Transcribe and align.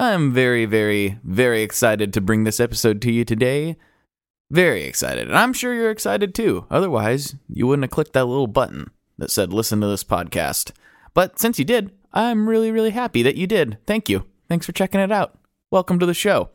I'm 0.00 0.32
very, 0.32 0.64
very, 0.64 1.18
very 1.24 1.60
excited 1.60 2.14
to 2.14 2.22
bring 2.22 2.44
this 2.44 2.58
episode 2.58 3.02
to 3.02 3.12
you 3.12 3.22
today. 3.22 3.76
Very 4.50 4.84
excited. 4.84 5.28
And 5.28 5.36
I'm 5.36 5.52
sure 5.52 5.74
you're 5.74 5.90
excited 5.90 6.34
too. 6.34 6.64
Otherwise, 6.70 7.34
you 7.50 7.66
wouldn't 7.66 7.84
have 7.84 7.90
clicked 7.90 8.14
that 8.14 8.24
little 8.24 8.46
button 8.46 8.88
that 9.18 9.30
said 9.30 9.52
listen 9.52 9.82
to 9.82 9.86
this 9.86 10.02
podcast. 10.02 10.72
But 11.12 11.38
since 11.38 11.58
you 11.58 11.66
did, 11.66 11.90
I'm 12.14 12.48
really, 12.48 12.70
really 12.70 12.92
happy 12.92 13.22
that 13.22 13.36
you 13.36 13.46
did. 13.46 13.76
Thank 13.86 14.08
you. 14.08 14.24
Thanks 14.48 14.64
for 14.64 14.72
checking 14.72 15.02
it 15.02 15.12
out. 15.12 15.38
Welcome 15.70 15.98
to 15.98 16.06
the 16.06 16.14
show. 16.14 16.48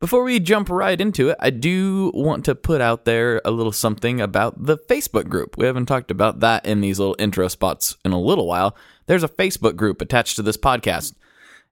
Before 0.00 0.24
we 0.24 0.40
jump 0.40 0.68
right 0.68 1.00
into 1.00 1.28
it, 1.28 1.36
I 1.38 1.50
do 1.50 2.10
want 2.12 2.44
to 2.46 2.56
put 2.56 2.80
out 2.80 3.04
there 3.04 3.40
a 3.44 3.52
little 3.52 3.70
something 3.70 4.20
about 4.20 4.60
the 4.60 4.76
Facebook 4.76 5.28
group. 5.28 5.56
We 5.56 5.66
haven't 5.66 5.86
talked 5.86 6.10
about 6.10 6.40
that 6.40 6.66
in 6.66 6.80
these 6.80 6.98
little 6.98 7.14
intro 7.20 7.46
spots 7.46 7.96
in 8.04 8.10
a 8.10 8.20
little 8.20 8.48
while. 8.48 8.76
There's 9.06 9.22
a 9.22 9.28
Facebook 9.28 9.76
group 9.76 10.02
attached 10.02 10.34
to 10.34 10.42
this 10.42 10.56
podcast. 10.56 11.14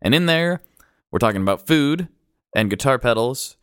And 0.00 0.14
in 0.14 0.26
there, 0.26 0.62
we're 1.10 1.18
talking 1.18 1.42
about 1.42 1.66
food 1.66 2.08
and 2.54 2.70
guitar 2.70 2.98
pedals 2.98 3.56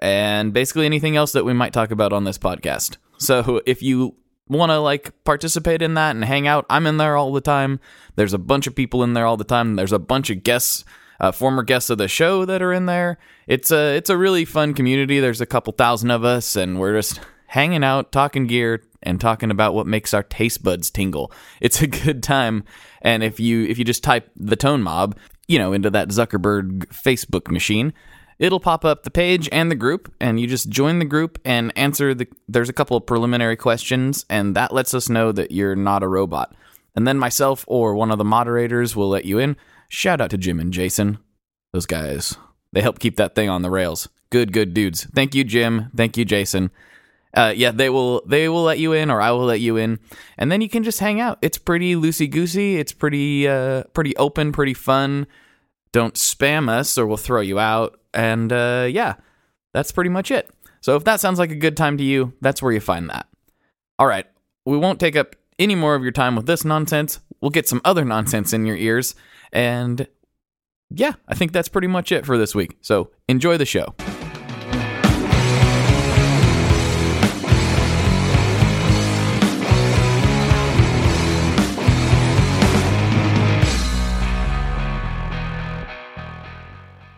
and 0.00 0.52
basically 0.52 0.86
anything 0.86 1.16
else 1.16 1.32
that 1.32 1.44
we 1.44 1.52
might 1.52 1.72
talk 1.72 1.90
about 1.90 2.12
on 2.12 2.24
this 2.24 2.38
podcast. 2.38 2.96
So 3.18 3.60
if 3.66 3.82
you 3.82 4.16
want 4.48 4.70
to 4.70 4.78
like 4.78 5.12
participate 5.24 5.82
in 5.82 5.94
that 5.94 6.14
and 6.14 6.24
hang 6.24 6.46
out, 6.46 6.66
I'm 6.68 6.86
in 6.86 6.96
there 6.96 7.16
all 7.16 7.32
the 7.32 7.40
time. 7.40 7.80
There's 8.16 8.34
a 8.34 8.38
bunch 8.38 8.66
of 8.66 8.74
people 8.74 9.02
in 9.02 9.14
there 9.14 9.26
all 9.26 9.36
the 9.36 9.44
time. 9.44 9.76
There's 9.76 9.92
a 9.92 9.98
bunch 9.98 10.30
of 10.30 10.42
guests, 10.42 10.84
uh, 11.20 11.32
former 11.32 11.62
guests 11.62 11.90
of 11.90 11.98
the 11.98 12.08
show 12.08 12.44
that 12.44 12.62
are 12.62 12.72
in 12.72 12.86
there. 12.86 13.18
It's 13.46 13.70
a 13.70 13.96
it's 13.96 14.10
a 14.10 14.16
really 14.16 14.44
fun 14.44 14.74
community. 14.74 15.20
There's 15.20 15.40
a 15.40 15.46
couple 15.46 15.72
thousand 15.72 16.10
of 16.10 16.24
us, 16.24 16.56
and 16.56 16.78
we're 16.78 16.94
just 16.94 17.20
hanging 17.46 17.84
out, 17.84 18.10
talking 18.12 18.46
gear, 18.46 18.82
and 19.02 19.20
talking 19.20 19.50
about 19.50 19.74
what 19.74 19.86
makes 19.86 20.12
our 20.12 20.22
taste 20.22 20.62
buds 20.62 20.90
tingle. 20.90 21.30
It's 21.60 21.80
a 21.80 21.86
good 22.04 22.22
time. 22.22 22.64
And 23.02 23.22
if 23.22 23.38
you 23.38 23.64
if 23.64 23.78
you 23.78 23.84
just 23.84 24.02
type 24.02 24.30
the 24.36 24.56
Tone 24.56 24.82
Mob, 24.82 25.16
you 25.48 25.58
know, 25.58 25.72
into 25.72 25.90
that 25.90 26.08
Zuckerberg 26.08 26.86
Facebook 26.86 27.50
machine, 27.50 27.92
it'll 28.38 28.60
pop 28.60 28.84
up 28.84 29.02
the 29.02 29.10
page 29.10 29.48
and 29.52 29.70
the 29.70 29.76
group 29.76 30.12
and 30.20 30.40
you 30.40 30.46
just 30.46 30.68
join 30.68 30.98
the 30.98 31.04
group 31.04 31.38
and 31.44 31.72
answer 31.76 32.14
the 32.14 32.26
there's 32.48 32.68
a 32.68 32.74
couple 32.74 32.96
of 32.96 33.06
preliminary 33.06 33.56
questions 33.56 34.24
and 34.28 34.54
that 34.56 34.72
lets 34.72 34.94
us 34.94 35.08
know 35.08 35.32
that 35.32 35.50
you're 35.50 35.76
not 35.76 36.02
a 36.02 36.08
robot. 36.08 36.54
And 36.96 37.06
then 37.06 37.18
myself 37.18 37.64
or 37.66 37.94
one 37.94 38.10
of 38.10 38.18
the 38.18 38.24
moderators 38.24 38.94
will 38.94 39.08
let 39.08 39.24
you 39.24 39.38
in. 39.38 39.56
Shout 39.88 40.20
out 40.20 40.30
to 40.30 40.38
Jim 40.38 40.60
and 40.60 40.72
Jason. 40.72 41.18
Those 41.72 41.86
guys. 41.86 42.36
They 42.72 42.80
help 42.80 42.98
keep 42.98 43.16
that 43.16 43.34
thing 43.34 43.48
on 43.48 43.62
the 43.62 43.70
rails. 43.70 44.08
Good, 44.30 44.52
good 44.52 44.74
dudes. 44.74 45.04
Thank 45.14 45.34
you, 45.34 45.44
Jim. 45.44 45.90
Thank 45.96 46.16
you, 46.16 46.24
Jason. 46.24 46.70
Uh, 47.34 47.52
yeah, 47.54 47.72
they 47.72 47.90
will 47.90 48.22
they 48.26 48.48
will 48.48 48.62
let 48.62 48.78
you 48.78 48.92
in, 48.92 49.10
or 49.10 49.20
I 49.20 49.32
will 49.32 49.44
let 49.44 49.60
you 49.60 49.76
in, 49.76 49.98
and 50.38 50.52
then 50.52 50.60
you 50.60 50.68
can 50.68 50.84
just 50.84 51.00
hang 51.00 51.20
out. 51.20 51.38
It's 51.42 51.58
pretty 51.58 51.94
loosey 51.94 52.30
goosey. 52.30 52.76
It's 52.76 52.92
pretty 52.92 53.48
uh, 53.48 53.84
pretty 53.92 54.16
open, 54.16 54.52
pretty 54.52 54.74
fun. 54.74 55.26
Don't 55.92 56.14
spam 56.14 56.68
us, 56.68 56.96
or 56.96 57.06
we'll 57.06 57.16
throw 57.16 57.40
you 57.40 57.58
out. 57.58 57.98
And 58.12 58.52
uh, 58.52 58.86
yeah, 58.88 59.14
that's 59.72 59.90
pretty 59.90 60.10
much 60.10 60.30
it. 60.30 60.48
So 60.80 60.96
if 60.96 61.04
that 61.04 61.20
sounds 61.20 61.38
like 61.38 61.50
a 61.50 61.56
good 61.56 61.76
time 61.76 61.98
to 61.98 62.04
you, 62.04 62.34
that's 62.40 62.62
where 62.62 62.72
you 62.72 62.80
find 62.80 63.10
that. 63.10 63.26
All 63.98 64.06
right, 64.06 64.26
we 64.64 64.76
won't 64.76 65.00
take 65.00 65.16
up 65.16 65.34
any 65.58 65.74
more 65.74 65.94
of 65.94 66.02
your 66.02 66.12
time 66.12 66.36
with 66.36 66.46
this 66.46 66.64
nonsense. 66.64 67.20
We'll 67.40 67.50
get 67.50 67.68
some 67.68 67.80
other 67.84 68.04
nonsense 68.04 68.52
in 68.52 68.64
your 68.64 68.76
ears, 68.76 69.14
and 69.52 70.06
yeah, 70.90 71.14
I 71.26 71.34
think 71.34 71.52
that's 71.52 71.68
pretty 71.68 71.88
much 71.88 72.12
it 72.12 72.24
for 72.24 72.38
this 72.38 72.54
week. 72.54 72.76
So 72.80 73.10
enjoy 73.28 73.56
the 73.56 73.66
show. 73.66 73.94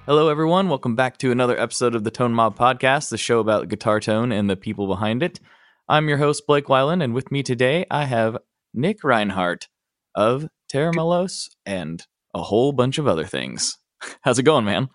Hello, 0.06 0.28
everyone. 0.28 0.68
Welcome 0.68 0.94
back 0.94 1.18
to 1.18 1.32
another 1.32 1.58
episode 1.58 1.96
of 1.96 2.04
the 2.04 2.12
Tone 2.12 2.32
Mob 2.32 2.56
Podcast, 2.56 3.08
the 3.08 3.18
show 3.18 3.40
about 3.40 3.68
guitar 3.68 3.98
tone 3.98 4.30
and 4.30 4.48
the 4.48 4.54
people 4.54 4.86
behind 4.86 5.20
it. 5.20 5.40
I'm 5.88 6.08
your 6.08 6.18
host, 6.18 6.46
Blake 6.46 6.66
Weiland, 6.66 7.02
and 7.02 7.12
with 7.12 7.32
me 7.32 7.42
today 7.42 7.86
I 7.90 8.04
have 8.04 8.38
Nick 8.72 9.02
Reinhardt 9.02 9.66
of 10.14 10.46
Tera 10.68 10.92
Melos 10.94 11.48
and 11.66 12.06
a 12.32 12.42
whole 12.44 12.70
bunch 12.70 12.98
of 12.98 13.08
other 13.08 13.24
things. 13.24 13.78
How's 14.20 14.38
it 14.38 14.44
going, 14.44 14.64
man? 14.64 14.90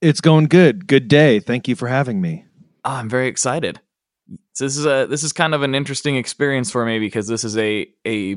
It's 0.00 0.20
going 0.20 0.44
good. 0.44 0.86
Good 0.86 1.08
day. 1.08 1.40
Thank 1.40 1.66
you 1.66 1.74
for 1.74 1.88
having 1.88 2.20
me. 2.20 2.44
Oh, 2.84 2.92
I'm 2.92 3.08
very 3.08 3.26
excited. 3.26 3.80
So 4.52 4.64
this 4.64 4.76
is 4.76 4.86
a 4.86 5.08
this 5.10 5.24
is 5.24 5.32
kind 5.32 5.56
of 5.56 5.64
an 5.64 5.74
interesting 5.74 6.14
experience 6.14 6.70
for 6.70 6.86
me 6.86 7.00
because 7.00 7.26
this 7.26 7.42
is 7.42 7.58
a 7.58 7.88
a 8.06 8.36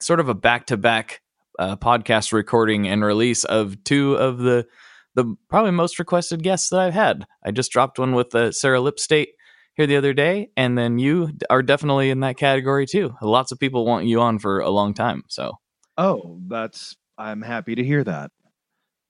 sort 0.00 0.18
of 0.18 0.28
a 0.28 0.34
back 0.34 0.66
to 0.66 0.76
back 0.76 1.20
podcast 1.60 2.32
recording 2.32 2.88
and 2.88 3.04
release 3.04 3.44
of 3.44 3.84
two 3.84 4.14
of 4.14 4.38
the 4.38 4.66
the 5.14 5.36
probably 5.48 5.72
most 5.72 5.98
requested 5.98 6.42
guests 6.42 6.68
that 6.70 6.80
I've 6.80 6.94
had. 6.94 7.26
I 7.44 7.50
just 7.50 7.72
dropped 7.72 7.98
one 7.98 8.14
with 8.14 8.34
uh, 8.34 8.52
Sarah 8.52 8.78
Lipstate 8.78 9.28
here 9.74 9.86
the 9.86 9.96
other 9.96 10.12
day, 10.12 10.50
and 10.56 10.76
then 10.76 10.98
you 10.98 11.30
are 11.50 11.62
definitely 11.62 12.10
in 12.10 12.20
that 12.20 12.36
category 12.36 12.86
too. 12.86 13.14
Lots 13.22 13.52
of 13.52 13.58
people 13.58 13.86
want 13.86 14.06
you 14.06 14.20
on 14.20 14.38
for 14.38 14.60
a 14.60 14.70
long 14.70 14.94
time. 14.94 15.24
So, 15.28 15.58
oh, 15.96 16.40
that's 16.46 16.96
I'm 17.16 17.42
happy 17.42 17.74
to 17.74 17.84
hear 17.84 18.04
that. 18.04 18.30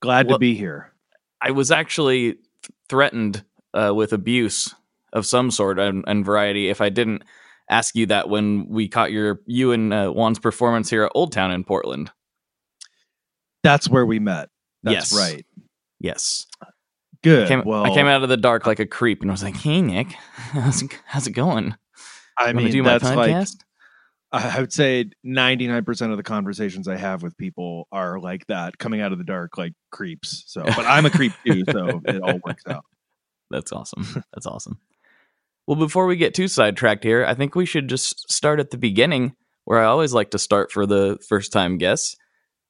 Glad 0.00 0.26
well, 0.26 0.36
to 0.36 0.38
be 0.38 0.54
here. 0.54 0.92
I 1.40 1.50
was 1.50 1.70
actually 1.70 2.36
threatened 2.88 3.44
uh, 3.74 3.92
with 3.94 4.12
abuse 4.12 4.74
of 5.12 5.26
some 5.26 5.50
sort 5.50 5.78
and, 5.78 6.04
and, 6.06 6.24
variety 6.24 6.68
if 6.68 6.80
I 6.80 6.90
didn't 6.90 7.22
ask 7.70 7.94
you 7.94 8.06
that 8.06 8.28
when 8.28 8.68
we 8.68 8.88
caught 8.88 9.10
your 9.10 9.40
you 9.46 9.72
and 9.72 9.92
uh, 9.92 10.10
Juan's 10.10 10.38
performance 10.38 10.90
here 10.90 11.04
at 11.04 11.12
Old 11.14 11.32
Town 11.32 11.50
in 11.50 11.64
Portland. 11.64 12.10
That's 13.62 13.88
where 13.88 14.06
we 14.06 14.18
met. 14.18 14.50
That's 14.82 15.12
yes. 15.12 15.18
right. 15.18 15.46
Yes. 16.00 16.46
Good. 17.22 17.46
I 17.46 17.48
came, 17.48 17.62
well, 17.64 17.84
I 17.84 17.94
came 17.94 18.06
out 18.06 18.22
of 18.22 18.28
the 18.28 18.36
dark 18.36 18.66
like 18.66 18.78
a 18.78 18.86
creep, 18.86 19.22
and 19.22 19.30
I 19.30 19.34
was 19.34 19.42
like, 19.42 19.56
"Hey, 19.56 19.82
Nick, 19.82 20.12
how's 20.34 20.82
it, 20.82 20.96
how's 21.04 21.26
it 21.26 21.32
going? 21.32 21.74
I 22.36 22.52
mean, 22.52 22.70
do 22.70 22.82
my 22.82 22.98
podcast?" 22.98 23.56
Like, 24.32 24.44
I 24.44 24.60
would 24.60 24.72
say 24.72 25.10
ninety 25.24 25.66
nine 25.66 25.84
percent 25.84 26.12
of 26.12 26.16
the 26.16 26.22
conversations 26.22 26.86
I 26.86 26.96
have 26.96 27.22
with 27.22 27.36
people 27.36 27.88
are 27.90 28.20
like 28.20 28.46
that, 28.46 28.78
coming 28.78 29.00
out 29.00 29.10
of 29.10 29.18
the 29.18 29.24
dark 29.24 29.58
like 29.58 29.72
creeps. 29.90 30.44
So, 30.46 30.62
but 30.62 30.84
I'm 30.84 31.06
a 31.06 31.10
creep 31.10 31.32
too, 31.44 31.64
so 31.70 32.00
it 32.04 32.22
all 32.22 32.38
works 32.44 32.64
out. 32.68 32.84
That's 33.50 33.72
awesome. 33.72 34.22
That's 34.32 34.46
awesome. 34.46 34.78
Well, 35.66 35.76
before 35.76 36.06
we 36.06 36.16
get 36.16 36.34
too 36.34 36.46
sidetracked 36.46 37.02
here, 37.02 37.24
I 37.24 37.34
think 37.34 37.54
we 37.54 37.66
should 37.66 37.88
just 37.88 38.30
start 38.30 38.60
at 38.60 38.70
the 38.70 38.78
beginning, 38.78 39.34
where 39.64 39.80
I 39.80 39.86
always 39.86 40.12
like 40.12 40.30
to 40.30 40.38
start 40.38 40.70
for 40.70 40.86
the 40.86 41.18
first 41.28 41.52
time 41.52 41.78
guests 41.78 42.16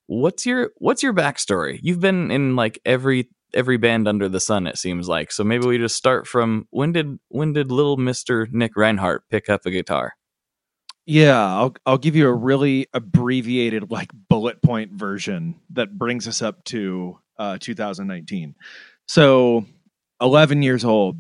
what's 0.09 0.45
your 0.45 0.73
what's 0.79 1.03
your 1.03 1.15
backstory? 1.15 1.79
You've 1.83 2.01
been 2.01 2.31
in 2.33 2.57
like 2.57 2.81
every 2.85 3.29
every 3.55 3.77
band 3.77 4.09
under 4.09 4.29
the 4.29 4.41
sun, 4.41 4.67
it 4.67 4.77
seems 4.77 5.09
like. 5.09 5.31
So 5.31 5.45
maybe 5.45 5.67
we 5.67 5.79
just 5.79 5.97
start 5.97 6.27
from 6.27 6.67
when 6.71 6.93
did 6.93 7.19
when 7.29 7.53
did 7.53 7.71
little 7.71 7.97
Mister 7.97 8.49
Nick 8.51 8.73
Reinhardt 8.75 9.23
pick 9.31 9.49
up 9.49 9.65
a 9.65 9.71
guitar? 9.71 10.15
Yeah, 11.07 11.39
I'll 11.39 11.75
I'll 11.87 11.99
give 11.99 12.17
you 12.17 12.27
a 12.27 12.35
really 12.35 12.89
abbreviated 12.93 13.91
like 13.91 14.11
bullet 14.29 14.61
point 14.63 14.93
version 14.93 15.61
that 15.71 15.97
brings 15.97 16.27
us 16.27 16.43
up 16.43 16.65
to 16.65 17.19
uh, 17.39 17.59
2019. 17.61 18.57
So, 19.07 19.65
11 20.21 20.63
years 20.63 20.85
old, 20.85 21.17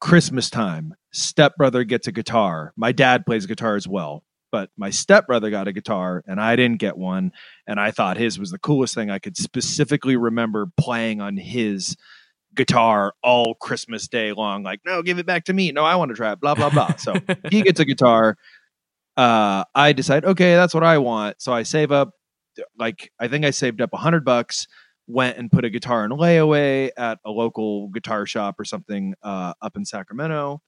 Christmas 0.00 0.50
time. 0.50 0.94
Stepbrother 1.12 1.84
gets 1.84 2.08
a 2.08 2.12
guitar. 2.12 2.72
My 2.74 2.90
dad 2.90 3.26
plays 3.26 3.46
guitar 3.46 3.76
as 3.76 3.86
well 3.86 4.24
but 4.52 4.70
my 4.76 4.90
stepbrother 4.90 5.50
got 5.50 5.66
a 5.66 5.72
guitar 5.72 6.22
and 6.26 6.40
I 6.40 6.54
didn't 6.54 6.78
get 6.78 6.96
one. 6.96 7.32
And 7.66 7.80
I 7.80 7.90
thought 7.90 8.18
his 8.18 8.38
was 8.38 8.50
the 8.50 8.58
coolest 8.58 8.94
thing 8.94 9.10
I 9.10 9.18
could 9.18 9.36
specifically 9.36 10.14
remember 10.14 10.68
playing 10.78 11.20
on 11.20 11.36
his 11.36 11.96
guitar 12.54 13.14
all 13.22 13.54
Christmas 13.54 14.06
day 14.06 14.32
long. 14.32 14.62
Like, 14.62 14.80
no, 14.84 15.02
give 15.02 15.18
it 15.18 15.26
back 15.26 15.46
to 15.46 15.54
me. 15.54 15.72
No, 15.72 15.82
I 15.82 15.96
want 15.96 16.10
to 16.10 16.14
try 16.14 16.32
it. 16.32 16.40
Blah, 16.40 16.54
blah, 16.54 16.70
blah. 16.70 16.96
So 16.96 17.14
he 17.50 17.62
gets 17.62 17.80
a 17.80 17.84
guitar. 17.86 18.36
Uh, 19.16 19.64
I 19.74 19.92
decide, 19.94 20.24
okay, 20.24 20.54
that's 20.54 20.74
what 20.74 20.84
I 20.84 20.98
want. 20.98 21.40
So 21.40 21.52
I 21.52 21.62
save 21.62 21.90
up, 21.90 22.10
like, 22.78 23.10
I 23.18 23.28
think 23.28 23.46
I 23.46 23.50
saved 23.50 23.80
up 23.80 23.90
a 23.94 23.98
hundred 23.98 24.24
bucks, 24.24 24.68
went 25.06 25.38
and 25.38 25.50
put 25.50 25.64
a 25.64 25.70
guitar 25.70 26.04
in 26.04 26.10
layaway 26.10 26.90
at 26.96 27.18
a 27.24 27.30
local 27.30 27.88
guitar 27.88 28.26
shop 28.26 28.60
or 28.60 28.64
something 28.66 29.14
uh, 29.22 29.54
up 29.62 29.76
in 29.76 29.86
Sacramento. 29.86 30.60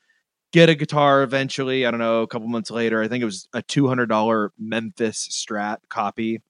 Get 0.54 0.68
a 0.68 0.76
guitar 0.76 1.24
eventually. 1.24 1.84
I 1.84 1.90
don't 1.90 1.98
know. 1.98 2.22
A 2.22 2.28
couple 2.28 2.46
months 2.46 2.70
later, 2.70 3.02
I 3.02 3.08
think 3.08 3.22
it 3.22 3.24
was 3.24 3.48
a 3.52 3.60
two 3.60 3.88
hundred 3.88 4.06
dollar 4.06 4.52
Memphis 4.56 5.26
Strat 5.28 5.78
copy. 5.88 6.42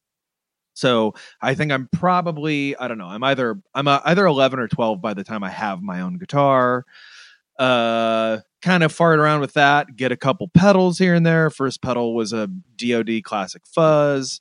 So 0.74 1.14
I 1.40 1.54
think 1.54 1.72
I'm 1.72 1.88
probably 1.90 2.76
I 2.76 2.86
don't 2.86 2.98
know. 2.98 3.06
I'm 3.06 3.24
either 3.24 3.58
I'm 3.74 3.88
a, 3.88 4.02
either 4.04 4.26
eleven 4.26 4.58
or 4.58 4.68
twelve 4.68 5.00
by 5.00 5.14
the 5.14 5.24
time 5.24 5.42
I 5.42 5.48
have 5.48 5.80
my 5.80 6.02
own 6.02 6.18
guitar. 6.18 6.84
Uh, 7.58 8.40
kind 8.60 8.82
of 8.82 8.92
fart 8.92 9.20
around 9.20 9.40
with 9.40 9.54
that. 9.54 9.96
Get 9.96 10.12
a 10.12 10.18
couple 10.18 10.48
pedals 10.48 10.98
here 10.98 11.14
and 11.14 11.24
there. 11.24 11.48
First 11.48 11.80
pedal 11.80 12.14
was 12.14 12.34
a 12.34 12.50
DoD 12.76 13.22
Classic 13.22 13.62
Fuzz. 13.66 14.38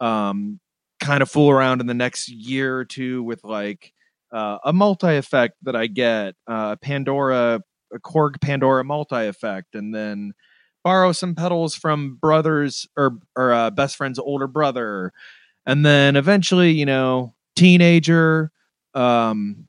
Um, 0.00 0.60
kind 1.00 1.22
of 1.22 1.30
fool 1.30 1.48
around 1.48 1.80
in 1.80 1.86
the 1.86 1.94
next 1.94 2.28
year 2.28 2.76
or 2.76 2.84
two 2.84 3.22
with 3.22 3.42
like 3.42 3.94
uh, 4.32 4.58
a 4.62 4.74
multi 4.74 5.16
effect 5.16 5.54
that 5.62 5.74
I 5.74 5.86
get, 5.86 6.34
uh, 6.46 6.76
Pandora, 6.76 7.62
a 7.92 7.98
Korg 7.98 8.40
Pandora 8.40 8.84
multi 8.84 9.26
effect, 9.26 9.74
and 9.74 9.94
then 9.94 10.32
borrow 10.84 11.12
some 11.12 11.34
pedals 11.34 11.74
from 11.74 12.16
brothers 12.20 12.86
or 12.96 13.18
or 13.36 13.52
uh, 13.52 13.70
best 13.70 13.96
friend's 13.96 14.18
older 14.18 14.46
brother, 14.46 15.12
and 15.66 15.84
then 15.84 16.16
eventually, 16.16 16.70
you 16.72 16.86
know, 16.86 17.34
teenager, 17.56 18.50
um, 18.94 19.66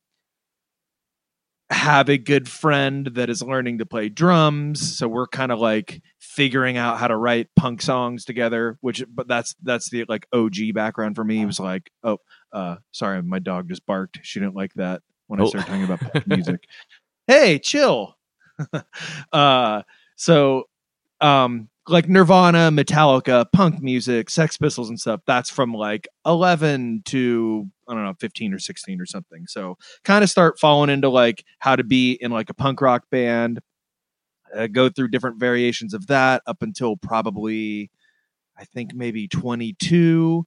have 1.72 2.10
a 2.10 2.18
good 2.18 2.50
friend 2.50 3.08
that 3.14 3.30
is 3.30 3.44
learning 3.44 3.78
to 3.78 3.86
play 3.86 4.10
drums. 4.10 4.98
So 4.98 5.08
we're 5.08 5.28
kind 5.28 5.52
of 5.52 5.60
like 5.60 6.02
figuring 6.20 6.78
out 6.78 6.98
how 6.98 7.08
to 7.08 7.16
write 7.16 7.48
punk 7.56 7.82
songs 7.82 8.24
together 8.24 8.78
which 8.82 9.04
but 9.14 9.28
that's 9.28 9.56
that's 9.62 9.90
the 9.90 10.06
like 10.08 10.26
og 10.34 10.56
background 10.74 11.16
for 11.16 11.24
me. 11.24 11.42
It 11.42 11.46
was 11.46 11.60
like 11.60 11.92
oh 12.04 12.18
uh 12.54 12.78
sorry 12.92 13.22
my 13.22 13.40
dog 13.40 13.70
just 13.70 13.86
barked. 13.86 14.20
She 14.24 14.40
didn't 14.40 14.56
like 14.56 14.74
that 14.76 15.02
when 15.28 15.40
i 15.40 15.44
Oh. 15.44 15.48
started 15.48 15.68
talking 15.68 15.84
about 15.84 16.28
music 16.28 16.64
hey 17.30 17.60
chill. 17.60 18.16
Uh 19.32 19.84
so 20.18 20.64
um 21.22 21.70
like 21.88 22.10
nirvana 22.10 22.70
metallica 22.72 23.46
punk 23.54 23.82
music 23.82 24.30
sex 24.30 24.58
pistols 24.58 24.90
and 24.90 25.00
stuff 25.00 25.22
that's 25.26 25.50
from 25.50 25.74
like 25.74 26.08
11 26.26 27.04
to 27.06 27.70
i 27.88 27.94
don't 27.94 28.04
know 28.04 28.14
15 28.20 28.54
or 28.54 28.60
16 28.60 29.00
or 29.00 29.06
something. 29.06 29.46
So 29.48 29.78
kind 30.04 30.24
of 30.24 30.30
start 30.30 30.60
falling 30.60 30.90
into 30.90 31.08
like 31.10 31.46
how 31.60 31.76
to 31.78 31.84
be 31.84 32.14
in 32.14 32.32
like 32.32 32.50
a 32.50 32.54
punk 32.54 32.82
rock 32.82 33.04
band 33.10 33.60
uh, 34.54 34.68
go 34.68 34.90
through 34.90 35.10
different 35.10 35.40
variations 35.40 35.94
of 35.94 36.08
that 36.08 36.42
up 36.48 36.62
until 36.62 36.98
probably 36.98 37.92
i 38.58 38.66
think 38.66 38.94
maybe 38.94 39.28
22 39.28 40.46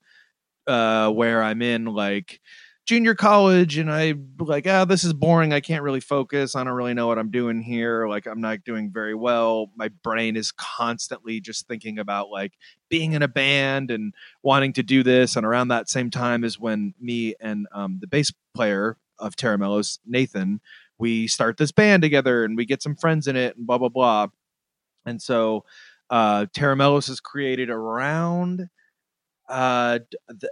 uh 0.66 1.08
where 1.10 1.42
i'm 1.42 1.62
in 1.62 1.86
like 1.86 2.40
junior 2.84 3.14
college 3.14 3.78
and 3.78 3.90
i 3.90 4.12
like 4.38 4.66
ah 4.66 4.84
this 4.84 5.04
is 5.04 5.12
boring 5.12 5.52
i 5.52 5.60
can't 5.60 5.82
really 5.84 6.00
focus 6.00 6.56
i 6.56 6.64
don't 6.64 6.72
really 6.72 6.94
know 6.94 7.06
what 7.06 7.18
i'm 7.18 7.30
doing 7.30 7.62
here 7.62 8.08
like 8.08 8.26
i'm 8.26 8.40
not 8.40 8.64
doing 8.64 8.90
very 8.92 9.14
well 9.14 9.70
my 9.76 9.88
brain 10.02 10.36
is 10.36 10.50
constantly 10.52 11.40
just 11.40 11.68
thinking 11.68 11.98
about 11.98 12.28
like 12.28 12.52
being 12.88 13.12
in 13.12 13.22
a 13.22 13.28
band 13.28 13.90
and 13.90 14.12
wanting 14.42 14.72
to 14.72 14.82
do 14.82 15.02
this 15.02 15.36
and 15.36 15.46
around 15.46 15.68
that 15.68 15.88
same 15.88 16.10
time 16.10 16.42
is 16.42 16.58
when 16.58 16.92
me 17.00 17.34
and 17.40 17.66
um, 17.72 17.98
the 18.00 18.06
bass 18.06 18.32
player 18.54 18.96
of 19.22 19.36
Tera 19.36 19.56
Melos, 19.56 19.98
Nathan, 20.04 20.60
we 20.98 21.26
start 21.26 21.56
this 21.56 21.72
band 21.72 22.02
together 22.02 22.44
and 22.44 22.56
we 22.56 22.66
get 22.66 22.82
some 22.82 22.96
friends 22.96 23.26
in 23.26 23.36
it 23.36 23.56
and 23.56 23.66
blah 23.66 23.78
blah 23.78 23.88
blah. 23.88 24.26
And 25.06 25.22
so 25.22 25.64
uh 26.10 26.46
Tera 26.52 26.76
Melos 26.76 27.08
is 27.08 27.20
created 27.20 27.70
around 27.70 28.68
uh 29.48 30.00
the, 30.28 30.50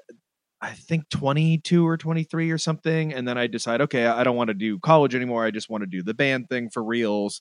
I 0.62 0.72
think 0.72 1.08
22 1.08 1.86
or 1.86 1.96
23 1.96 2.50
or 2.50 2.58
something 2.58 3.14
and 3.14 3.26
then 3.26 3.38
I 3.38 3.46
decide 3.46 3.80
okay, 3.82 4.06
I 4.06 4.24
don't 4.24 4.36
want 4.36 4.48
to 4.48 4.54
do 4.54 4.78
college 4.78 5.14
anymore. 5.14 5.44
I 5.44 5.50
just 5.50 5.70
want 5.70 5.82
to 5.82 5.86
do 5.86 6.02
the 6.02 6.14
band 6.14 6.48
thing 6.48 6.70
for 6.70 6.82
reals. 6.84 7.40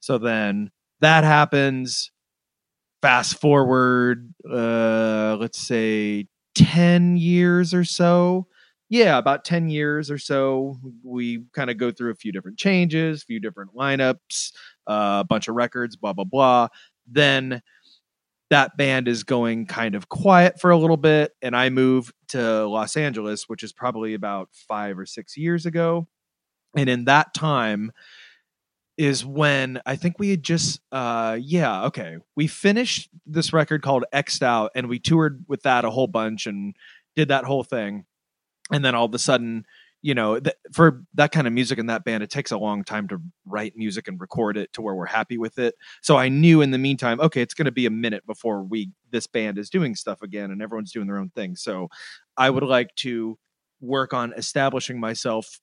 So 0.00 0.18
then 0.18 0.70
that 1.00 1.24
happens 1.24 2.10
fast 3.00 3.40
forward 3.40 4.32
uh 4.50 5.36
let's 5.38 5.58
say 5.60 6.26
10 6.56 7.16
years 7.16 7.72
or 7.72 7.84
so 7.84 8.46
yeah 8.88 9.18
about 9.18 9.44
10 9.44 9.68
years 9.68 10.10
or 10.10 10.18
so 10.18 10.76
we 11.04 11.44
kind 11.52 11.70
of 11.70 11.76
go 11.76 11.92
through 11.92 12.10
a 12.10 12.16
few 12.16 12.32
different 12.32 12.58
changes 12.58 13.22
a 13.22 13.26
few 13.26 13.38
different 13.38 13.72
lineups 13.74 14.52
uh, 14.88 15.18
a 15.20 15.26
bunch 15.28 15.46
of 15.46 15.54
records 15.54 15.94
blah 15.94 16.12
blah 16.12 16.24
blah 16.24 16.66
then 17.06 17.62
that 18.50 18.76
band 18.76 19.08
is 19.08 19.24
going 19.24 19.66
kind 19.66 19.94
of 19.94 20.08
quiet 20.08 20.60
for 20.60 20.70
a 20.70 20.78
little 20.78 20.96
bit 20.96 21.32
and 21.42 21.56
i 21.56 21.68
move 21.68 22.12
to 22.28 22.66
los 22.66 22.96
angeles 22.96 23.48
which 23.48 23.62
is 23.62 23.72
probably 23.72 24.14
about 24.14 24.48
five 24.52 24.98
or 24.98 25.06
six 25.06 25.36
years 25.36 25.66
ago 25.66 26.06
and 26.76 26.88
in 26.88 27.04
that 27.06 27.34
time 27.34 27.92
is 28.98 29.24
when 29.24 29.80
I 29.86 29.94
think 29.94 30.18
we 30.18 30.30
had 30.30 30.42
just 30.42 30.80
uh 30.90 31.38
yeah, 31.40 31.84
okay. 31.84 32.16
We 32.36 32.48
finished 32.48 33.08
this 33.24 33.52
record 33.52 33.80
called 33.80 34.04
X'd 34.12 34.42
Out 34.42 34.72
and 34.74 34.88
we 34.88 34.98
toured 34.98 35.44
with 35.46 35.62
that 35.62 35.84
a 35.84 35.90
whole 35.90 36.08
bunch 36.08 36.46
and 36.46 36.74
did 37.16 37.28
that 37.28 37.44
whole 37.44 37.64
thing. 37.64 38.04
And 38.72 38.84
then 38.84 38.94
all 38.94 39.06
of 39.06 39.14
a 39.14 39.18
sudden, 39.18 39.64
you 40.00 40.14
know, 40.14 40.38
th- 40.38 40.56
for 40.72 41.02
that 41.14 41.32
kind 41.32 41.46
of 41.46 41.52
music 41.52 41.78
in 41.78 41.86
that 41.86 42.04
band, 42.04 42.22
it 42.22 42.30
takes 42.30 42.52
a 42.52 42.58
long 42.58 42.84
time 42.84 43.08
to 43.08 43.18
write 43.44 43.72
music 43.76 44.06
and 44.06 44.20
record 44.20 44.56
it 44.56 44.72
to 44.72 44.82
where 44.82 44.94
we're 44.94 45.06
happy 45.06 45.38
with 45.38 45.58
it. 45.58 45.74
So 46.02 46.16
I 46.16 46.28
knew 46.28 46.60
in 46.60 46.70
the 46.70 46.78
meantime, 46.78 47.20
okay, 47.20 47.42
it's 47.42 47.54
going 47.54 47.66
to 47.66 47.72
be 47.72 47.86
a 47.86 47.90
minute 47.90 48.24
before 48.26 48.62
we 48.62 48.92
this 49.10 49.26
band 49.26 49.58
is 49.58 49.70
doing 49.70 49.94
stuff 49.94 50.22
again 50.22 50.50
and 50.50 50.62
everyone's 50.62 50.92
doing 50.92 51.06
their 51.06 51.18
own 51.18 51.30
thing. 51.30 51.56
So 51.56 51.88
I 52.36 52.50
would 52.50 52.62
like 52.62 52.94
to 52.96 53.38
work 53.80 54.12
on 54.12 54.32
establishing 54.34 55.00
myself 55.00 55.60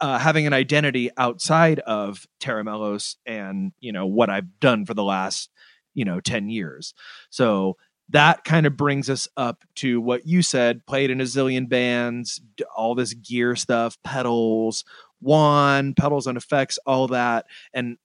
uh, 0.00 0.18
having 0.18 0.46
an 0.46 0.52
identity 0.52 1.10
outside 1.16 1.80
of 1.80 2.26
Tera 2.38 2.62
Melos 2.62 3.16
and 3.26 3.72
you 3.80 3.92
know 3.92 4.06
what 4.06 4.30
I've 4.30 4.60
done 4.60 4.84
for 4.84 4.94
the 4.94 5.02
last 5.02 5.50
you 5.94 6.04
know 6.04 6.20
10 6.20 6.48
years. 6.48 6.94
So 7.30 7.76
that 8.10 8.44
kind 8.44 8.66
of 8.66 8.76
brings 8.76 9.10
us 9.10 9.26
up 9.36 9.64
to 9.76 10.00
what 10.00 10.26
you 10.26 10.42
said 10.42 10.86
played 10.86 11.10
in 11.10 11.20
a 11.20 11.24
zillion 11.24 11.68
bands, 11.68 12.40
all 12.74 12.94
this 12.94 13.14
gear 13.14 13.56
stuff, 13.56 13.98
pedals, 14.04 14.84
one, 15.20 15.94
pedals 15.94 16.26
and 16.26 16.36
effects, 16.36 16.78
all 16.86 17.08
that. 17.08 17.46
And, 17.74 17.96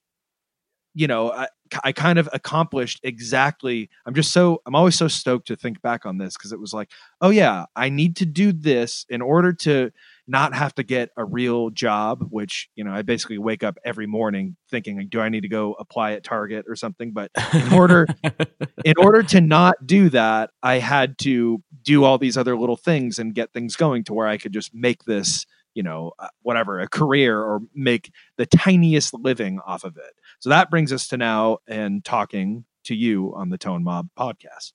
you 0.95 1.07
know, 1.07 1.31
I, 1.31 1.47
I 1.83 1.91
kind 1.91 2.17
of 2.17 2.27
accomplished 2.33 2.99
exactly. 3.03 3.89
I'm 4.05 4.15
just 4.15 4.31
so, 4.33 4.61
I'm 4.65 4.75
always 4.75 4.95
so 4.95 5.07
stoked 5.07 5.47
to 5.47 5.55
think 5.55 5.81
back 5.81 6.05
on 6.05 6.17
this 6.17 6.35
because 6.35 6.51
it 6.51 6.59
was 6.59 6.73
like, 6.73 6.89
oh, 7.21 7.29
yeah, 7.29 7.65
I 7.75 7.89
need 7.89 8.15
to 8.17 8.25
do 8.25 8.51
this 8.51 9.05
in 9.07 9.21
order 9.21 9.53
to 9.53 9.91
not 10.31 10.55
have 10.55 10.73
to 10.75 10.83
get 10.83 11.09
a 11.17 11.25
real 11.25 11.69
job, 11.69 12.25
which, 12.29 12.69
you 12.75 12.83
know, 12.83 12.91
I 12.91 13.01
basically 13.01 13.37
wake 13.37 13.63
up 13.63 13.77
every 13.83 14.07
morning 14.07 14.55
thinking, 14.69 15.05
do 15.09 15.19
I 15.19 15.29
need 15.29 15.41
to 15.41 15.49
go 15.49 15.73
apply 15.73 16.13
at 16.13 16.23
Target 16.23 16.65
or 16.67 16.75
something? 16.75 17.11
But 17.11 17.31
in 17.53 17.73
order, 17.73 18.07
in 18.85 18.93
order 18.97 19.21
to 19.23 19.41
not 19.41 19.85
do 19.85 20.09
that, 20.09 20.51
I 20.63 20.79
had 20.79 21.17
to 21.19 21.61
do 21.83 22.05
all 22.05 22.17
these 22.17 22.37
other 22.37 22.57
little 22.57 22.77
things 22.77 23.19
and 23.19 23.35
get 23.35 23.51
things 23.51 23.75
going 23.75 24.05
to 24.05 24.13
where 24.13 24.27
I 24.27 24.37
could 24.37 24.53
just 24.53 24.73
make 24.73 25.03
this, 25.03 25.45
you 25.73 25.83
know, 25.83 26.13
uh, 26.17 26.29
whatever, 26.41 26.79
a 26.79 26.87
career 26.87 27.39
or 27.39 27.59
make 27.75 28.11
the 28.37 28.45
tiniest 28.45 29.13
living 29.13 29.59
off 29.67 29.83
of 29.83 29.97
it. 29.97 30.13
So 30.39 30.49
that 30.49 30.71
brings 30.71 30.93
us 30.93 31.07
to 31.09 31.17
now 31.17 31.57
and 31.67 32.03
talking 32.05 32.63
to 32.85 32.95
you 32.95 33.33
on 33.35 33.49
the 33.49 33.57
Tone 33.57 33.83
Mob 33.83 34.07
podcast. 34.17 34.71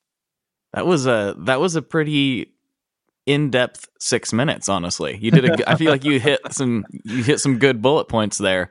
That 0.75 0.87
was 0.87 1.07
a 1.07 1.35
that 1.39 1.61
was 1.61 1.75
a 1.75 1.83
pretty 1.83 2.53
in-depth 3.27 3.89
six 3.99 4.33
minutes. 4.33 4.69
Honestly, 4.69 5.19
you 5.21 5.31
did. 5.31 5.45
A, 5.45 5.71
I 5.71 5.77
feel 5.77 5.91
like 5.91 6.05
you 6.05 6.19
hit 6.21 6.41
some 6.53 6.85
you 7.05 7.23
hit 7.23 7.41
some 7.41 7.59
good 7.59 7.83
bullet 7.83 8.07
points 8.09 8.39
there 8.39 8.71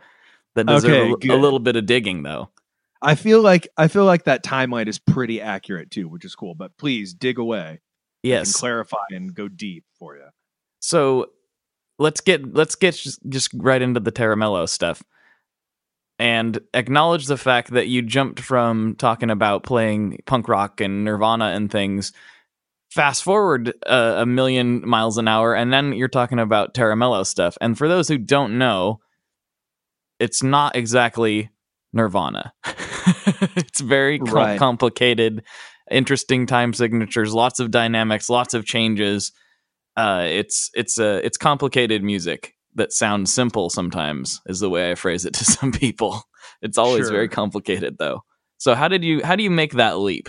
that 0.56 0.66
deserve 0.66 1.12
Okay, 1.14 1.30
a, 1.30 1.36
a 1.36 1.38
little 1.38 1.60
bit 1.60 1.76
of 1.76 1.86
digging, 1.86 2.24
though. 2.24 2.50
I 3.02 3.16
feel 3.16 3.42
like 3.42 3.68
I 3.78 3.88
feel 3.88 4.06
like 4.06 4.24
that 4.24 4.44
timeline 4.44 4.88
is 4.88 4.98
pretty 4.98 5.42
accurate 5.42 5.92
too, 5.92 6.08
which 6.08 6.26
is 6.26 6.36
cool. 6.36 6.56
But 6.56 6.76
please 6.78 7.14
dig 7.14 7.38
away. 7.38 7.82
Yes. 8.24 8.56
clarify 8.56 8.98
and 9.12 9.36
go 9.36 9.48
deep 9.48 9.84
for 10.00 10.16
you. 10.16 10.26
So 10.80 11.28
let's 12.00 12.22
get 12.22 12.56
let's 12.56 12.76
get 12.76 12.96
just, 12.96 13.20
just 13.30 13.52
right 13.54 13.82
into 13.82 14.00
the 14.00 14.12
Terramello 14.12 14.68
stuff 14.68 15.04
and 16.18 16.60
acknowledge 16.74 17.28
the 17.28 17.38
fact 17.38 17.72
that 17.72 17.88
you 17.88 18.02
jumped 18.02 18.40
from 18.40 18.96
talking 18.96 19.30
about 19.30 19.64
playing 19.64 20.20
punk 20.26 20.48
rock 20.48 20.82
and 20.82 21.04
Nirvana 21.04 21.46
and 21.48 21.70
things. 21.70 22.14
Fast 22.96 23.24
forward 23.24 23.74
uh, 23.86 24.16
a 24.20 24.26
million 24.26 24.88
miles 24.88 25.18
an 25.18 25.28
hour, 25.28 25.54
and 25.54 25.72
then 25.74 25.92
you're 25.94 26.08
talking 26.08 26.40
about 26.40 26.74
Terramello 26.74 27.26
stuff. 27.26 27.58
And 27.60 27.78
for 27.78 27.90
those 27.90 28.08
who 28.08 28.18
don't 28.18 28.58
know, 28.58 29.00
it's 30.20 30.42
not 30.42 30.78
exactly 30.78 31.50
Nirvana. 31.92 32.54
it's 33.58 33.82
very 33.82 34.18
com- 34.20 34.34
Right. 34.34 34.58
complicated, 34.60 35.44
interesting 35.92 36.46
time 36.46 36.74
signatures, 36.74 37.34
lots 37.34 37.60
of 37.60 37.70
dynamics, 37.70 38.30
lots 38.30 38.54
of 38.54 38.66
changes 38.66 39.32
uh, 39.98 40.26
it's 40.30 40.70
it's 40.74 41.00
a 41.00 41.26
it's 41.26 41.38
complicated 41.38 42.04
music 42.04 42.54
that 42.76 42.92
sounds 42.92 43.34
simple 43.34 43.70
sometimes 43.70 44.42
is 44.46 44.60
the 44.60 44.70
way 44.70 44.92
I 44.92 44.96
phrase 44.96 45.24
it 45.26 45.34
to 45.36 45.46
some 45.58 45.72
people. 45.72 46.22
It's 46.62 46.78
always 46.78 47.06
Sure. 47.06 47.12
very 47.14 47.30
complicated 47.30 47.96
though. 47.98 48.22
So 48.58 48.76
how 48.76 48.88
did 48.90 49.04
you 49.06 49.24
how 49.24 49.36
do 49.38 49.44
you 49.44 49.50
make 49.52 49.74
that 49.74 49.98
leap? 49.98 50.28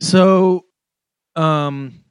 So, 0.00 0.66
um, 1.40 2.04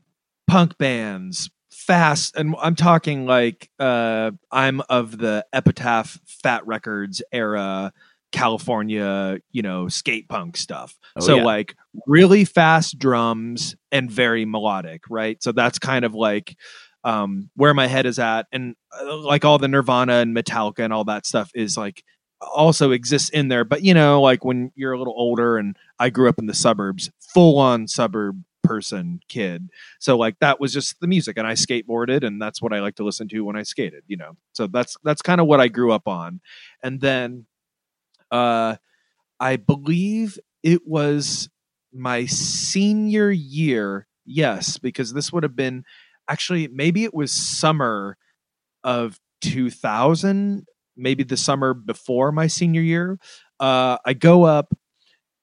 punk 0.48 0.78
bands 0.78 1.50
fast 1.72 2.36
and 2.36 2.56
i'm 2.62 2.76
talking 2.76 3.26
like 3.26 3.70
uh 3.80 4.30
i'm 4.52 4.82
of 4.90 5.18
the 5.18 5.44
epitaph 5.54 6.20
fat 6.26 6.66
records 6.68 7.22
era 7.32 7.92
california 8.32 9.40
you 9.52 9.62
know 9.62 9.88
skate 9.88 10.28
punk 10.30 10.58
stuff. 10.58 10.98
Oh, 11.16 11.22
so 11.22 11.38
yeah. 11.38 11.44
like 11.44 11.76
really 12.06 12.46
fast 12.46 13.00
drums 13.00 13.76
and 13.92 14.10
very 14.10 14.46
melodic 14.46 15.04
right? 15.10 15.42
So 15.42 15.52
that's 15.52 15.80
kind 15.80 16.06
of 16.06 16.14
like 16.14 16.56
um 17.04 17.50
where 17.56 17.74
my 17.74 17.88
head 17.88 18.06
is 18.06 18.20
at. 18.20 18.48
And 18.52 18.76
uh, 19.00 19.18
like 19.18 19.46
all 19.46 19.58
the 19.58 19.68
nirvana 19.68 20.16
and 20.16 20.36
metallica 20.36 20.80
and 20.80 20.94
all 20.94 21.06
that 21.06 21.26
stuff 21.26 21.52
is 21.56 21.78
like 21.78 22.04
also 22.42 22.92
exists 22.92 23.30
in 23.30 23.48
there. 23.48 23.64
But 23.64 23.84
you 23.84 23.94
know 23.94 24.22
like 24.22 24.46
when 24.46 24.72
you're 24.76 24.94
a 24.94 24.98
little 24.98 25.16
older 25.18 25.58
and 25.58 25.76
i 25.98 26.10
grew 26.10 26.30
up 26.30 26.40
in 26.40 26.46
the 26.46 26.54
suburbs 26.54 27.10
full 27.20 27.58
on 27.58 27.88
suburb 27.88 28.44
person 28.64 29.20
kid. 29.30 29.70
So 30.00 30.18
like 30.18 30.38
that 30.40 30.60
was 30.60 30.74
just 30.74 31.00
the 31.00 31.08
music 31.08 31.38
and 31.38 31.48
i 31.48 31.54
skateboarded 31.54 32.24
and 32.26 32.42
that's 32.42 32.62
what 32.62 32.74
i 32.74 32.80
like 32.82 32.96
to 32.96 33.04
listen 33.04 33.28
to 33.30 33.42
when 33.42 33.56
i 33.58 33.64
skated 33.64 34.04
you 34.08 34.18
know? 34.18 34.38
So 34.54 34.68
that's 34.68 34.98
that's 35.04 35.22
kind 35.22 35.42
of 35.42 35.48
what 35.48 35.62
i 35.62 35.68
grew 35.68 35.92
up 35.92 36.08
on. 36.08 36.42
And 36.84 37.02
then 37.02 37.46
uh 38.32 38.76
i 39.40 39.56
believe 39.58 40.40
it 40.64 40.82
was 40.88 41.50
my 41.94 42.26
senior 42.26 43.32
year 43.32 44.08
yes 44.26 44.78
because 44.78 45.14
this 45.14 45.34
would 45.34 45.44
have 45.44 45.56
been 45.56 45.84
actually 46.30 46.68
maybe 46.70 47.04
it 47.04 47.14
was 47.14 47.32
summer 47.32 48.18
of 48.84 49.20
2000 49.42 50.66
maybe 50.98 51.24
the 51.24 51.38
summer 51.38 51.74
before 51.74 52.32
my 52.32 52.48
senior 52.48 52.82
year. 52.82 53.20
Uh 53.60 53.98
i 54.06 54.14
go 54.14 54.44
up 54.44 54.74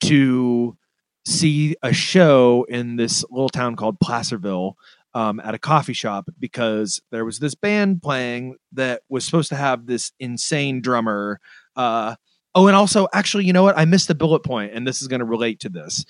to 0.03 0.77
see 1.27 1.75
a 1.83 1.93
show 1.93 2.65
in 2.69 2.97
this 2.97 3.25
little 3.31 3.49
town 3.49 3.75
called 3.75 3.99
Placerville 4.01 4.77
um, 5.13 5.41
at 5.41 5.55
a 5.55 5.59
coffee 5.59 5.93
shop 5.93 6.29
because 6.39 7.01
there 7.11 7.25
was 7.25 7.41
this 7.41 7.55
band 7.55 8.01
playing 8.01 8.57
that 8.73 9.03
was 9.09 9.25
supposed 9.25 9.49
to 9.49 9.57
have 9.57 9.87
this 9.87 10.13
insane 10.21 10.81
drummer. 10.81 11.41
Uh, 11.75 12.15
oh, 12.55 12.69
and 12.69 12.77
also, 12.77 13.09
actually, 13.13 13.45
you 13.45 13.53
know 13.53 13.65
what? 13.65 13.77
I 13.77 13.87
missed 13.87 14.09
a 14.09 14.15
bullet 14.15 14.45
point, 14.45 14.73
and 14.73 14.87
this 14.87 15.03
is 15.03 15.09
going 15.09 15.21
to 15.21 15.27
relate 15.27 15.61
to 15.61 15.69
this. 15.69 16.05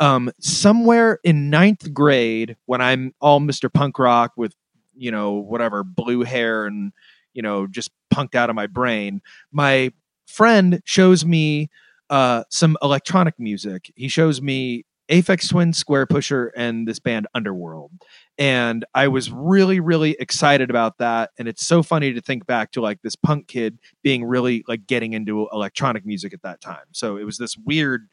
Um, 0.00 0.30
somewhere 0.40 1.20
in 1.22 1.48
ninth 1.48 1.94
grade, 1.94 2.56
when 2.66 2.80
I'm 2.80 3.14
all 3.20 3.40
Mr. 3.40 3.72
Punk 3.72 3.98
Rock 3.98 4.32
with, 4.36 4.54
you 4.96 5.10
know, 5.10 5.32
whatever, 5.32 5.84
blue 5.84 6.22
hair 6.22 6.66
and, 6.66 6.92
you 7.34 7.42
know, 7.42 7.66
just 7.66 7.90
punked 8.12 8.34
out 8.34 8.50
of 8.50 8.56
my 8.56 8.66
brain, 8.66 9.22
my 9.52 9.92
friend 10.26 10.82
shows 10.84 11.24
me 11.24 11.70
uh, 12.10 12.44
some 12.50 12.76
electronic 12.82 13.34
music. 13.38 13.92
He 13.96 14.08
shows 14.08 14.40
me 14.40 14.84
Aphex 15.08 15.48
Twin, 15.48 15.72
Squarepusher, 15.72 16.50
and 16.56 16.86
this 16.86 16.98
band 16.98 17.26
Underworld. 17.34 17.92
And 18.38 18.84
I 18.94 19.08
was 19.08 19.30
really, 19.30 19.80
really 19.80 20.16
excited 20.18 20.68
about 20.68 20.98
that. 20.98 21.30
And 21.38 21.48
it's 21.48 21.64
so 21.64 21.82
funny 21.82 22.12
to 22.12 22.20
think 22.20 22.46
back 22.46 22.72
to 22.72 22.80
like 22.80 23.00
this 23.02 23.16
punk 23.16 23.46
kid 23.48 23.78
being 24.02 24.24
really 24.24 24.64
like 24.68 24.86
getting 24.86 25.12
into 25.12 25.48
electronic 25.52 26.04
music 26.04 26.34
at 26.34 26.42
that 26.42 26.60
time. 26.60 26.86
So 26.92 27.16
it 27.16 27.24
was 27.24 27.38
this 27.38 27.56
weird 27.56 28.08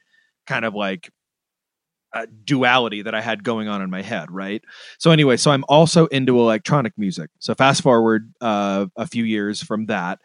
kind 0.45 0.65
of 0.65 0.75
like 0.75 1.09
uh, 2.13 2.27
duality 2.43 3.01
that 3.01 3.15
I 3.15 3.21
had 3.21 3.43
going 3.43 3.67
on 3.67 3.81
in 3.81 3.89
my 3.89 4.03
head, 4.03 4.29
right? 4.29 4.63
So 4.99 5.11
anyway, 5.11 5.35
so 5.35 5.51
I'm 5.51 5.65
also 5.67 6.05
into 6.07 6.39
electronic 6.39 6.93
music. 6.95 7.31
So 7.39 7.55
fast 7.55 7.81
forward 7.81 8.31
uh, 8.39 8.85
a 8.95 9.07
few 9.07 9.23
years 9.23 9.63
from 9.63 9.87
that, 9.87 10.19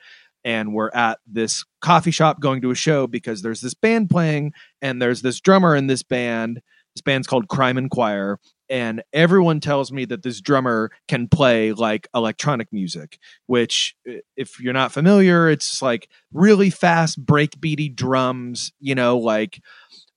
and 0.45 0.73
we're 0.73 0.91
at 0.91 1.19
this 1.27 1.65
coffee 1.81 2.11
shop 2.11 2.41
going 2.41 2.61
to 2.63 2.71
a 2.71 2.75
show 2.75 3.07
because 3.07 3.43
there's 3.43 3.61
this 3.61 3.75
band 3.75 4.11
playing 4.11 4.53
and 4.81 5.01
there's 5.01 5.23
this 5.23 5.41
drummer 5.41 5.75
in 5.75 5.87
this 5.87 6.03
band. 6.03 6.61
This 6.95 7.03
band's 7.03 7.27
called 7.27 7.49
crime 7.49 7.79
in 7.79 7.89
choir 7.89 8.39
and 8.71 9.03
everyone 9.13 9.61
tells 9.61 9.91
me 9.91 10.05
that 10.05 10.23
this 10.23 10.41
drummer 10.41 10.91
can 11.07 11.29
play 11.29 11.73
like 11.73 12.09
electronic 12.15 12.73
music 12.73 13.19
which 13.47 13.97
if 14.37 14.61
you're 14.61 14.73
not 14.73 14.93
familiar 14.93 15.49
it's 15.49 15.81
like 15.83 16.09
really 16.33 16.71
fast 16.71 17.25
breakbeaty 17.25 17.95
drums 17.95 18.73
you 18.81 18.95
know 18.95 19.19
like 19.19 19.61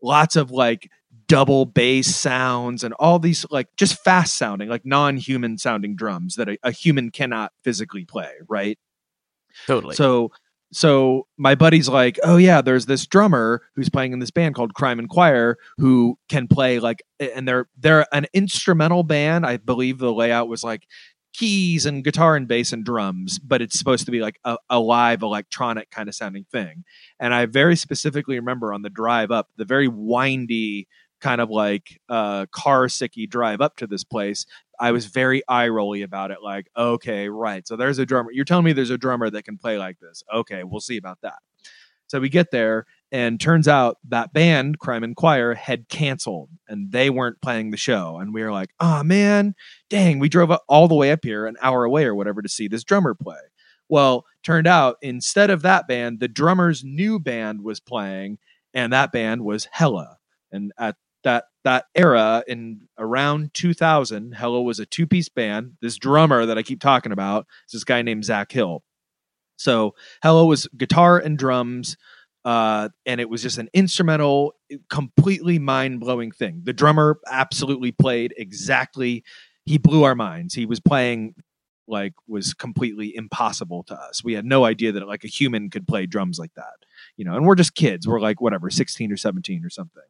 lots 0.02 0.36
of 0.36 0.52
like 0.52 0.90
double 1.28 1.66
bass 1.66 2.14
sounds 2.14 2.84
and 2.84 2.94
all 2.96 3.18
these 3.20 3.46
like 3.52 3.68
just 3.78 4.04
fast 4.04 4.38
sounding 4.38 4.68
like 4.68 4.86
non-human 4.86 5.58
sounding 5.58 5.96
drums 5.96 6.36
that 6.36 6.50
a, 6.50 6.58
a 6.64 6.72
human 6.72 7.10
cannot 7.10 7.54
physically 7.64 8.04
play 8.04 8.32
right 8.50 8.78
Totally. 9.68 9.96
so 9.96 10.32
so 10.74 11.28
my 11.38 11.56
buddy's 11.56 11.90
like, 11.90 12.18
"Oh 12.24 12.38
yeah, 12.38 12.62
there's 12.62 12.86
this 12.86 13.06
drummer 13.06 13.62
who's 13.76 13.90
playing 13.90 14.14
in 14.14 14.20
this 14.20 14.32
band 14.32 14.56
called 14.56 14.74
Crime 14.74 15.00
in 15.00 15.08
Choir 15.08 15.58
who 15.78 16.18
can 16.30 16.48
play 16.48 16.80
like 16.80 17.04
and 17.20 17.48
they're 17.48 17.68
they're 17.78 18.06
an 18.14 18.28
instrumental 18.34 19.04
band. 19.04 19.46
I 19.46 19.58
believe 19.58 19.98
the 19.98 20.14
layout 20.14 20.48
was 20.48 20.64
like 20.64 20.88
keys 21.34 21.86
and 21.86 22.04
guitar 22.04 22.36
and 22.36 22.48
bass 22.48 22.74
and 22.74 22.84
drums, 22.84 23.40
but 23.40 23.62
it's 23.62 23.78
supposed 23.78 24.06
to 24.06 24.12
be 24.12 24.20
like 24.22 24.40
a, 24.44 24.58
a 24.70 24.80
live 24.80 25.22
electronic 25.22 25.90
kind 25.90 26.10
of 26.10 26.16
sounding 26.16 26.46
thing. 26.52 26.84
And 27.20 27.34
I 27.34 27.46
very 27.46 27.76
specifically 27.76 28.36
remember 28.36 28.74
on 28.74 28.82
the 28.82 28.90
drive 28.90 29.32
up, 29.32 29.50
the 29.58 29.66
very 29.66 29.88
windy 29.88 30.88
kind 31.22 31.40
of 31.40 31.52
like 31.52 32.00
uh 32.10 32.48
car 32.52 32.88
sicky 32.88 33.30
drive 33.30 33.62
up 33.62 33.76
to 33.78 33.86
this 33.86 34.04
place 34.04 34.46
I 34.82 34.92
was 34.92 35.06
very 35.06 35.44
eye 35.48 35.68
rolly 35.68 36.02
about 36.02 36.32
it. 36.32 36.40
Like, 36.44 36.68
okay, 36.76 37.30
right. 37.30 37.66
So 37.68 37.76
there's 37.76 38.00
a 38.00 38.06
drummer. 38.06 38.32
You're 38.32 38.46
telling 38.46 38.66
me 38.66 38.74
there's 38.74 38.90
a 38.90 38.98
drummer 38.98 39.30
that 39.30 39.44
can 39.44 39.60
play 39.60 39.78
like 39.78 40.00
this. 40.00 40.24
Okay, 40.34 40.64
we'll 40.64 40.82
see 40.82 40.98
about 40.98 41.20
that. 41.22 41.38
So 42.08 42.20
we 42.20 42.28
get 42.28 42.52
there, 42.52 42.88
and 43.12 43.40
turns 43.40 43.68
out 43.68 43.98
that 44.10 44.34
band, 44.34 44.80
Crime 44.80 45.04
in 45.04 45.16
Choir, 45.16 45.54
had 45.54 45.88
canceled 45.88 46.50
and 46.68 46.92
they 46.92 47.10
weren't 47.10 47.42
playing 47.42 47.72
the 47.72 47.78
show. 47.78 48.18
And 48.18 48.34
we 48.34 48.42
were 48.42 48.52
like, 48.52 48.72
oh 48.80 49.04
man, 49.04 49.54
dang, 49.90 50.20
we 50.20 50.28
drove 50.28 50.52
all 50.68 50.88
the 50.88 50.96
way 50.96 51.12
up 51.12 51.24
here, 51.24 51.46
an 51.46 51.56
hour 51.62 51.86
away 51.86 52.04
or 52.06 52.16
whatever, 52.16 52.42
to 52.42 52.50
see 52.50 52.68
this 52.68 52.84
drummer 52.84 53.14
play. 53.14 53.40
Well, 53.88 54.26
turned 54.44 54.68
out 54.68 54.98
instead 55.02 55.50
of 55.52 55.62
that 55.62 55.88
band, 55.88 56.20
the 56.20 56.28
drummer's 56.28 56.84
new 56.84 57.20
band 57.20 57.62
was 57.64 57.80
playing, 57.80 58.40
and 58.74 58.92
that 58.92 59.12
band 59.12 59.44
was 59.44 59.68
Hella. 59.72 60.18
And 60.52 60.74
at 60.78 60.96
that 61.24 61.46
that 61.64 61.86
era 61.96 62.44
in 62.48 62.88
around 62.98 63.54
2000 63.54 64.34
Hella 64.34 64.62
was 64.62 64.80
a 64.80 64.86
two-piece 64.86 65.30
band. 65.30 65.74
This 65.82 65.98
drummer 65.98 66.46
that 66.46 66.58
i 66.58 66.64
keep 66.64 66.80
talking 66.80 67.12
about 67.12 67.46
is 67.68 67.74
this 67.74 67.84
guy 67.84 68.02
named 68.02 68.26
zach 68.26 68.52
hill. 68.52 68.84
So 69.58 69.94
Hella 70.24 70.46
was 70.46 70.68
guitar 70.76 71.20
and 71.20 71.38
drums 71.38 71.98
uh, 72.44 72.90
and 73.06 73.22
it 73.22 73.30
was 73.30 73.44
just 73.44 73.60
an 73.60 73.70
instrumental 73.74 74.54
completely 74.90 75.60
mind-blowing 75.60 76.32
thing. 76.32 76.62
The 76.64 76.74
drummer 76.74 77.20
absolutely 77.30 77.92
played 77.92 78.34
exactly 78.38 79.24
he 79.64 79.78
blew 79.78 80.04
our 80.04 80.16
minds. 80.16 80.56
He 80.56 80.66
was 80.66 80.80
playing 80.80 81.36
like 81.88 82.14
was 82.28 82.54
completely 82.54 83.16
impossible 83.16 83.84
to 83.84 83.96
us. 83.96 84.24
We 84.24 84.34
had 84.34 84.46
no 84.46 84.66
idea 84.66 84.92
that 84.94 85.08
like 85.08 85.24
a 85.24 85.28
human 85.28 85.70
could 85.70 85.88
play 85.88 86.06
drums 86.06 86.40
like 86.40 86.54
that 86.56 86.74
you 87.18 87.26
know 87.26 87.36
and 87.36 87.46
we're 87.46 87.56
just 87.56 87.76
kids. 87.76 88.08
We're 88.08 88.20
like 88.20 88.42
whatever 88.42 88.70
16 88.70 89.12
or 89.12 89.18
17 89.18 89.64
or 89.64 89.70
something. 89.70 90.04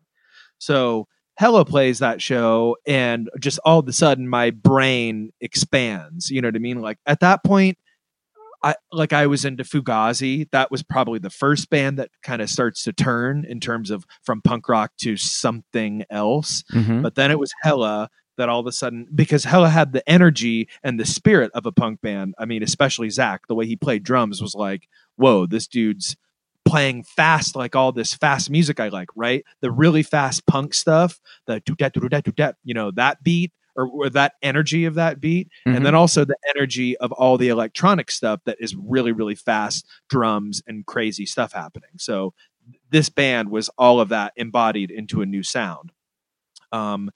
So 0.57 1.07
Hella 1.37 1.65
plays 1.65 1.99
that 1.99 2.21
show, 2.21 2.77
and 2.85 3.29
just 3.39 3.59
all 3.65 3.79
of 3.79 3.87
a 3.87 3.93
sudden 3.93 4.27
my 4.27 4.51
brain 4.51 5.31
expands. 5.41 6.29
You 6.29 6.41
know 6.41 6.49
what 6.49 6.55
I 6.55 6.59
mean? 6.59 6.81
Like 6.81 6.99
at 7.05 7.21
that 7.21 7.43
point, 7.43 7.77
I 8.63 8.75
like 8.91 9.11
I 9.11 9.25
was 9.27 9.43
into 9.43 9.63
Fugazi. 9.63 10.49
That 10.51 10.69
was 10.69 10.83
probably 10.83 11.19
the 11.19 11.29
first 11.31 11.69
band 11.69 11.97
that 11.97 12.11
kind 12.21 12.41
of 12.41 12.49
starts 12.49 12.83
to 12.83 12.93
turn 12.93 13.45
in 13.45 13.59
terms 13.59 13.89
of 13.89 14.05
from 14.23 14.41
punk 14.41 14.69
rock 14.69 14.91
to 14.97 15.17
something 15.17 16.03
else. 16.11 16.63
Mhm. 16.71 17.01
But 17.01 17.15
then 17.15 17.31
it 17.31 17.39
was 17.39 17.53
Hella 17.63 18.09
that 18.37 18.49
all 18.49 18.59
of 18.59 18.67
a 18.67 18.71
sudden 18.71 19.07
because 19.13 19.43
Hella 19.45 19.69
had 19.69 19.93
the 19.93 20.07
energy 20.07 20.69
and 20.83 20.99
the 20.99 21.05
spirit 21.05 21.51
of 21.53 21.65
a 21.65 21.71
punk 21.71 22.01
band. 22.01 22.35
I 22.37 22.45
mean, 22.45 22.61
especially 22.61 23.09
Zach, 23.09 23.47
the 23.47 23.55
way 23.55 23.65
he 23.65 23.75
played 23.75 24.03
drums 24.03 24.41
was 24.41 24.53
like, 24.53 24.87
whoa, 25.15 25.47
this 25.47 25.67
dude's 25.67 26.15
playing 26.71 27.03
fast 27.03 27.53
like 27.53 27.75
all 27.75 27.91
this 27.91 28.13
fast 28.13 28.49
music 28.49 28.79
I 28.79 28.87
like, 28.87 29.09
right? 29.13 29.43
The 29.59 29.69
really 29.69 30.03
fast 30.03 30.47
punk 30.47 30.73
stuff, 30.73 31.19
the 31.45 31.59
do 31.59 31.75
dat 31.75 31.91
do 31.93 32.07
dat 32.07 32.23
do 32.23 32.31
dat, 32.31 32.55
you 32.63 32.73
know, 32.73 32.91
that 32.91 33.21
beat 33.23 33.51
or, 33.75 33.87
or 33.87 34.09
that 34.11 34.35
energy 34.41 34.85
of 34.85 34.95
that 34.95 35.19
beat, 35.19 35.49
and 35.65 35.85
then 35.85 35.95
also 35.95 36.23
the 36.23 36.37
energy 36.55 36.95
of 36.97 37.11
all 37.11 37.37
the 37.37 37.49
electronic 37.49 38.09
stuff 38.09 38.39
that 38.45 38.55
is 38.61 38.73
really 38.73 39.11
really 39.11 39.35
fast 39.35 39.85
drums 40.09 40.63
and 40.65 40.85
crazy 40.85 41.25
stuff 41.25 41.51
happening. 41.51 41.91
So 41.97 42.33
this 42.89 43.09
band 43.09 43.49
was 43.49 43.69
all 43.77 43.99
of 43.99 44.07
that 44.09 44.31
embodied 44.37 44.91
into 44.91 45.21
a 45.21 45.25
new 45.25 45.43
sound. 45.43 45.91
Um 46.71 47.11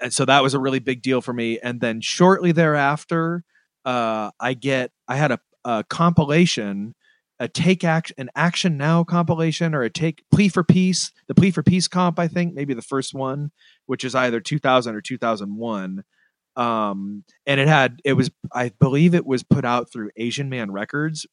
and 0.00 0.12
so 0.12 0.24
that 0.24 0.42
was 0.42 0.54
a 0.54 0.58
really 0.58 0.80
big 0.80 1.02
deal 1.02 1.20
for 1.20 1.32
me 1.32 1.60
and 1.60 1.80
then 1.80 2.00
shortly 2.00 2.50
thereafter 2.50 3.44
uh 3.84 4.32
I 4.40 4.54
get 4.54 4.90
I 5.06 5.14
had 5.16 5.30
a, 5.30 5.40
a 5.64 5.84
compilation 5.88 6.96
a 7.40 7.48
take 7.48 7.84
action 7.84 8.14
an 8.18 8.30
action 8.34 8.76
now 8.76 9.04
compilation 9.04 9.74
or 9.74 9.82
a 9.82 9.90
take 9.90 10.24
plea 10.32 10.48
for 10.48 10.64
peace 10.64 11.12
the 11.28 11.34
plea 11.34 11.50
for 11.50 11.62
peace 11.62 11.88
comp 11.88 12.18
i 12.18 12.28
think 12.28 12.54
maybe 12.54 12.74
the 12.74 12.82
first 12.82 13.14
one 13.14 13.50
which 13.86 14.04
is 14.04 14.14
either 14.14 14.40
2000 14.40 14.94
or 14.94 15.00
2001 15.00 16.04
um 16.56 17.24
and 17.46 17.60
it 17.60 17.68
had 17.68 18.00
it 18.04 18.14
was 18.14 18.30
i 18.52 18.70
believe 18.80 19.14
it 19.14 19.26
was 19.26 19.42
put 19.42 19.64
out 19.64 19.90
through 19.92 20.10
asian 20.16 20.48
man 20.48 20.70
records 20.70 21.26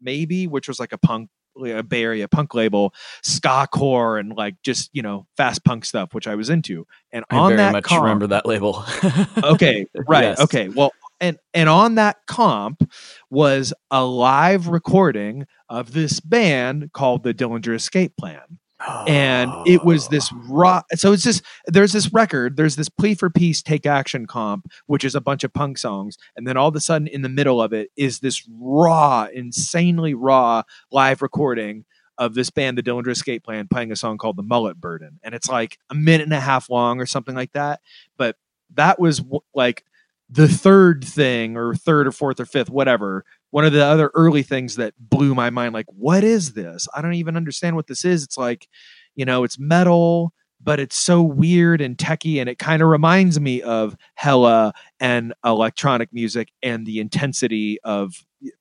maybe 0.00 0.46
which 0.46 0.68
was 0.68 0.80
like 0.80 0.92
a 0.92 0.98
punk 0.98 1.28
a 1.66 1.82
bay 1.82 2.04
area 2.04 2.28
punk 2.28 2.54
label 2.54 2.94
ska 3.22 3.66
core 3.70 4.18
and 4.18 4.32
like 4.34 4.54
just 4.62 4.88
you 4.92 5.02
know 5.02 5.26
fast 5.36 5.64
punk 5.64 5.84
stuff 5.84 6.14
which 6.14 6.26
i 6.28 6.34
was 6.34 6.48
into 6.48 6.86
and 7.12 7.24
I 7.28 7.36
on 7.36 7.48
very 7.50 7.56
that 7.58 7.72
much 7.72 7.84
comp, 7.84 8.02
remember 8.04 8.28
that 8.28 8.46
label. 8.46 8.84
okay 9.42 9.84
right 10.06 10.22
Yes. 10.22 10.40
okay 10.40 10.68
well 10.68 10.92
and 11.20 11.38
and 11.54 11.68
on 11.68 11.96
that 11.96 12.16
comp 12.26 12.90
was 13.30 13.72
a 13.90 14.04
live 14.04 14.68
recording 14.68 15.46
of 15.68 15.92
this 15.92 16.20
band 16.20 16.92
called 16.92 17.22
the 17.22 17.34
Dillinger 17.34 17.74
Escape 17.74 18.16
Plan. 18.16 18.58
And 19.06 19.52
it 19.66 19.84
was 19.84 20.08
this 20.08 20.32
raw 20.48 20.80
so 20.94 21.12
it's 21.12 21.22
just 21.22 21.44
there's 21.66 21.92
this 21.92 22.10
record 22.14 22.56
there's 22.56 22.76
this 22.76 22.88
plea 22.88 23.14
for 23.14 23.28
peace 23.28 23.62
take 23.62 23.84
action 23.84 24.26
comp 24.26 24.66
which 24.86 25.04
is 25.04 25.14
a 25.14 25.20
bunch 25.20 25.44
of 25.44 25.52
punk 25.52 25.76
songs 25.76 26.16
and 26.34 26.46
then 26.46 26.56
all 26.56 26.68
of 26.68 26.76
a 26.76 26.80
sudden 26.80 27.06
in 27.06 27.20
the 27.20 27.28
middle 27.28 27.60
of 27.60 27.74
it 27.74 27.90
is 27.94 28.20
this 28.20 28.48
raw 28.58 29.28
insanely 29.34 30.14
raw 30.14 30.62
live 30.90 31.20
recording 31.20 31.84
of 32.16 32.32
this 32.32 32.48
band 32.48 32.78
the 32.78 32.82
dillinger 32.82 33.10
escape 33.10 33.44
plan 33.44 33.68
playing 33.68 33.92
a 33.92 33.96
song 33.96 34.16
called 34.16 34.36
the 34.36 34.42
mullet 34.42 34.80
burden. 34.80 35.20
And 35.22 35.34
it's 35.34 35.48
like 35.48 35.78
a 35.90 35.94
minute 35.94 36.24
and 36.24 36.32
a 36.32 36.40
half 36.40 36.70
long 36.70 37.02
or 37.02 37.06
something 37.06 37.34
like 37.34 37.52
that 37.52 37.80
but 38.16 38.36
that 38.74 38.98
was 38.98 39.22
like 39.54 39.84
the 40.30 40.48
third 40.48 41.04
thing 41.04 41.56
or 41.56 41.74
third 41.74 42.06
or 42.06 42.12
fourth 42.12 42.38
or 42.38 42.46
fifth 42.46 42.70
whatever 42.70 43.24
one 43.50 43.64
of 43.64 43.72
the 43.72 43.84
other 43.84 44.10
early 44.14 44.42
things 44.42 44.76
that 44.76 44.94
blew 44.98 45.34
my 45.34 45.50
mind 45.50 45.74
like 45.74 45.86
what 45.88 46.22
is 46.22 46.52
this? 46.52 46.86
I 46.94 47.02
don't 47.02 47.14
even 47.14 47.36
understand 47.36 47.76
what 47.76 47.88
this 47.88 48.04
is. 48.04 48.22
It's 48.22 48.38
like 48.38 48.68
you 49.14 49.24
know 49.24 49.44
it's 49.44 49.58
metal 49.58 50.32
but 50.62 50.78
it's 50.78 50.96
so 50.96 51.22
weird 51.22 51.80
and 51.80 51.98
techy 51.98 52.38
and 52.38 52.48
it 52.48 52.58
kind 52.58 52.82
of 52.82 52.88
reminds 52.88 53.40
me 53.40 53.62
of 53.62 53.96
hella 54.14 54.74
and 55.00 55.32
electronic 55.44 56.12
music 56.12 56.52
and 56.62 56.86
the 56.86 57.00
intensity 57.00 57.78
of 57.82 58.12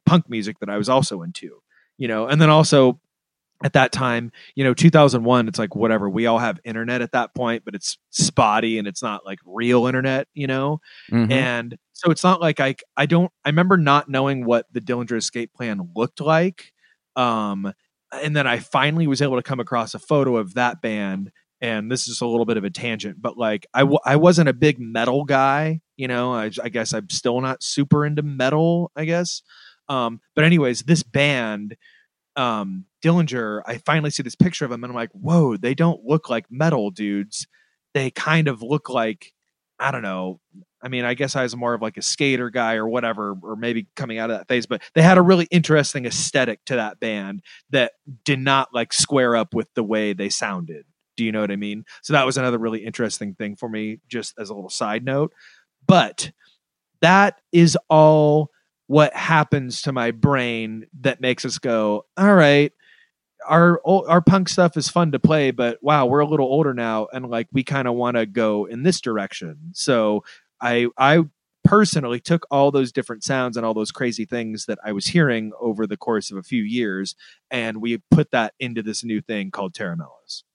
punk 0.06 0.30
music 0.30 0.60
that 0.60 0.70
i 0.70 0.78
was 0.78 0.88
also 0.88 1.22
into 1.22 1.62
you 2.00 2.08
know? 2.08 2.26
And 2.26 2.42
then 2.42 2.50
also 2.50 3.00
at 3.64 3.74
that 3.74 3.92
time 3.92 4.32
you 4.56 4.64
know 4.64 4.74
2001 4.74 5.48
it's 5.48 5.60
like 5.60 5.76
whatever 5.76 6.10
we 6.10 6.26
all 6.26 6.40
have 6.40 6.60
internet 6.64 7.02
at 7.02 7.12
that 7.12 7.34
point 7.36 7.64
but 7.66 7.76
it's 7.76 7.98
spotty 8.10 8.78
and 8.78 8.88
it's 8.88 9.04
not 9.04 9.26
like 9.26 9.40
real 9.46 9.86
internet 9.86 10.28
you 10.34 10.48
know 10.48 10.80
Mhm. 11.12 11.30
and 11.32 11.78
so 11.94 12.10
it's 12.12 12.24
not 12.24 12.40
like 12.40 12.60
I 12.62 12.76
I 12.96 13.06
don't 13.06 13.32
I 13.44 13.50
remember 13.50 13.76
not 13.76 14.08
knowing 14.10 14.46
what 14.46 14.66
the 14.72 14.80
Dillinger 14.80 15.18
Escape 15.18 15.54
Plan 15.54 15.90
looked 15.96 16.22
like. 16.22 16.72
Um 17.18 17.74
and 18.12 18.36
then 18.36 18.48
I 18.48 18.60
finally 18.60 19.06
was 19.08 19.22
able 19.22 19.36
to 19.36 19.44
come 19.44 19.60
across 19.60 19.94
a 19.94 20.00
photo 20.00 20.38
of 20.38 20.54
that 20.54 20.82
band 20.82 21.32
and 21.62 21.92
this 21.92 22.08
is 22.08 22.22
a 22.22 22.26
little 22.26 22.46
bit 22.46 22.56
of 22.56 22.64
a 22.64 22.70
tangent 22.70 23.22
but 23.22 23.38
like 23.38 23.68
I 23.74 23.82
w- 23.82 24.00
I 24.06 24.16
wasn't 24.16 24.48
a 24.50 24.54
big 24.54 24.80
metal 24.80 25.26
guy, 25.26 25.82
you 25.98 26.08
know. 26.08 26.34
I, 26.34 26.50
I 26.64 26.70
guess 26.70 26.94
I'm 26.94 27.10
still 27.10 27.42
not 27.42 27.62
super 27.62 28.06
into 28.06 28.22
metal, 28.24 28.92
I 28.96 29.04
guess. 29.04 29.42
Um 29.90 30.22
but 30.36 30.46
anyways, 30.46 30.84
this 30.84 31.04
band 31.04 31.76
um 32.36 32.86
Dillinger, 33.04 33.62
I 33.66 33.78
finally 33.80 34.10
see 34.12 34.24
this 34.24 34.36
picture 34.36 34.66
of 34.66 34.72
him 34.72 34.84
and 34.84 34.92
I'm 34.92 34.96
like, 34.96 35.12
"Whoa, 35.14 35.58
they 35.58 35.74
don't 35.74 36.04
look 36.06 36.30
like 36.30 36.46
metal 36.50 36.92
dudes. 36.92 37.48
They 37.94 38.12
kind 38.12 38.48
of 38.48 38.62
look 38.62 38.90
like 38.90 39.34
I 39.80 39.92
don't 39.92 40.02
know, 40.02 40.42
I 40.82 40.88
mean, 40.90 41.06
I 41.06 41.14
guess 41.14 41.36
I 41.36 41.44
was 41.44 41.56
more 41.56 41.74
of 41.74 41.82
like 41.82 41.98
a 41.98 42.02
skater 42.02 42.50
guy 42.50 42.76
or 42.76 42.88
whatever, 42.88 43.36
or 43.44 43.56
maybe 43.56 43.88
coming 43.96 44.18
out 44.18 44.30
of 44.30 44.38
that 44.38 44.48
phase, 44.48 44.66
but 44.66 44.82
they 44.94 45.02
had 45.02 45.18
a 45.18 45.22
really 45.22 45.48
interesting 45.52 46.06
aesthetic 46.06 46.64
to 46.66 46.76
that 46.76 47.00
band 47.00 47.42
that 47.70 47.94
did 48.26 48.40
not 48.40 48.70
like 48.74 48.94
square 48.94 49.36
up 49.36 49.54
with 49.54 49.74
the 49.74 49.84
way 49.84 50.14
they 50.14 50.30
sounded. 50.30 50.86
Do 51.18 51.26
you 51.26 51.32
know 51.32 51.42
what 51.42 51.52
I 51.52 51.58
mean? 51.58 51.84
So 52.02 52.14
that 52.14 52.26
was 52.26 52.38
another 52.38 52.58
really 52.58 52.86
interesting 52.86 53.36
thing 53.36 53.56
for 53.56 53.68
me, 53.68 54.00
just 54.08 54.34
as 54.40 54.50
a 54.50 54.54
little 54.54 54.70
side 54.70 55.04
note. 55.04 55.34
But 55.86 56.32
that 57.02 57.42
is 57.52 57.78
all 57.90 58.52
what 58.90 59.14
happens 59.14 59.84
to 59.84 59.92
my 59.92 60.10
brain 60.10 60.88
that 61.02 61.22
makes 61.22 61.46
us 61.46 61.60
go, 61.60 62.08
all 62.18 62.34
right, 62.34 62.72
our 63.48 63.80
our 63.86 64.20
punk 64.20 64.50
stuff 64.50 64.76
is 64.78 64.90
fun 64.90 65.12
to 65.12 65.20
play, 65.20 65.52
but 65.52 65.78
wow, 65.84 66.08
we're 66.08 66.22
a 66.22 66.28
little 66.28 66.48
older 66.48 66.74
now, 66.74 67.08
and 67.14 67.30
like 67.30 67.48
we 67.52 67.64
kind 67.64 67.88
of 67.88 67.94
want 67.94 68.18
to 68.18 68.26
go 68.26 68.66
in 68.66 68.82
this 68.82 69.00
direction. 69.00 69.58
So 69.74 70.24
I 70.60 70.88
I 70.98 71.26
personally 71.64 72.20
took 72.20 72.48
all 72.50 72.72
those 72.72 72.92
different 72.92 73.24
sounds 73.24 73.58
and 73.58 73.64
all 73.64 73.76
those 73.76 73.92
crazy 73.92 74.26
things 74.26 74.66
that 74.66 74.80
I 74.84 74.92
was 74.92 75.06
hearing 75.06 75.52
over 75.62 75.86
the 75.86 75.98
course 75.98 76.32
of 76.32 76.38
a 76.38 76.44
few 76.44 76.64
years, 76.64 77.14
and 77.52 77.82
we 77.82 78.00
put 78.10 78.32
that 78.32 78.56
into 78.60 78.82
this 78.82 79.04
new 79.04 79.22
thing 79.22 79.52
called 79.52 79.76
Tera 79.76 79.96
Melos. 79.96 80.46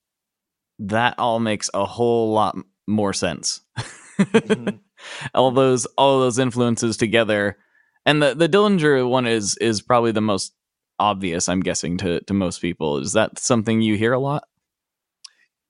that 0.80 1.14
all 1.18 1.38
makes 1.38 1.70
a 1.72 1.84
whole 1.86 2.32
lot 2.32 2.56
more 2.88 3.12
sense. 3.12 3.60
Mhm. 4.48 4.80
all 5.34 5.52
those 5.52 5.86
all 5.96 6.18
those 6.18 6.40
influences 6.40 6.96
together, 6.96 7.58
and 8.06 8.22
the 8.22 8.34
the 8.34 8.48
Dillinger 8.48 9.08
one 9.08 9.26
is 9.26 9.56
is 9.58 9.82
probably 9.82 10.12
the 10.12 10.20
most 10.20 10.54
obvious. 10.98 11.48
I'm 11.48 11.60
guessing 11.60 11.96
to 11.98 12.20
to 12.20 12.34
most 12.34 12.60
people. 12.60 12.98
Is 12.98 13.12
that 13.12 13.38
something 13.38 13.80
you 13.80 13.96
hear 13.96 14.12
a 14.12 14.18
lot? 14.18 14.44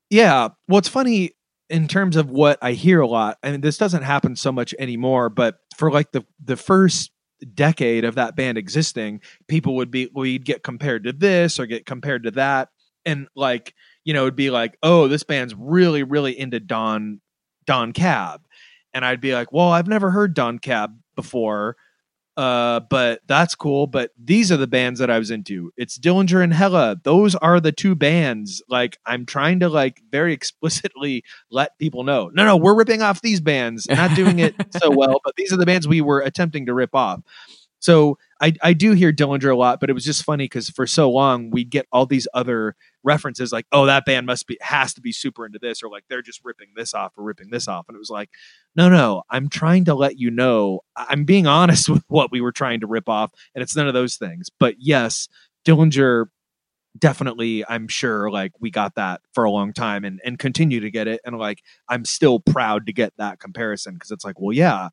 Yeah. 0.09 0.49
Well, 0.67 0.79
it's 0.79 0.87
funny 0.87 1.31
in 1.69 1.87
terms 1.87 2.15
of 2.15 2.29
what 2.29 2.59
I 2.61 2.73
hear 2.73 3.01
a 3.01 3.07
lot. 3.07 3.37
I 3.43 3.51
mean, 3.51 3.61
this 3.61 3.77
doesn't 3.77 4.03
happen 4.03 4.35
so 4.35 4.51
much 4.51 4.73
anymore, 4.77 5.29
but 5.29 5.57
for 5.75 5.91
like 5.91 6.11
the 6.11 6.25
the 6.43 6.57
first 6.57 7.11
decade 7.53 8.05
of 8.05 8.15
that 8.15 8.35
band 8.35 8.57
existing, 8.57 9.21
people 9.47 9.75
would 9.75 9.91
be 9.91 10.09
we'd 10.13 10.45
get 10.45 10.63
compared 10.63 11.03
to 11.05 11.13
this 11.13 11.59
or 11.59 11.65
get 11.65 11.85
compared 11.85 12.23
to 12.23 12.31
that, 12.31 12.69
and 13.05 13.27
like 13.35 13.73
you 14.03 14.13
know, 14.13 14.23
it'd 14.23 14.35
be 14.35 14.51
like, 14.51 14.77
oh, 14.83 15.07
this 15.07 15.23
band's 15.23 15.55
really 15.55 16.03
really 16.03 16.37
into 16.37 16.59
Don 16.59 17.19
Don 17.65 17.93
Cab, 17.93 18.41
and 18.93 19.03
I'd 19.03 19.21
be 19.21 19.33
like, 19.33 19.51
well, 19.51 19.69
I've 19.69 19.87
never 19.87 20.11
heard 20.11 20.33
Don 20.33 20.59
Cab 20.59 20.95
before. 21.15 21.77
Uh, 22.37 22.81
but 22.89 23.21
that's 23.27 23.55
cool. 23.55 23.87
But 23.87 24.11
these 24.21 24.51
are 24.51 24.57
the 24.57 24.67
bands 24.67 24.99
that 24.99 25.09
I 25.09 25.19
was 25.19 25.31
into. 25.31 25.71
It's 25.77 25.97
Dillinger 25.97 26.43
and 26.43 26.53
Hella. 26.53 26.99
Those 27.03 27.35
are 27.35 27.59
the 27.61 27.71
two 27.71 27.95
bands. 27.95 28.61
Like 28.67 28.97
I'm 29.05 29.25
trying 29.25 29.61
to 29.61 29.69
like 29.69 30.01
very 30.11 30.33
explicitly 30.39 31.23
let 31.49 31.77
people 31.79 32.03
know. 32.03 32.29
No, 32.33 32.45
no, 32.45 32.57
we're 32.57 32.75
ripping 32.75 33.01
off 33.01 33.21
these 33.21 33.39
bands. 33.39 33.87
Not 33.89 34.15
doing 34.15 34.39
it 34.39 34.55
so 34.81 34.91
well, 34.91 35.19
but 35.23 35.35
these 35.37 35.53
are 35.53 35.57
the 35.57 35.65
bands 35.65 35.87
we 35.87 36.01
were 36.01 36.19
attempting 36.19 36.65
to 36.65 36.73
rip 36.73 36.93
off. 36.93 37.21
So 37.79 38.17
I, 38.41 38.53
I 38.61 38.73
do 38.73 38.91
hear 38.91 39.13
Dillinger 39.13 39.53
a 39.53 39.57
lot, 39.57 39.79
but 39.79 39.89
it 39.89 39.93
was 39.93 40.03
just 40.03 40.23
funny 40.23 40.45
because 40.45 40.69
for 40.69 40.85
so 40.85 41.09
long 41.09 41.51
we'd 41.51 41.69
get 41.69 41.87
all 41.91 42.05
these 42.05 42.27
other 42.33 42.75
references 43.03 43.53
like, 43.53 43.65
oh, 43.71 43.85
that 43.85 44.05
band 44.05 44.25
must 44.25 44.45
be 44.45 44.57
has 44.61 44.93
to 44.95 45.01
be 45.01 45.13
super 45.13 45.45
into 45.45 45.59
this, 45.59 45.81
or 45.81 45.89
like 45.89 46.03
they're 46.09 46.21
just 46.21 46.41
ripping 46.43 46.69
this 46.75 46.93
off 46.93 47.13
or 47.17 47.23
ripping 47.23 47.49
this 47.49 47.67
off. 47.67 47.85
And 47.87 47.95
it 47.95 47.99
was 47.99 48.09
like, 48.09 48.29
no, 48.75 48.89
no, 48.89 49.23
I'm 49.29 49.47
trying 49.47 49.85
to 49.85 49.95
let 49.95 50.19
you 50.19 50.31
know. 50.31 50.81
I'm 50.97 51.23
being 51.23 51.47
honest 51.47 51.87
with 51.89 52.03
what 52.07 52.31
we 52.31 52.41
were 52.41 52.51
trying 52.51 52.81
to 52.81 52.87
rip 52.87 53.07
off, 53.07 53.31
and 53.53 53.61
it's 53.61 53.75
none 53.75 53.87
of 53.87 53.93
those 53.93 54.17
things. 54.17 54.49
But 54.59 54.75
yes, 54.79 55.29
Dillinger 55.65 56.25
definitely 56.97 57.63
i'm 57.67 57.87
sure 57.87 58.31
like 58.31 58.53
we 58.61 58.71
got 58.71 58.95
that 58.95 59.19
for 59.33 59.43
a 59.43 59.51
long 59.51 59.73
time 59.73 60.05
and 60.05 60.21
and 60.23 60.39
continue 60.39 60.79
to 60.79 60.89
get 60.89 61.07
it 61.07 61.19
and 61.25 61.37
like 61.37 61.61
i'm 61.89 62.05
still 62.05 62.39
proud 62.39 62.85
to 62.85 62.93
get 62.93 63.11
that 63.17 63.39
comparison 63.39 63.95
because 63.95 64.11
it's 64.11 64.23
like 64.23 64.39
well 64.39 64.53
yeah 64.53 64.87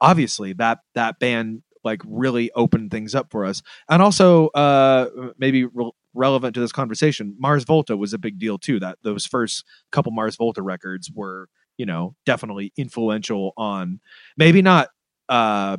obviously 0.00 0.52
that 0.52 0.80
that 0.94 1.18
band 1.18 1.62
like 1.84 2.00
really 2.06 2.50
opened 2.52 2.90
things 2.90 3.14
up 3.14 3.30
for 3.30 3.44
us. 3.44 3.62
And 3.88 4.02
also 4.02 4.48
uh 4.48 5.08
maybe 5.38 5.64
re- 5.64 5.90
relevant 6.14 6.54
to 6.54 6.60
this 6.60 6.72
conversation 6.72 7.36
mars 7.38 7.64
volta 7.64 7.96
was 7.96 8.14
a 8.14 8.18
big 8.18 8.38
deal 8.38 8.58
too 8.58 8.80
that 8.80 8.98
those 9.02 9.26
first 9.26 9.64
couple 9.92 10.10
mars 10.10 10.34
volta 10.36 10.62
records 10.62 11.10
were 11.14 11.48
you 11.76 11.84
know 11.84 12.14
definitely 12.24 12.72
influential 12.76 13.52
on 13.56 14.00
maybe 14.36 14.62
not 14.62 14.88
uh 15.28 15.76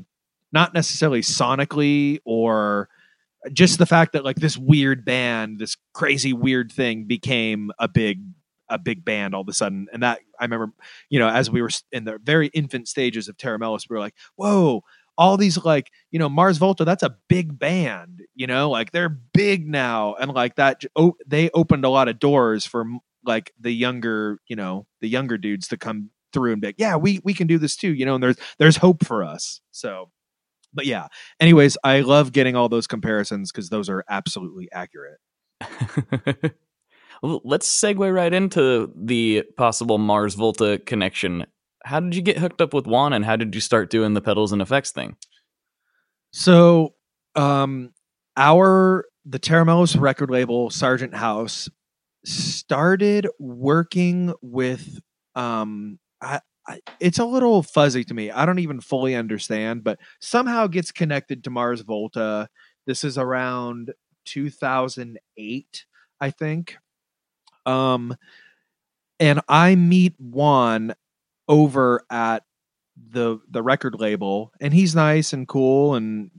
not 0.51 0.73
necessarily 0.73 1.21
sonically 1.21 2.19
or 2.23 2.87
just 3.51 3.79
the 3.79 3.85
fact 3.85 4.13
that 4.13 4.23
like 4.23 4.37
this 4.37 4.57
weird 4.57 5.05
band 5.05 5.59
this 5.59 5.75
crazy 5.93 6.33
weird 6.33 6.71
thing 6.71 7.05
became 7.05 7.71
a 7.79 7.87
big 7.87 8.21
a 8.69 8.77
big 8.77 9.05
band 9.05 9.33
all 9.33 9.41
of 9.41 9.47
a 9.47 9.53
sudden. 9.53 9.87
And 9.93 10.03
that 10.03 10.19
i 10.39 10.43
remember 10.43 10.71
you 11.09 11.19
know 11.19 11.29
as 11.29 11.49
we 11.49 11.61
were 11.61 11.69
in 11.91 12.03
the 12.03 12.19
very 12.23 12.47
infant 12.47 12.87
stages 12.87 13.27
of 13.27 13.37
Tera 13.37 13.57
Melos, 13.57 13.89
we 13.89 13.95
were 13.95 13.99
like 13.99 14.15
whoa 14.35 14.83
all 15.17 15.37
these 15.37 15.63
like 15.63 15.91
you 16.11 16.19
know 16.19 16.29
mars 16.29 16.57
volta 16.57 16.85
that's 16.85 17.03
a 17.03 17.15
big 17.27 17.57
band 17.57 18.21
you 18.35 18.47
know 18.47 18.69
like 18.69 18.91
they're 18.91 19.09
big 19.09 19.67
now 19.67 20.15
and 20.15 20.31
like 20.33 20.55
that 20.55 20.83
oh 20.95 21.15
they 21.25 21.49
opened 21.53 21.85
a 21.85 21.89
lot 21.89 22.07
of 22.07 22.19
doors 22.19 22.65
for 22.65 22.85
like 23.25 23.53
the 23.59 23.71
younger 23.71 24.39
you 24.47 24.55
know 24.55 24.85
the 25.01 25.07
younger 25.07 25.37
dudes 25.37 25.67
to 25.67 25.77
come 25.77 26.09
through 26.33 26.51
and 26.51 26.61
be 26.61 26.67
like 26.67 26.75
yeah 26.77 26.95
we 26.95 27.19
we 27.23 27.33
can 27.33 27.47
do 27.47 27.57
this 27.57 27.75
too 27.75 27.93
you 27.93 28.05
know 28.05 28.15
and 28.15 28.23
there's 28.23 28.37
there's 28.59 28.77
hope 28.77 29.05
for 29.05 29.23
us 29.23 29.61
so 29.71 30.09
but 30.73 30.85
yeah 30.85 31.07
anyways 31.39 31.77
i 31.83 32.01
love 32.01 32.31
getting 32.31 32.55
all 32.55 32.69
those 32.69 32.87
comparisons 32.87 33.51
because 33.51 33.69
those 33.69 33.89
are 33.89 34.03
absolutely 34.09 34.69
accurate 34.71 35.19
Let's 37.23 37.67
segue 37.67 38.13
right 38.13 38.33
into 38.33 38.91
the 38.95 39.43
possible 39.57 39.97
Mars 39.97 40.35
Volta 40.35 40.79
connection. 40.85 41.45
How 41.87 41.99
did 41.99 42.15
you 42.15 42.21
get 42.21 42.37
hooked 42.37 42.61
up 42.61 42.73
with 42.73 42.87
Juan, 42.87 43.13
and 43.13 43.25
how 43.25 43.35
did 43.35 43.55
you 43.55 43.61
start 43.61 43.89
doing 43.89 44.13
the 44.13 44.21
pedals 44.21 44.51
and 44.51 44.61
effects 44.61 44.91
thing? 44.91 45.15
so 46.31 46.93
um 47.35 47.91
our 48.35 49.05
the 49.25 49.39
Tera 49.39 49.65
Melos 49.65 49.95
record 49.95 50.29
label 50.29 50.69
sergeant 50.69 51.15
house 51.15 51.69
started 52.25 53.27
working 53.39 54.33
with 54.41 54.99
um 55.35 55.99
I, 56.21 56.41
I, 56.67 56.79
it's 56.99 57.19
a 57.19 57.25
little 57.25 57.63
fuzzy 57.63 58.03
to 58.03 58.13
me. 58.13 58.31
I 58.31 58.45
don't 58.45 58.59
even 58.59 58.81
fully 58.81 59.15
understand 59.15 59.83
but 59.83 59.99
somehow 60.19 60.67
gets 60.67 60.91
connected 60.91 61.43
to 61.43 61.49
mars 61.49 61.81
volta. 61.81 62.49
This 62.85 63.03
is 63.03 63.17
around 63.17 63.93
2008 64.25 65.85
i 66.19 66.29
think. 66.31 66.77
Um 67.65 68.15
and 69.19 69.41
i 69.47 69.75
meet 69.75 70.13
juan 70.19 70.93
over 71.47 72.03
at 72.09 72.43
the 73.11 73.39
the 73.49 73.61
record 73.63 73.95
label, 73.99 74.51
and 74.59 74.73
he's 74.73 74.95
nice 74.95 75.33
and 75.33 75.47
cool, 75.47 75.95
and 75.95 76.31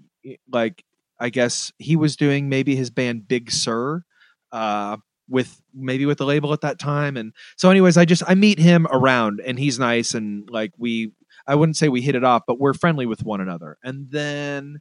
like 0.51 0.85
I 1.21 1.31
guess 1.31 1.73
he 1.79 1.97
was 1.97 2.17
doing 2.17 2.49
maybe 2.49 2.77
his 2.77 2.91
band 2.91 3.29
Big 3.29 3.51
Sir, 3.51 4.05
uh, 4.53 4.97
with 5.29 5.61
maybe 5.75 6.07
with 6.07 6.19
the 6.19 6.27
label 6.27 6.53
at 6.53 6.63
that 6.63 6.79
time, 6.79 7.17
and 7.17 7.33
so 7.57 7.71
anyways, 7.71 7.97
I 7.97 8.05
just 8.05 8.23
I 8.27 8.35
meet 8.35 8.59
him 8.59 8.87
around, 8.91 9.41
and 9.45 9.59
he's 9.59 9.79
nice, 9.79 10.15
and 10.15 10.49
like 10.51 10.73
we 10.79 11.13
I 11.47 11.55
wouldn't 11.55 11.77
say 11.77 11.89
we 11.89 12.03
hit 12.03 12.15
it 12.15 12.25
off, 12.25 12.43
but 12.47 12.59
we're 12.59 12.75
friendly 12.75 13.07
with 13.07 13.25
one 13.25 13.41
another, 13.41 13.79
and 13.83 14.11
then. 14.11 14.81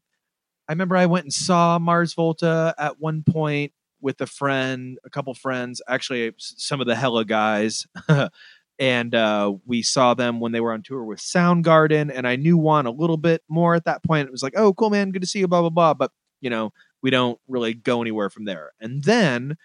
I 0.69 0.73
remember 0.73 0.97
I 0.97 1.05
went 1.05 1.23
and 1.23 1.31
saw 1.33 1.79
Mars 1.79 2.13
Volta 2.13 2.75
at 2.77 2.99
one 2.99 3.23
point 3.23 3.71
with 4.01 4.19
a 4.21 4.27
friend, 4.27 4.97
a 5.05 5.09
couple 5.09 5.33
friends, 5.33 5.81
actually 5.87 6.33
some 6.37 6.81
of 6.81 6.87
the 6.87 6.95
Hella 6.95 7.25
guys. 7.25 7.87
and 8.79 9.13
uh, 9.15 9.53
we 9.65 9.81
saw 9.81 10.13
them 10.13 10.39
when 10.39 10.51
they 10.51 10.59
were 10.59 10.73
on 10.73 10.83
tour 10.83 11.03
with 11.03 11.19
Soundgarden. 11.19 12.11
And 12.13 12.27
I 12.27 12.35
knew 12.35 12.57
Juan 12.57 12.85
a 12.85 12.91
little 12.91 13.17
bit 13.17 13.41
more 13.49 13.75
at 13.75 13.85
that 13.85 14.03
point. 14.03 14.27
It 14.27 14.31
was 14.31 14.43
like, 14.43 14.53
oh, 14.55 14.73
cool, 14.73 14.89
man, 14.89 15.11
good 15.11 15.21
to 15.21 15.27
see 15.27 15.39
you, 15.39 15.47
blah, 15.47 15.61
blah, 15.61 15.69
blah. 15.69 15.93
But, 15.93 16.11
you 16.41 16.49
know, 16.49 16.71
we 17.01 17.09
don't 17.09 17.39
really 17.47 17.73
go 17.73 18.01
anywhere 18.01 18.29
from 18.29 18.45
there. 18.45 18.71
And 18.79 19.03
then 19.03 19.57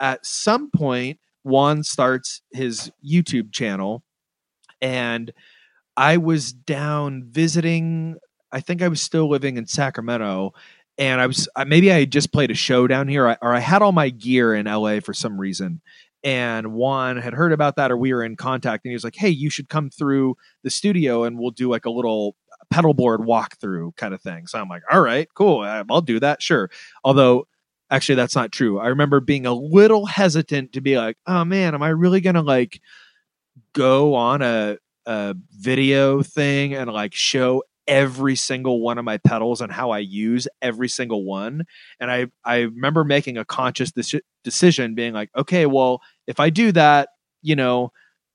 at 0.00 0.24
some 0.26 0.70
point, 0.70 1.18
Juan 1.44 1.82
starts 1.82 2.42
his 2.52 2.90
YouTube 3.04 3.52
channel. 3.52 4.02
And 4.82 5.32
I 5.96 6.18
was 6.18 6.52
down 6.52 7.24
visiting 7.24 8.18
I 8.52 8.60
think 8.60 8.82
I 8.82 8.88
was 8.88 9.02
still 9.02 9.28
living 9.28 9.56
in 9.56 9.66
Sacramento, 9.66 10.52
and 10.98 11.20
I 11.20 11.26
was 11.26 11.48
maybe 11.66 11.92
I 11.92 12.00
had 12.00 12.12
just 12.12 12.32
played 12.32 12.50
a 12.50 12.54
show 12.54 12.86
down 12.86 13.08
here, 13.08 13.36
or 13.42 13.52
I 13.54 13.58
had 13.58 13.82
all 13.82 13.92
my 13.92 14.08
gear 14.08 14.54
in 14.54 14.66
LA 14.66 15.00
for 15.00 15.12
some 15.12 15.38
reason. 15.38 15.80
And 16.26 16.74
Juan 16.74 17.18
had 17.18 17.34
heard 17.34 17.54
about 17.54 17.76
that, 17.76 17.92
or 17.92 17.96
we 17.98 18.12
were 18.12 18.24
in 18.24 18.36
contact, 18.36 18.84
and 18.84 18.90
he 18.90 18.96
was 18.96 19.04
like, 19.04 19.16
"Hey, 19.16 19.30
you 19.30 19.50
should 19.50 19.70
come 19.70 19.90
through 19.90 20.36
the 20.64 20.70
studio, 20.70 21.24
and 21.24 21.38
we'll 21.38 21.52
do 21.52 21.70
like 21.70 21.86
a 21.86 21.90
little 21.90 22.36
pedal 22.70 22.94
board 22.94 23.22
walkthrough 23.22 23.96
kind 23.96 24.14
of 24.14 24.22
thing." 24.22 24.48
So 24.48 24.60
I'm 24.60 24.68
like, 24.68 24.82
"All 24.92 25.00
right, 25.02 25.28
cool, 25.36 25.60
I'll 25.62 26.02
do 26.02 26.20
that, 26.20 26.42
sure." 26.42 26.70
Although, 27.04 27.48
actually, 27.92 28.16
that's 28.16 28.36
not 28.36 28.52
true. 28.52 28.78
I 28.80 28.88
remember 28.88 29.20
being 29.20 29.46
a 29.46 29.54
little 29.54 30.06
hesitant 30.06 30.74
to 30.74 30.82
be 30.82 30.98
like, 30.98 31.16
"Oh 31.28 31.44
man, 31.46 31.74
am 31.74 31.82
I 31.84 31.90
really 31.90 32.20
gonna 32.20 32.42
like 32.42 32.80
go 33.72 34.14
on 34.14 34.42
a 34.42 34.78
a 35.06 35.34
video 35.52 36.22
thing 36.22 36.74
and 36.74 36.92
like 36.92 37.14
show 37.14 37.62
every 37.86 38.34
single 38.34 38.80
one 38.80 38.98
of 38.98 39.04
my 39.04 39.16
pedals 39.18 39.60
and 39.60 39.70
how 39.70 39.90
I 39.90 39.98
use 40.00 40.48
every 40.60 40.88
single 40.88 41.24
one. 41.24 41.64
And 42.00 42.10
I 42.10 42.26
I 42.44 42.62
remember 42.62 43.04
making 43.04 43.38
a 43.38 43.44
conscious 43.44 43.92
de- 43.92 44.20
decision 44.42 44.94
being 44.96 45.12
like, 45.14 45.30
okay, 45.36 45.66
well, 45.66 46.00
if 46.26 46.40
I 46.40 46.50
do 46.50 46.72
that, 46.72 47.10
you 47.42 47.56
know, 47.56 47.92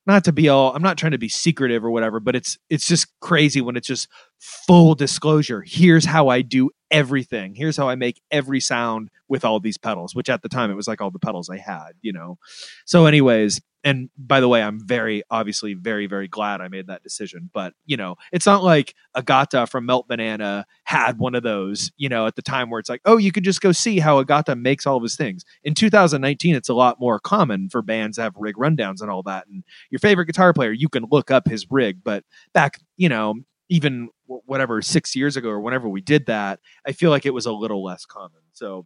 not 0.08 0.24
to 0.26 0.32
be 0.32 0.50
all 0.50 0.74
I'm 0.76 0.82
not 0.82 0.98
trying 0.98 1.12
to 1.12 1.18
be 1.18 1.30
secretive 1.30 1.84
or 1.86 1.92
whatever, 1.92 2.20
but 2.20 2.36
it's 2.36 2.58
it's 2.70 2.88
just 2.88 3.08
crazy 3.20 3.62
when 3.62 3.76
it's 3.76 3.88
just 3.88 4.08
full 4.40 4.96
disclosure. 4.96 5.64
Here's 5.66 6.06
how 6.06 6.30
I 6.30 6.42
do 6.42 6.72
everything. 6.90 7.56
Here's 7.56 7.78
how 7.78 7.88
I 7.88 7.96
make 7.96 8.22
every 8.32 8.60
sound 8.60 9.10
with 9.28 9.46
all 9.46 9.60
these 9.60 9.78
pedals, 9.78 10.16
which 10.16 10.30
at 10.30 10.42
the 10.42 10.50
time 10.50 10.72
it 10.72 10.76
was 10.76 10.88
like 10.88 11.02
all 11.02 11.12
the 11.12 11.20
pedals 11.20 11.50
I 11.50 11.58
had, 11.58 11.92
you 12.02 12.12
know. 12.12 12.38
So 12.86 13.06
anyways, 13.06 13.62
and 13.84 14.10
by 14.18 14.40
the 14.40 14.48
way, 14.48 14.62
I'm 14.62 14.80
very 14.86 15.24
obviously 15.30 15.74
very 15.74 16.08
very 16.08 16.28
glad 16.28 16.62
I 16.62 16.68
made 16.68 16.88
that 16.88 17.04
decision. 17.04 17.50
But 17.54 17.74
you 17.86 17.98
know, 17.98 18.16
it's 18.32 18.46
not 18.46 18.64
like 18.64 18.96
Agata 19.16 19.68
from 19.68 19.86
Melt 19.86 20.08
Banana 20.08 20.66
had 20.84 21.18
one 21.20 21.36
of 21.36 21.44
those, 21.44 21.92
you 21.98 22.10
know, 22.10 22.28
at 22.28 22.36
the 22.36 22.42
time 22.42 22.70
where 22.70 22.80
it's 22.80 22.90
like, 22.90 23.02
oh, 23.06 23.18
you 23.18 23.32
could 23.32 23.44
just 23.44 23.62
go 23.62 23.72
see 23.72 24.00
how 24.00 24.20
Agata 24.20 24.56
makes 24.56 24.86
all 24.86 24.98
of 24.98 25.04
his 25.04 25.16
things. 25.16 25.44
In 25.64 25.74
2019, 25.74 26.56
it's 26.56 26.70
a 26.70 26.74
lot 26.74 27.00
more 27.00 27.20
common 27.20 27.70
for 27.70 27.82
bands 27.82 28.18
to 28.18 28.24
have 28.24 28.36
rig 28.38 28.56
rundowns 28.56 29.02
and 29.02 29.10
all 29.10 29.24
that. 29.24 29.48
And 29.48 29.64
your 29.90 30.00
favorite 30.00 30.26
guitar 30.26 30.54
player, 30.54 30.72
you 30.72 30.90
can 30.90 31.06
look 31.12 31.32
up 31.32 31.48
his 31.48 31.66
rig. 31.70 32.04
But 32.04 32.24
back, 32.54 32.80
you 32.98 33.10
know, 33.10 33.36
even 33.70 34.10
whatever 34.26 34.82
six 34.82 35.16
years 35.16 35.38
ago 35.38 35.50
or 35.50 35.60
whenever 35.60 35.88
we 35.88 36.02
did 36.02 36.26
that, 36.26 36.60
I 36.86 36.92
feel 36.92 37.10
like 37.10 37.26
it 37.26 37.34
was 37.34 37.46
a 37.46 37.54
little 37.54 37.84
less 37.84 38.06
common. 38.06 38.42
So 38.54 38.86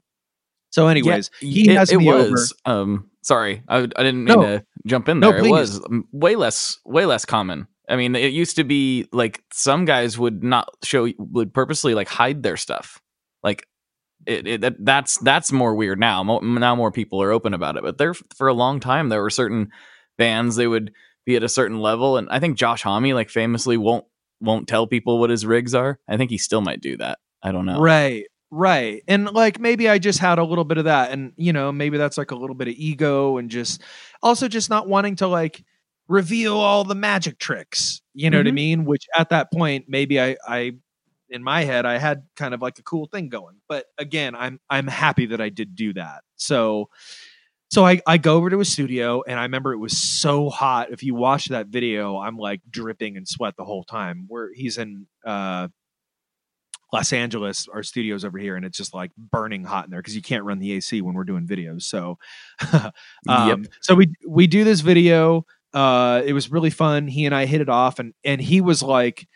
so, 0.76 0.88
anyways, 0.88 1.32
yeah, 1.42 1.50
he 1.50 1.70
it, 1.72 1.78
has 1.78 1.92
it 1.92 1.98
me 1.98 2.06
was. 2.06 2.54
over. 2.66 2.80
Um, 2.82 3.10
sorry, 3.24 3.64
I, 3.68 3.78
I 3.80 3.86
didn't 3.86 4.26
mean 4.26 4.40
No. 4.40 4.42
to 4.42 4.66
jump 4.86 5.08
in 5.10 5.20
No, 5.20 5.32
there. 5.32 5.46
it 5.46 5.50
was 5.50 5.82
way 6.12 6.36
less, 6.36 6.80
way 6.86 7.06
less 7.06 7.24
common. 7.26 7.68
I 7.88 7.96
mean, 7.96 8.16
it 8.16 8.34
used 8.34 8.56
to 8.58 8.64
be 8.64 9.08
like 9.12 9.42
some 9.54 9.86
guys 9.86 10.18
would 10.18 10.44
not 10.44 10.70
show, 10.84 11.08
would 11.18 11.54
purposely 11.54 11.94
like 11.94 12.08
hide 12.08 12.44
their 12.44 12.58
stuff. 12.58 13.02
Like, 13.44 13.68
it, 14.26 14.48
it 14.48 14.62
that, 14.62 14.76
that's 14.80 15.18
that's 15.20 15.52
more 15.52 15.76
weird 15.76 16.00
now. 16.00 16.24
Mo- 16.24 16.40
now 16.40 16.76
more 16.76 16.92
people 16.92 17.22
are 17.22 17.32
open 17.32 17.54
about 17.54 17.78
it, 17.78 17.84
but 17.84 17.98
there 18.00 18.14
for 18.36 18.48
a 18.48 18.54
long 18.54 18.80
time 18.80 19.10
there 19.10 19.22
were 19.22 19.30
certain 19.30 19.70
bands 20.18 20.56
they 20.56 20.66
would 20.68 20.92
be 21.26 21.36
at 21.36 21.44
a 21.44 21.50
certain 21.50 21.80
level, 21.80 22.18
and 22.18 22.28
I 22.30 22.40
think 22.40 22.58
Josh 22.58 22.82
Homme 22.82 23.12
like 23.12 23.30
famously 23.30 23.78
won't 23.78 24.06
won't 24.42 24.68
tell 24.68 24.88
people 24.88 25.20
what 25.20 25.30
his 25.30 25.46
rigs 25.46 25.76
are. 25.76 26.00
I 26.10 26.18
think 26.18 26.32
he 26.32 26.38
still 26.40 26.62
might 26.62 26.82
do 26.82 26.98
that. 26.98 27.20
I 27.44 27.52
don't 27.52 27.66
know. 27.66 27.80
Right. 27.80 28.26
Right. 28.58 29.04
And 29.08 29.26
like 29.32 29.60
maybe 29.60 29.90
I 29.90 29.98
just 29.98 30.20
had 30.20 30.40
a 30.40 30.44
little 30.44 30.64
bit 30.64 30.78
of 30.78 30.86
that. 30.86 31.12
And, 31.12 31.34
you 31.36 31.52
know, 31.52 31.72
maybe 31.74 31.98
that's 31.98 32.18
like 32.18 32.32
a 32.32 32.36
little 32.36 32.56
bit 32.56 32.70
of 32.70 32.76
ego 32.78 33.38
and 33.38 33.50
just 33.50 33.82
also 34.24 34.48
just 34.48 34.70
not 34.70 34.88
wanting 34.88 35.18
to 35.18 35.28
like 35.28 35.62
reveal 36.08 36.56
all 36.56 36.86
the 36.86 36.96
magic 36.96 37.38
tricks. 37.38 38.02
You 38.14 38.30
know 38.30 38.38
what 38.38 38.48
I 38.48 38.52
Mhm. 38.52 38.54
mean? 38.54 38.86
Which 38.86 39.08
at 39.18 39.30
that 39.30 39.52
point, 39.52 39.86
maybe 39.90 40.22
I, 40.22 40.38
I, 40.48 40.74
in 41.30 41.44
my 41.44 41.64
head, 41.66 41.86
I 41.86 41.98
had 41.98 42.24
kind 42.38 42.54
of 42.54 42.62
like 42.62 42.80
a 42.80 42.84
cool 42.84 43.08
thing 43.08 43.28
going. 43.30 43.58
But 43.68 43.88
again, 43.98 44.36
I'm 44.36 44.60
I'm 44.70 44.88
happy 44.88 45.26
that 45.28 45.42
I 45.42 45.50
did 45.50 45.76
do 45.76 45.94
that. 45.94 46.24
So 46.38 46.90
so 47.72 47.86
I, 47.86 48.02
I 48.08 48.18
go 48.18 48.36
over 48.38 48.50
to 48.52 48.60
a 48.62 48.66
studio 48.66 49.24
and 49.28 49.40
I 49.40 49.44
remember 49.44 49.74
it 49.74 49.80
was 49.80 49.98
so 49.98 50.50
hot. 50.50 50.92
If 50.92 51.04
you 51.04 51.16
watch 51.16 51.46
that 51.48 51.68
video, 51.68 52.18
I'm 52.18 52.38
like 52.38 52.62
dripping 52.70 53.16
in 53.18 53.26
sweat 53.26 53.56
the 53.58 53.66
whole 53.66 53.84
time. 53.84 54.26
Where 54.28 54.52
he's 54.54 54.78
in 54.78 55.08
uh 55.26 55.68
Los 56.94 57.12
Angeles, 57.14 57.68
our 57.74 57.84
studios 57.84 58.24
over 58.24 58.38
here, 58.38 58.56
and 58.56 58.66
it's 58.66 58.78
just 58.78 58.94
like 58.94 59.12
burning 59.18 59.64
hot 59.64 59.86
in 59.86 59.92
there 59.92 60.00
because 60.00 60.16
you 60.16 60.22
can't 60.22 60.44
run 60.44 60.60
the 60.60 60.74
AC 60.74 61.02
when 61.02 61.16
we're 61.16 61.24
doing 61.24 61.48
videos. 61.48 61.84
So, 61.84 62.18
um, 63.28 63.66
so 63.82 63.96
we 63.96 64.14
we 64.28 64.48
do 64.48 64.64
this 64.64 64.82
video. 64.82 65.46
Uh, 65.74 66.22
it 66.26 66.34
was 66.34 66.52
really 66.52 66.70
fun. 66.70 67.08
He 67.08 67.26
and 67.26 67.36
I 67.36 67.46
hit 67.46 67.62
it 67.62 67.70
off, 67.70 68.00
and 68.00 68.14
and 68.24 68.40
he 68.40 68.62
was 68.62 68.82
like, 68.84 69.28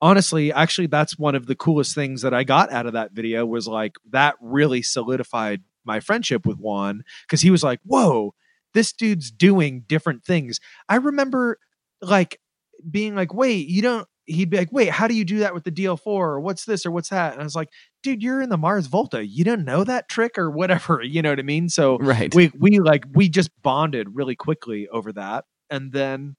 honestly, 0.00 0.52
actually, 0.52 0.86
that's 0.86 1.18
one 1.18 1.34
of 1.34 1.46
the 1.46 1.54
coolest 1.54 1.94
things 1.94 2.22
that 2.22 2.34
I 2.34 2.44
got 2.44 2.72
out 2.72 2.86
of 2.86 2.94
that 2.94 3.12
video 3.12 3.44
was 3.46 3.68
like 3.68 3.96
that 4.10 4.36
really 4.40 4.82
solidified 4.82 5.62
my 5.84 6.00
friendship 6.00 6.46
with 6.46 6.58
Juan 6.58 7.04
because 7.22 7.40
he 7.40 7.50
was 7.50 7.62
like, 7.62 7.80
whoa, 7.84 8.34
this 8.74 8.92
dude's 8.92 9.30
doing 9.30 9.84
different 9.86 10.24
things. 10.24 10.60
I 10.88 10.96
remember 10.96 11.58
like 12.00 12.40
being 12.88 13.14
like, 13.14 13.34
wait, 13.34 13.68
you 13.68 13.82
don't. 13.82 14.06
He'd 14.30 14.50
be 14.50 14.56
like, 14.58 14.72
wait, 14.72 14.90
how 14.90 15.06
do 15.08 15.14
you 15.14 15.24
do 15.24 15.38
that 15.40 15.54
with 15.54 15.64
the 15.64 15.70
DL4 15.70 16.36
or 16.36 16.40
what's 16.40 16.64
this 16.64 16.86
or 16.86 16.90
what's 16.90 17.10
that? 17.10 17.32
And 17.32 17.40
I 17.40 17.44
was 17.44 17.54
like, 17.56 17.68
dude, 18.02 18.22
you're 18.22 18.40
in 18.42 18.48
the 18.50 18.56
Mars 18.56 18.86
Volta. 18.86 19.26
You 19.26 19.44
don't 19.44 19.64
know 19.64 19.84
that 19.84 20.08
trick 20.08 20.38
or 20.38 20.50
whatever. 20.50 21.02
You 21.10 21.22
know 21.22 21.30
what 21.30 21.38
I 21.40 21.42
mean? 21.42 21.68
So 21.68 21.98
Right. 21.98 22.32
we 22.34 22.52
we 22.58 22.78
like 22.78 23.04
we 23.14 23.28
just 23.28 23.50
bonded 23.62 24.08
really 24.14 24.36
quickly 24.36 24.88
over 24.88 25.12
that. 25.12 25.44
And 25.70 25.92
then 25.92 26.36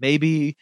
maybe 0.00 0.56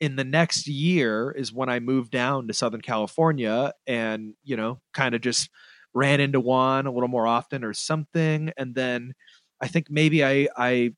in 0.00 0.16
the 0.16 0.24
next 0.24 0.66
year 0.68 1.30
is 1.32 1.52
when 1.52 1.68
I 1.68 1.80
moved 1.80 2.10
down 2.12 2.48
to 2.48 2.54
Southern 2.54 2.80
California 2.82 3.72
and, 3.86 4.34
you 4.44 4.56
know, 4.56 4.80
kind 4.94 5.14
of 5.14 5.20
just 5.22 5.50
ran 5.94 6.20
into 6.20 6.40
Juan 6.40 6.86
a 6.86 6.92
little 6.92 7.08
more 7.08 7.26
often 7.26 7.64
or 7.64 7.74
something. 7.74 8.52
And 8.56 8.74
then 8.74 9.12
I 9.60 9.68
think 9.68 9.88
maybe 9.90 10.24
I 10.24 10.48
I 10.56 10.92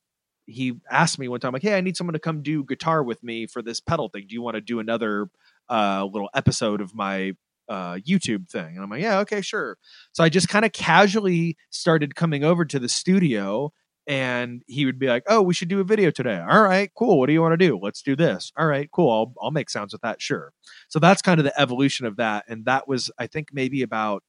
he 0.47 0.75
asked 0.91 1.19
me 1.19 1.29
one 1.29 1.41
time 1.41 1.53
like, 1.53 1.63
"Hey, 1.63 1.77
I 1.77 1.81
need 1.81 1.97
someone 1.97 2.15
to 2.15 2.19
come 2.21 2.43
do 2.43 2.65
guitar 2.65 3.03
with 3.03 3.23
me 3.23 3.47
for 3.47 3.63
this 3.63 3.81
pedal 3.81 4.09
thing. 4.09 4.27
Do 4.29 4.35
you 4.35 4.43
want 4.43 4.57
to 4.57 4.61
do 4.61 4.81
another 4.81 5.29
uh 5.71 6.05
little 6.11 6.31
episode 6.35 6.81
of 6.81 6.95
my 6.95 7.33
uh 7.69 7.95
YouTube 7.97 8.49
thing?" 8.49 8.75
And 8.75 8.81
I'm 8.83 8.91
like, 8.91 9.03
"Yeah, 9.03 9.19
okay, 9.21 9.41
sure." 9.41 9.79
So 10.13 10.25
I 10.25 10.29
just 10.29 10.49
kind 10.49 10.65
of 10.65 10.73
casually 10.73 11.57
started 11.71 12.15
coming 12.15 12.45
over 12.45 12.65
to 12.65 12.79
the 12.79 12.89
studio 12.89 13.73
and 14.07 14.63
he 14.67 14.85
would 14.85 14.99
be 14.99 15.07
like, 15.07 15.23
"Oh, 15.29 15.43
we 15.43 15.55
should 15.55 15.69
do 15.69 15.81
a 15.81 15.85
video 15.85 16.11
today." 16.11 16.41
All 16.41 16.63
right, 16.63 16.91
cool. 16.97 17.19
What 17.19 17.27
do 17.27 17.33
you 17.33 17.41
want 17.43 17.53
to 17.53 17.57
do? 17.69 17.79
Let's 17.81 18.03
do 18.03 18.17
this. 18.17 18.53
All 18.57 18.67
right, 18.67 18.89
cool. 18.93 19.11
I'll 19.11 19.35
I'll 19.43 19.51
make 19.53 19.71
sounds 19.71 19.93
with 19.93 20.03
that. 20.03 20.21
Sure. 20.21 20.53
So 20.89 20.99
that's 20.99 21.23
kind 21.23 21.39
of 21.41 21.45
the 21.45 21.61
evolution 21.61 22.07
of 22.07 22.17
that 22.17 22.45
and 22.49 22.65
that 22.67 22.89
was 22.89 23.11
I 23.19 23.27
think 23.29 23.49
maybe 23.53 23.83
about 23.83 24.23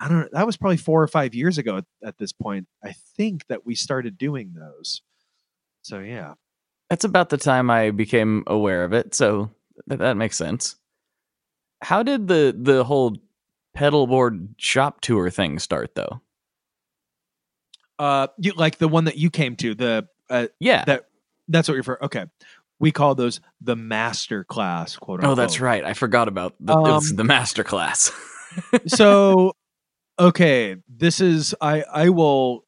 I 0.00 0.08
don't 0.08 0.20
know, 0.20 0.28
that 0.32 0.46
was 0.46 0.56
probably 0.56 0.76
4 0.76 1.02
or 1.02 1.08
5 1.08 1.34
years 1.34 1.58
ago 1.58 1.78
at, 1.78 1.84
at 2.04 2.18
this 2.18 2.32
point. 2.32 2.68
I 2.84 2.92
think 3.16 3.46
that 3.48 3.66
we 3.66 3.74
started 3.74 4.16
doing 4.18 4.54
those. 4.54 5.02
So 5.82 5.98
yeah. 6.00 6.34
That's 6.90 7.04
about 7.04 7.28
the 7.28 7.36
time 7.36 7.70
I 7.70 7.90
became 7.90 8.44
aware 8.46 8.82
of 8.84 8.92
it, 8.94 9.14
so 9.14 9.50
th- 9.88 9.98
that 9.98 10.16
makes 10.16 10.36
sense. 10.36 10.76
How 11.82 12.02
did 12.02 12.28
the 12.28 12.56
the 12.58 12.82
whole 12.84 13.16
pedalboard 13.76 14.48
shop 14.56 15.00
tour 15.00 15.28
thing 15.30 15.58
start 15.58 15.94
though? 15.94 16.20
Uh 17.98 18.28
you 18.38 18.52
like 18.52 18.78
the 18.78 18.88
one 18.88 19.04
that 19.04 19.16
you 19.16 19.30
came 19.30 19.56
to, 19.56 19.74
the 19.74 20.08
uh 20.30 20.46
Yeah. 20.60 20.84
that 20.84 21.08
that's 21.48 21.68
what 21.68 21.74
you're 21.74 21.82
for. 21.84 22.02
Okay. 22.04 22.26
We 22.80 22.92
call 22.92 23.14
those 23.16 23.40
the 23.60 23.74
master 23.76 24.44
class, 24.44 24.96
quote 24.96 25.20
unquote. 25.20 25.32
oh, 25.32 25.40
that's 25.40 25.60
right. 25.60 25.82
I 25.84 25.94
forgot 25.94 26.28
about 26.28 26.54
the, 26.60 26.74
Um, 26.76 27.02
the 27.16 27.24
master 27.24 27.64
class. 27.64 28.12
so 28.86 29.52
okay 30.18 30.76
this 30.88 31.20
is 31.20 31.54
i 31.60 31.82
i 31.92 32.08
will 32.08 32.64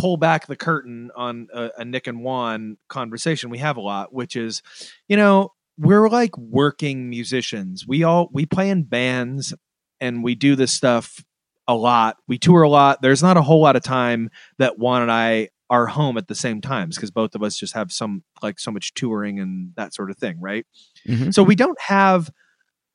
pull 0.00 0.16
back 0.16 0.46
the 0.46 0.56
curtain 0.56 1.10
on 1.14 1.48
a, 1.54 1.70
a 1.78 1.84
nick 1.84 2.06
and 2.06 2.22
juan 2.22 2.76
conversation 2.88 3.50
we 3.50 3.58
have 3.58 3.76
a 3.76 3.80
lot 3.80 4.12
which 4.12 4.34
is 4.36 4.62
you 5.08 5.16
know 5.16 5.52
we're 5.80 6.08
like 6.10 6.36
working 6.36 7.08
musicians. 7.08 7.86
We 7.86 8.04
all 8.04 8.28
we 8.32 8.44
play 8.44 8.68
in 8.68 8.82
bands 8.84 9.54
and 9.98 10.22
we 10.22 10.34
do 10.34 10.54
this 10.54 10.72
stuff 10.72 11.24
a 11.66 11.74
lot. 11.74 12.16
We 12.28 12.38
tour 12.38 12.62
a 12.62 12.68
lot. 12.68 13.00
There's 13.00 13.22
not 13.22 13.38
a 13.38 13.42
whole 13.42 13.62
lot 13.62 13.76
of 13.76 13.82
time 13.82 14.28
that 14.58 14.78
Juan 14.78 15.02
and 15.02 15.10
I 15.10 15.48
are 15.70 15.86
home 15.86 16.18
at 16.18 16.28
the 16.28 16.34
same 16.34 16.60
times 16.60 16.96
because 16.96 17.10
both 17.10 17.34
of 17.34 17.42
us 17.42 17.56
just 17.56 17.74
have 17.74 17.92
some 17.92 18.24
like 18.42 18.58
so 18.58 18.70
much 18.70 18.92
touring 18.92 19.40
and 19.40 19.72
that 19.76 19.94
sort 19.94 20.10
of 20.10 20.18
thing, 20.18 20.38
right? 20.40 20.66
Mhm. 21.08 21.32
So 21.32 21.42
we 21.42 21.54
don't 21.54 21.80
have 21.80 22.30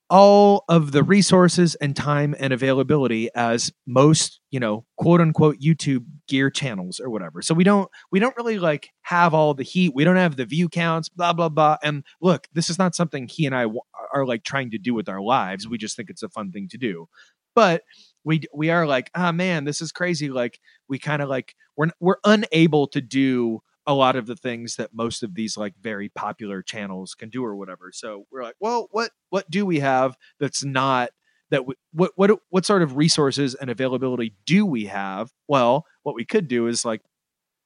all 0.09 0.63
of 0.69 0.91
the 0.91 1.03
resources 1.03 1.75
and 1.75 1.95
time 1.95 2.35
and 2.39 2.53
availability 2.53 3.29
as 3.35 3.71
most, 3.87 4.39
you 4.51 4.59
know, 4.59 4.85
quote 4.97 5.19
unquote 5.19 5.57
YouTube 5.59 6.05
gear 6.27 6.49
channels 6.49 6.99
or 6.99 7.09
whatever. 7.09 7.41
So 7.41 7.53
we 7.53 7.63
don't 7.63 7.89
we 8.11 8.19
don't 8.19 8.35
really 8.37 8.59
like 8.59 8.89
have 9.01 9.33
all 9.33 9.53
the 9.53 9.63
heat. 9.63 9.93
We 9.95 10.03
don't 10.03 10.15
have 10.15 10.35
the 10.35 10.45
view 10.45 10.69
counts, 10.69 11.09
blah 11.09 11.33
blah 11.33 11.49
blah. 11.49 11.77
And 11.83 12.03
look, 12.21 12.47
this 12.53 12.69
is 12.69 12.77
not 12.77 12.95
something 12.95 13.27
he 13.27 13.45
and 13.45 13.55
I 13.55 13.63
w- 13.63 13.81
are 14.13 14.25
like 14.25 14.43
trying 14.43 14.71
to 14.71 14.77
do 14.77 14.93
with 14.93 15.09
our 15.09 15.21
lives. 15.21 15.67
We 15.67 15.77
just 15.77 15.95
think 15.95 16.09
it's 16.09 16.23
a 16.23 16.29
fun 16.29 16.51
thing 16.51 16.67
to 16.69 16.77
do. 16.77 17.07
But 17.55 17.83
we 18.23 18.41
we 18.53 18.69
are 18.69 18.85
like, 18.85 19.09
ah 19.15 19.31
man, 19.31 19.63
this 19.63 19.81
is 19.81 19.91
crazy. 19.91 20.29
Like 20.29 20.59
we 20.87 20.99
kind 20.99 21.21
of 21.21 21.29
like 21.29 21.55
we're 21.75 21.89
we're 21.99 22.17
unable 22.23 22.87
to 22.89 23.01
do 23.01 23.61
a 23.87 23.93
lot 23.93 24.15
of 24.15 24.25
the 24.25 24.35
things 24.35 24.75
that 24.77 24.91
most 24.93 25.23
of 25.23 25.35
these 25.35 25.57
like 25.57 25.73
very 25.79 26.09
popular 26.09 26.61
channels 26.61 27.13
can 27.13 27.29
do 27.29 27.43
or 27.43 27.55
whatever. 27.55 27.91
So 27.93 28.25
we're 28.31 28.43
like, 28.43 28.55
well, 28.59 28.87
what 28.91 29.11
what 29.29 29.49
do 29.49 29.65
we 29.65 29.79
have 29.79 30.17
that's 30.39 30.63
not 30.63 31.09
that 31.51 31.65
what 31.93 32.11
what 32.15 32.31
what 32.49 32.65
sort 32.65 32.81
of 32.81 32.97
resources 32.97 33.55
and 33.55 33.69
availability 33.69 34.35
do 34.45 34.65
we 34.65 34.85
have? 34.85 35.31
Well, 35.47 35.85
what 36.03 36.15
we 36.15 36.25
could 36.25 36.47
do 36.47 36.67
is 36.67 36.85
like 36.85 37.01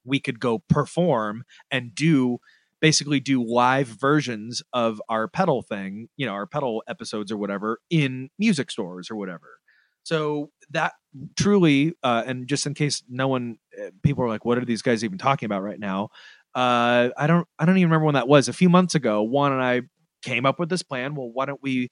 we 0.06 0.20
could 0.20 0.40
go 0.40 0.60
perform 0.60 1.44
and 1.72 1.94
do 1.94 2.40
basically 2.82 3.20
do 3.20 3.44
live 3.44 3.88
versions 3.88 4.62
of 4.74 5.02
our 5.10 5.28
pedal 5.28 5.62
thing, 5.62 6.08
you 6.16 6.26
know, 6.26 6.32
our 6.32 6.46
pedal 6.46 6.84
episodes 6.88 7.32
or 7.32 7.38
whatever 7.38 7.80
in 7.90 8.30
music 8.38 8.72
stores 8.72 9.12
or 9.12 9.16
whatever. 9.16 9.59
So 10.04 10.52
that 10.72 10.94
truly, 11.36 11.94
uh, 12.04 12.24
and 12.26 12.48
just 12.48 12.66
in 12.66 12.74
case 12.74 13.04
no 13.10 13.28
one, 13.28 13.58
uh, 13.80 13.90
people 14.04 14.24
are 14.24 14.30
like, 14.30 14.46
what 14.46 14.58
are 14.58 14.66
these 14.66 14.82
guys 14.82 15.04
even 15.04 15.18
talking 15.18 15.46
about 15.46 15.64
right 15.64 15.80
now? 15.80 16.10
Uh, 16.56 17.10
I 17.18 17.28
don't, 17.28 17.48
I 17.60 17.66
don't 17.66 17.78
even 17.78 17.90
remember 17.90 18.06
when 18.06 18.16
that 18.16 18.28
was. 18.28 18.48
A 18.48 18.54
few 18.54 18.70
months 18.70 18.96
ago, 18.96 19.22
Juan 19.22 19.54
and 19.54 19.62
I 19.62 19.82
came 20.22 20.46
up 20.46 20.60
with 20.60 20.70
this 20.70 20.84
plan. 20.84 21.16
Well, 21.16 21.30
why 21.32 21.46
don't 21.46 21.62
we 21.62 21.90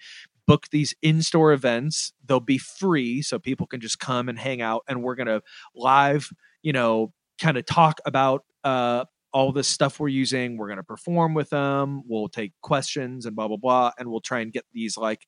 book 0.47 0.65
these 0.71 0.93
in-store 1.01 1.51
events? 1.53 2.13
They'll 2.25 2.39
be 2.39 2.57
free, 2.57 3.21
so 3.21 3.37
people 3.37 3.67
can 3.67 3.81
just 3.81 3.99
come 3.99 4.29
and 4.29 4.39
hang 4.39 4.61
out, 4.61 4.83
and 4.87 5.03
we're 5.03 5.15
gonna 5.15 5.41
live, 5.75 6.29
you 6.63 6.73
know, 6.73 7.13
kind 7.39 7.57
of 7.57 7.65
talk 7.65 7.99
about 8.05 8.43
uh, 8.63 9.05
all 9.31 9.51
this 9.51 9.67
stuff 9.67 9.99
we're 9.99 10.07
using. 10.07 10.57
We're 10.57 10.69
gonna 10.69 10.83
perform 10.83 11.33
with 11.33 11.49
them. 11.49 12.01
We'll 12.07 12.29
take 12.29 12.53
questions 12.61 13.25
and 13.25 13.35
blah 13.35 13.47
blah 13.47 13.57
blah, 13.57 13.91
and 13.99 14.09
we'll 14.09 14.21
try 14.21 14.39
and 14.39 14.51
get 14.51 14.65
these 14.73 14.97
like 14.97 15.25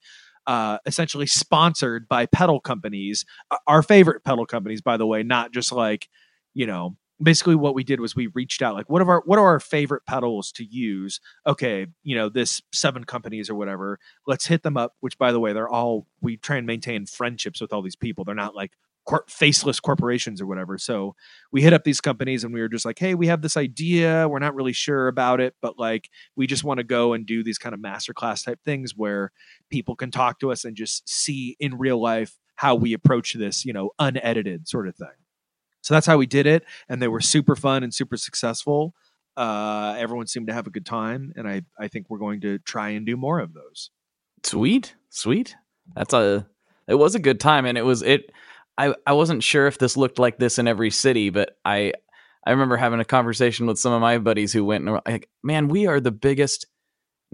uh, 0.49 0.79
essentially 0.87 1.27
sponsored 1.27 2.07
by 2.07 2.25
pedal 2.25 2.59
companies, 2.59 3.23
uh, 3.51 3.57
our 3.67 3.83
favorite 3.83 4.23
pedal 4.23 4.47
companies, 4.47 4.81
by 4.81 4.97
the 4.97 5.05
way, 5.05 5.21
not 5.21 5.53
just 5.53 5.71
like, 5.71 6.09
you 6.55 6.65
know, 6.65 6.97
basically 7.21 7.53
what 7.53 7.75
we 7.75 7.83
did 7.83 7.99
was 7.99 8.15
we 8.15 8.27
reached 8.33 8.63
out 8.63 8.73
like 8.73 8.89
what 8.89 9.01
are 9.01 9.11
our 9.11 9.21
what 9.25 9.37
are 9.37 9.45
our 9.45 9.59
favorite 9.59 10.05
pedals 10.07 10.51
to 10.53 10.63
use? 10.63 11.19
Okay 11.45 11.85
you 12.01 12.15
know 12.15 12.29
this 12.29 12.61
seven 12.73 13.03
companies 13.03 13.49
or 13.49 13.55
whatever 13.55 13.99
let's 14.25 14.47
hit 14.47 14.63
them 14.63 14.77
up 14.77 14.93
which 15.01 15.17
by 15.17 15.33
the 15.33 15.39
way 15.39 15.51
they're 15.51 15.67
all 15.67 16.07
we 16.21 16.37
try 16.37 16.55
and 16.55 16.65
maintain 16.65 17.05
friendships 17.05 17.59
with 17.59 17.73
all 17.73 17.81
these 17.81 17.97
people. 17.97 18.23
They're 18.23 18.33
not 18.33 18.55
like 18.55 18.71
cor- 19.09 19.25
faceless 19.27 19.79
corporations 19.79 20.39
or 20.39 20.45
whatever 20.45 20.77
so 20.77 21.15
we 21.51 21.61
hit 21.61 21.73
up 21.73 21.83
these 21.83 21.99
companies 21.99 22.43
and 22.43 22.53
we 22.53 22.61
were 22.61 22.69
just 22.69 22.85
like 22.85 22.99
hey 22.99 23.15
we 23.15 23.27
have 23.27 23.41
this 23.41 23.57
idea 23.57 24.27
we're 24.29 24.39
not 24.39 24.53
really 24.53 24.73
sure 24.73 25.07
about 25.07 25.39
it 25.39 25.55
but 25.61 25.79
like 25.79 26.09
we 26.35 26.45
just 26.45 26.63
want 26.63 26.77
to 26.77 26.83
go 26.83 27.13
and 27.13 27.25
do 27.25 27.43
these 27.43 27.57
kind 27.57 27.73
of 27.73 27.79
masterclass 27.81 28.45
type 28.45 28.59
things 28.63 28.93
where 28.95 29.31
people 29.69 29.95
can 29.95 30.11
talk 30.11 30.39
to 30.39 30.51
us 30.51 30.63
and 30.63 30.75
just 30.75 31.07
see 31.09 31.55
in 31.59 31.77
real 31.77 31.99
life 31.99 32.37
how 32.55 32.75
we 32.75 32.93
approach 32.93 33.33
this 33.33 33.65
you 33.65 33.73
know 33.73 33.89
unedited 33.97 34.67
sort 34.67 34.87
of 34.87 34.95
thing 34.95 35.07
so 35.81 35.93
that's 35.93 36.07
how 36.07 36.17
we 36.17 36.27
did 36.27 36.45
it 36.45 36.63
and 36.87 37.01
they 37.01 37.07
were 37.07 37.21
super 37.21 37.55
fun 37.55 37.83
and 37.83 37.93
super 37.93 38.17
successful 38.17 38.93
uh, 39.37 39.95
everyone 39.97 40.27
seemed 40.27 40.47
to 40.47 40.53
have 40.53 40.67
a 40.67 40.69
good 40.69 40.85
time 40.85 41.31
and 41.37 41.47
I, 41.47 41.61
I 41.79 41.87
think 41.87 42.07
we're 42.09 42.17
going 42.17 42.41
to 42.41 42.59
try 42.59 42.89
and 42.89 43.05
do 43.05 43.15
more 43.15 43.39
of 43.39 43.53
those 43.53 43.89
Sweet, 44.43 44.95
sweet. 45.09 45.55
That's 45.95 46.13
a. 46.13 46.47
It 46.87 46.95
was 46.95 47.15
a 47.15 47.19
good 47.19 47.39
time, 47.39 47.65
and 47.65 47.77
it 47.77 47.83
was 47.83 48.01
it. 48.01 48.31
I 48.79 48.95
I 49.05 49.13
wasn't 49.13 49.43
sure 49.43 49.67
if 49.67 49.77
this 49.77 49.97
looked 49.97 50.19
like 50.19 50.39
this 50.39 50.57
in 50.57 50.67
every 50.67 50.89
city, 50.89 51.29
but 51.29 51.57
I 51.65 51.93
I 52.47 52.51
remember 52.51 52.77
having 52.77 53.01
a 53.01 53.05
conversation 53.05 53.67
with 53.67 53.77
some 53.77 53.91
of 53.91 54.01
my 54.01 54.17
buddies 54.17 54.53
who 54.53 54.63
went 54.63 54.85
and 54.85 54.93
were 54.93 55.01
like, 55.05 55.27
"Man, 55.43 55.67
we 55.67 55.85
are 55.85 55.99
the 55.99 56.11
biggest 56.11 56.65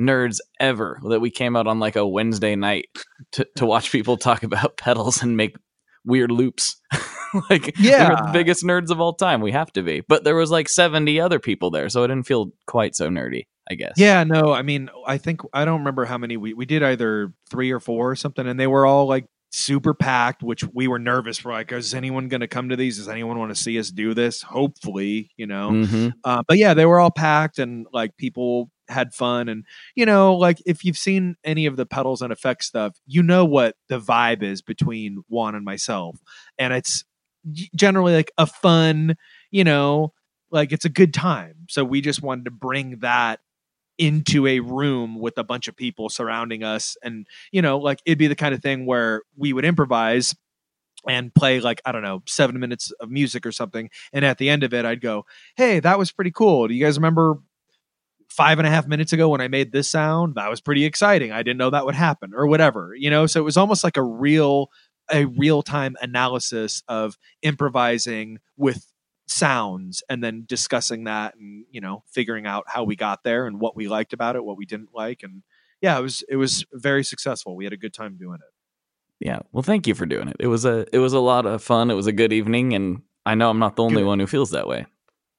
nerds 0.02 0.40
ever." 0.60 1.00
That 1.08 1.22
we 1.22 1.30
came 1.30 1.56
out 1.56 1.68
on 1.68 1.80
like 1.80 1.96
a 1.96 2.08
Wednesday 2.08 2.56
night 2.56 2.88
to 3.34 3.48
to 3.58 3.66
watch 3.68 3.92
people 3.92 4.18
talk 4.18 4.42
about 4.42 4.78
pedals 4.78 5.22
and 5.22 5.38
make 5.38 5.56
weird 6.04 6.32
loops. 6.32 6.78
like, 7.50 7.78
yeah. 7.80 8.10
we're 8.10 8.16
the 8.16 8.30
biggest 8.34 8.64
nerds 8.64 8.90
of 8.90 9.00
all 9.00 9.14
time. 9.14 9.42
We 9.42 9.52
have 9.52 9.72
to 9.74 9.84
be, 9.84 10.02
but 10.02 10.24
there 10.24 10.36
was 10.36 10.50
like 10.50 10.68
seventy 10.68 11.20
other 11.20 11.40
people 11.40 11.70
there, 11.70 11.90
so 11.90 12.04
it 12.04 12.08
didn't 12.08 12.26
feel 12.26 12.52
quite 12.66 12.96
so 12.96 13.08
nerdy. 13.10 13.44
I 13.70 13.76
guess. 13.76 13.94
Yeah, 13.98 14.24
no, 14.24 14.54
I 14.54 14.62
mean, 14.62 14.90
I 15.08 15.18
think 15.20 15.42
I 15.54 15.66
don't 15.66 15.80
remember 15.80 16.06
how 16.06 16.18
many 16.18 16.38
we 16.38 16.56
we 16.56 16.66
did 16.66 16.82
either 16.82 17.34
three 17.52 17.72
or 17.72 17.80
four 17.80 18.10
or 18.10 18.16
something, 18.16 18.48
and 18.48 18.60
they 18.60 18.68
were 18.68 18.86
all 18.86 19.08
like 19.08 19.26
super 19.56 19.94
packed, 19.94 20.44
which 20.44 20.64
we 20.74 20.88
were 20.88 21.00
nervous. 21.00 21.44
We're 21.44 21.54
like, 21.54 21.72
is 21.72 21.94
anyone 21.94 22.28
going 22.28 22.42
to 22.42 22.48
come 22.48 22.70
to 22.70 22.76
these? 22.76 22.98
Does 22.98 23.08
anyone 23.08 23.40
want 23.40 23.56
to 23.56 23.62
see 23.62 23.80
us 23.80 23.90
do 23.90 24.14
this? 24.14 24.42
Hopefully, 24.42 25.32
you 25.38 25.48
know. 25.48 25.72
hmm 25.72 26.10
Uh, 26.24 26.44
but 26.48 26.58
yeah, 26.58 26.74
they 26.74 26.86
were 26.86 27.00
all 27.00 27.12
packed, 27.12 27.60
and 27.60 27.88
like 27.94 28.18
people 28.18 28.70
had 28.88 29.14
fun, 29.14 29.50
and 29.50 29.64
you 29.96 30.06
know, 30.06 30.36
like 30.36 30.62
if 30.66 30.84
you've 30.84 30.98
seen 30.98 31.36
any 31.44 31.66
of 31.66 31.78
the 31.78 31.86
pedals 31.86 32.22
and 32.22 32.32
effects 32.34 32.68
stuff, 32.68 32.98
you 33.06 33.24
know 33.24 33.46
what 33.46 33.76
the 33.90 34.00
vibe 34.00 34.44
is 34.44 34.62
between 34.62 35.24
Juan 35.30 35.56
and 35.56 35.66
myself, 35.66 36.18
and 36.58 36.74
it's 36.74 37.04
generally 37.76 38.14
like 38.16 38.32
a 38.38 38.46
fun, 38.48 39.16
you 39.52 39.64
know, 39.64 40.14
like 40.52 40.72
it's 40.72 40.86
a 40.86 40.90
good 40.90 41.14
time. 41.14 41.56
So 41.70 41.84
we 41.84 42.02
just 42.02 42.22
wanted 42.22 42.46
to 42.46 42.52
bring 42.52 43.00
that 43.00 43.40
into 43.98 44.46
a 44.48 44.60
room 44.60 45.20
with 45.20 45.38
a 45.38 45.44
bunch 45.44 45.68
of 45.68 45.76
people 45.76 46.10
surrounding 46.10 46.64
us. 46.64 46.98
And 47.04 47.26
you 47.52 47.62
know 47.62 47.78
like 47.78 48.00
it'd 48.06 48.18
be 48.18 48.28
the 48.28 48.36
kind 48.36 48.54
of 48.54 48.62
thing 48.62 48.86
where 48.86 49.24
we 49.38 49.54
would 49.54 49.66
improvise 49.66 50.36
and 51.08 51.34
play 51.36 51.60
like 51.60 51.82
i 51.86 51.92
don't 51.92 52.02
know 52.02 52.24
seven 52.26 52.60
minutes 52.60 52.92
of 53.00 53.10
music 53.10 53.46
or 53.46 53.52
something. 53.52 53.90
And 54.12 54.26
at 54.26 54.38
the 54.38 54.50
end 54.50 54.64
of 54.64 54.74
it 54.74 54.86
i'd 54.86 55.02
go 55.02 55.26
hey 55.56 55.80
that 55.80 56.00
was 56.00 56.12
pretty 56.12 56.32
cool. 56.32 56.68
Do 56.68 56.74
you 56.74 56.84
guys 56.84 56.98
remember 56.98 57.40
five 58.30 58.58
and 58.60 58.68
a 58.68 58.72
half 58.72 58.88
minutes 58.88 59.14
ago 59.14 59.30
when 59.30 59.42
i 59.42 59.48
made 59.48 59.72
this 59.72 59.90
sound? 59.90 60.36
That 60.36 60.50
was 60.50 60.62
pretty 60.62 60.86
exciting. 60.86 61.32
I 61.32 61.44
didn't 61.44 61.58
know 61.58 61.70
that 61.70 61.86
would 61.86 61.96
happen 61.96 62.34
or 62.36 62.48
whatever 62.48 62.94
you 62.98 63.10
know? 63.10 63.26
So 63.28 63.40
it 63.40 63.44
was 63.44 63.58
almost 63.58 63.84
like 63.84 63.98
a 63.98 64.04
real 64.04 64.70
a 65.12 65.26
real 65.26 65.62
time 65.62 65.96
analysis 66.02 66.84
of 66.88 67.18
improvising 67.42 68.40
with 68.58 68.86
sounds 69.28 70.04
and 70.10 70.24
then 70.24 70.44
discussing 70.48 71.06
that 71.06 71.36
and 71.36 71.66
you 71.72 71.82
know 71.82 72.04
figuring 72.12 72.46
out 72.46 72.64
how 72.68 72.84
we 72.84 72.96
got 72.96 73.24
there 73.24 73.48
and 73.48 73.60
what 73.60 73.76
we 73.76 73.88
liked 73.88 74.14
about 74.14 74.36
it 74.36 74.44
what 74.46 74.58
we 74.58 74.66
didn't 74.66 74.90
like 74.94 75.24
and 75.24 75.42
yeah 75.82 75.98
it 75.98 76.02
was 76.02 76.24
it 76.30 76.36
was 76.36 76.64
very 76.74 77.04
successful 77.04 77.56
we 77.56 77.64
had 77.64 77.74
a 77.74 77.78
good 77.78 77.94
time 77.94 78.18
doing 78.18 78.36
it 78.40 78.54
Yeah. 79.26 79.40
Well, 79.52 79.64
thank 79.64 79.88
you 79.88 79.96
for 79.96 80.06
doing 80.06 80.28
it. 80.28 80.36
It 80.40 80.48
was 80.48 80.66
a 80.66 80.86
it 80.94 81.00
was 81.00 81.14
a 81.14 81.20
lot 81.20 81.46
of 81.46 81.64
fun. 81.64 81.90
It 81.90 81.96
was 81.96 82.06
a 82.08 82.12
good 82.12 82.34
evening, 82.34 82.74
and 82.74 83.02
I 83.26 83.34
know 83.36 83.50
I'm 83.50 83.60
not 83.60 83.76
the 83.78 83.84
only 83.84 84.02
Good. 84.02 84.08
one 84.08 84.20
who 84.20 84.28
feels 84.28 84.52
that 84.52 84.68
way. 84.68 84.86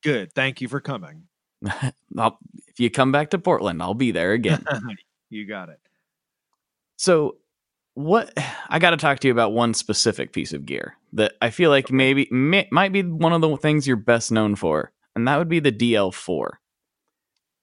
good 0.02 0.32
thank 0.34 0.60
you 0.60 0.68
for 0.68 0.80
coming 0.80 1.24
I'll, 2.18 2.38
if 2.68 2.80
you 2.80 2.90
come 2.90 3.12
back 3.12 3.30
to 3.30 3.38
Portland, 3.38 3.82
I'll 3.82 3.94
be 3.94 4.10
there 4.12 4.32
again. 4.32 4.64
you 5.30 5.46
got 5.46 5.68
it 5.68 5.78
so, 6.96 7.36
what 7.96 8.30
I 8.68 8.78
got 8.78 8.90
to 8.90 8.98
talk 8.98 9.20
to 9.20 9.28
you 9.28 9.32
about 9.32 9.54
one 9.54 9.72
specific 9.72 10.32
piece 10.32 10.52
of 10.52 10.66
gear 10.66 10.96
that 11.14 11.32
I 11.40 11.48
feel 11.48 11.70
like 11.70 11.90
maybe 11.90 12.28
may, 12.30 12.68
might 12.70 12.92
be 12.92 13.02
one 13.02 13.32
of 13.32 13.40
the 13.40 13.56
things 13.56 13.86
you're 13.86 13.96
best 13.96 14.30
known 14.30 14.54
for, 14.54 14.92
and 15.14 15.26
that 15.26 15.38
would 15.38 15.48
be 15.48 15.60
the 15.60 15.72
DL4. 15.72 16.50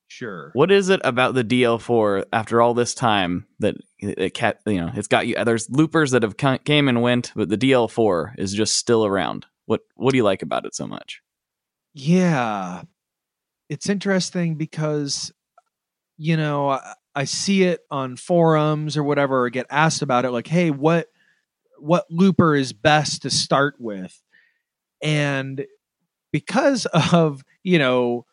sure 0.07 0.49
What 0.53 0.71
is 0.71 0.89
it 0.89 1.01
about 1.03 1.35
the 1.35 1.43
DL4 1.43 2.25
after 2.33 2.63
all 2.63 2.73
this 2.73 2.95
time 2.95 3.45
that 3.59 3.75
it, 3.99 4.33
cat, 4.33 4.59
you 4.65 4.81
know 4.81 4.91
it's 4.95 5.07
got 5.07 5.27
you? 5.27 5.35
There's 5.45 5.69
loopers 5.69 6.11
that 6.11 6.23
have 6.23 6.35
come, 6.35 6.57
came 6.57 6.87
and 6.87 7.03
went, 7.03 7.31
but 7.35 7.49
the 7.49 7.57
DL4 7.57 8.33
is 8.39 8.53
just 8.53 8.75
still 8.75 9.05
around. 9.05 9.45
What 9.67 9.81
what 9.95 10.11
do 10.11 10.17
you 10.17 10.23
like 10.23 10.41
about 10.41 10.65
it 10.65 10.73
so 10.73 10.87
much? 10.87 11.21
Yeah. 11.93 12.81
It's 13.69 13.87
interesting 13.87 14.55
because, 14.55 15.31
you 16.17 16.37
know, 16.37 16.79
I, 17.15 17.25
see 17.25 17.63
it 17.63 17.81
on 17.91 18.15
forums 18.15 18.97
or 18.97 19.03
whatever, 19.03 19.43
or 19.43 19.49
get 19.49 19.67
asked 19.69 20.01
about 20.01 20.25
it 20.25 20.31
like, 20.31 20.47
hey, 20.47 20.71
what 20.71 21.07
what 21.79 22.05
looper 22.09 22.55
is 22.55 22.71
best 22.71 23.23
to 23.23 23.29
start 23.29 23.75
with? 23.79 24.21
And 25.01 25.65
because 26.31 26.85
of, 26.85 27.43
you 27.61 27.77
know, 27.77 28.25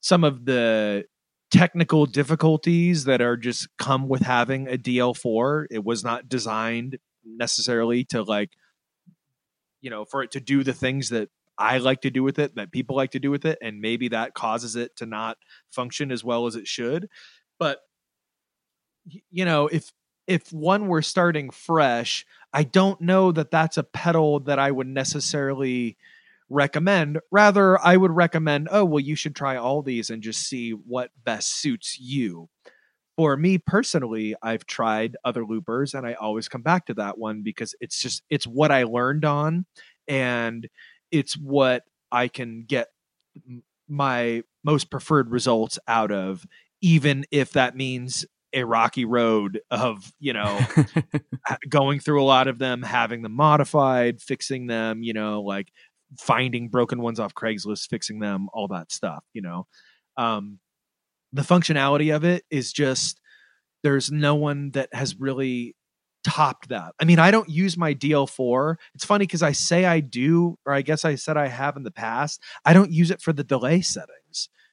some 0.00 0.24
of 0.24 0.44
the 0.44 1.04
technical 1.50 2.06
difficulties 2.06 3.04
that 3.04 3.20
are 3.20 3.36
just 3.36 3.68
come 3.76 4.08
with 4.08 4.22
having 4.22 4.68
a 4.68 4.78
DL4, 4.78 5.66
it 5.70 5.84
was 5.84 6.02
not 6.04 6.28
designed 6.28 6.98
necessarily 7.24 8.04
to 8.04 8.22
like, 8.22 8.50
you 9.80 9.90
know, 9.90 10.04
for 10.04 10.22
it 10.22 10.30
to 10.32 10.40
do 10.40 10.62
the 10.64 10.72
things 10.72 11.10
that 11.10 11.28
I 11.58 11.78
like 11.78 12.00
to 12.02 12.10
do 12.10 12.22
with 12.22 12.38
it, 12.38 12.54
that 12.54 12.72
people 12.72 12.96
like 12.96 13.10
to 13.10 13.20
do 13.20 13.30
with 13.30 13.44
it, 13.44 13.58
and 13.60 13.80
maybe 13.80 14.08
that 14.08 14.34
causes 14.34 14.76
it 14.76 14.96
to 14.96 15.06
not 15.06 15.36
function 15.70 16.10
as 16.10 16.24
well 16.24 16.46
as 16.46 16.56
it 16.56 16.66
should. 16.66 17.08
But 17.58 17.80
you 19.04 19.44
know, 19.44 19.66
if 19.68 19.92
if 20.26 20.52
one 20.52 20.86
were 20.86 21.02
starting 21.02 21.50
fresh, 21.50 22.24
I 22.52 22.62
don't 22.64 23.00
know 23.00 23.32
that 23.32 23.50
that's 23.50 23.76
a 23.76 23.82
pedal 23.82 24.40
that 24.40 24.58
I 24.58 24.70
would 24.70 24.86
necessarily 24.86 25.96
recommend. 26.48 27.18
Rather, 27.30 27.80
I 27.80 27.96
would 27.96 28.12
recommend, 28.12 28.68
oh, 28.70 28.84
well, 28.84 29.00
you 29.00 29.16
should 29.16 29.34
try 29.34 29.56
all 29.56 29.82
these 29.82 30.10
and 30.10 30.22
just 30.22 30.46
see 30.48 30.70
what 30.70 31.10
best 31.24 31.56
suits 31.56 31.98
you. 31.98 32.48
For 33.16 33.36
me 33.36 33.58
personally, 33.58 34.34
I've 34.42 34.66
tried 34.66 35.16
other 35.24 35.44
loopers 35.44 35.94
and 35.94 36.06
I 36.06 36.14
always 36.14 36.48
come 36.48 36.62
back 36.62 36.86
to 36.86 36.94
that 36.94 37.18
one 37.18 37.42
because 37.42 37.74
it's 37.80 38.00
just 38.00 38.22
it's 38.30 38.46
what 38.46 38.72
I 38.72 38.84
learned 38.84 39.24
on 39.24 39.66
and 40.08 40.66
it's 41.10 41.34
what 41.34 41.82
I 42.10 42.28
can 42.28 42.64
get 42.66 42.88
my 43.88 44.42
most 44.64 44.90
preferred 44.90 45.30
results 45.30 45.78
out 45.86 46.10
of 46.10 46.46
even 46.80 47.24
if 47.30 47.52
that 47.52 47.76
means 47.76 48.24
a 48.52 48.64
rocky 48.64 49.04
road 49.04 49.60
of 49.70 50.12
you 50.20 50.32
know 50.32 50.60
going 51.68 52.00
through 52.00 52.22
a 52.22 52.24
lot 52.24 52.48
of 52.48 52.58
them 52.58 52.82
having 52.82 53.22
them 53.22 53.32
modified 53.32 54.20
fixing 54.20 54.66
them 54.66 55.02
you 55.02 55.12
know 55.12 55.42
like 55.42 55.68
finding 56.18 56.68
broken 56.68 57.00
ones 57.00 57.18
off 57.18 57.34
craigslist 57.34 57.88
fixing 57.88 58.18
them 58.18 58.48
all 58.52 58.68
that 58.68 58.92
stuff 58.92 59.24
you 59.32 59.42
know? 59.42 59.66
Um 60.16 60.58
the 61.32 61.42
functionality 61.42 62.14
of 62.14 62.24
it 62.24 62.44
is 62.50 62.72
just 62.72 63.20
there's 63.82 64.12
no 64.12 64.34
one 64.34 64.70
that 64.72 64.90
has 64.92 65.18
really 65.18 65.74
topped 66.24 66.68
that. 66.68 66.94
I 67.00 67.04
mean 67.04 67.18
i 67.18 67.30
don't 67.30 67.48
use 67.48 67.76
my 67.76 67.94
dl4 67.94 68.76
it's 68.94 69.04
funny 69.04 69.24
because 69.24 69.42
i 69.42 69.52
say 69.52 69.86
i 69.86 70.00
do 70.00 70.56
or 70.66 70.72
i 70.72 70.82
guess 70.82 71.04
i 71.04 71.14
said 71.14 71.36
i 71.36 71.48
have 71.48 71.76
in 71.76 71.82
the 71.82 71.90
past. 71.90 72.40
I 72.64 72.74
don't 72.74 72.92
use 72.92 73.10
it 73.10 73.22
for 73.22 73.32
the 73.32 73.44
delay 73.44 73.80
settings 73.80 74.21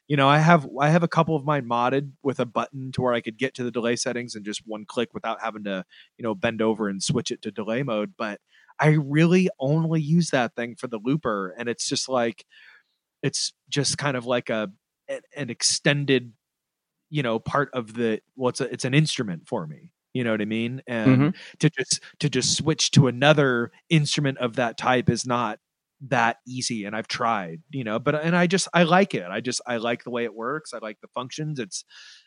you 0.09 0.17
know, 0.17 0.27
I 0.27 0.39
have 0.39 0.67
I 0.81 0.89
have 0.89 1.03
a 1.03 1.07
couple 1.07 1.35
of 1.35 1.45
mine 1.45 1.65
modded 1.65 2.11
with 2.23 2.39
a 2.39 2.45
button 2.45 2.91
to 2.93 3.01
where 3.01 3.13
I 3.13 3.21
could 3.21 3.37
get 3.37 3.53
to 3.53 3.63
the 3.63 3.69
delay 3.69 3.95
settings 3.95 4.33
and 4.33 4.43
just 4.43 4.63
one 4.65 4.83
click 4.83 5.13
without 5.13 5.39
having 5.39 5.63
to, 5.65 5.85
you 6.17 6.23
know, 6.23 6.33
bend 6.33 6.63
over 6.63 6.89
and 6.89 7.01
switch 7.01 7.29
it 7.29 7.43
to 7.43 7.51
delay 7.51 7.83
mode. 7.83 8.13
But 8.17 8.41
I 8.79 8.97
really 8.99 9.49
only 9.59 10.01
use 10.01 10.31
that 10.31 10.55
thing 10.55 10.75
for 10.75 10.87
the 10.87 10.97
looper, 10.97 11.53
and 11.59 11.69
it's 11.69 11.87
just 11.87 12.09
like 12.09 12.43
it's 13.21 13.53
just 13.69 13.99
kind 13.99 14.17
of 14.17 14.25
like 14.25 14.49
a 14.49 14.71
an 15.37 15.51
extended, 15.51 16.33
you 17.11 17.21
know, 17.21 17.37
part 17.37 17.69
of 17.73 17.93
the 17.93 18.19
well, 18.35 18.49
it's 18.49 18.61
a, 18.61 18.73
it's 18.73 18.85
an 18.85 18.95
instrument 18.95 19.47
for 19.47 19.67
me. 19.67 19.91
You 20.13 20.23
know 20.23 20.31
what 20.31 20.41
I 20.41 20.45
mean? 20.45 20.81
And 20.87 21.17
mm-hmm. 21.17 21.29
to 21.59 21.69
just 21.69 22.01
to 22.19 22.29
just 22.31 22.57
switch 22.57 22.89
to 22.91 23.05
another 23.05 23.71
instrument 23.91 24.39
of 24.39 24.55
that 24.55 24.75
type 24.75 25.07
is 25.07 25.27
not 25.27 25.59
that 26.07 26.37
easy 26.47 26.85
and 26.85 26.95
I've 26.95 27.07
tried, 27.07 27.61
you 27.69 27.83
know, 27.83 27.99
but 27.99 28.15
and 28.15 28.35
I 28.35 28.47
just 28.47 28.67
I 28.73 28.83
like 28.83 29.13
it. 29.13 29.27
I 29.29 29.41
just 29.41 29.61
I 29.67 29.77
like 29.77 30.03
the 30.03 30.09
way 30.09 30.23
it 30.23 30.33
works. 30.33 30.73
I 30.73 30.79
like 30.79 30.99
the 31.01 31.09
functions. 31.09 31.59
It's 31.59 31.83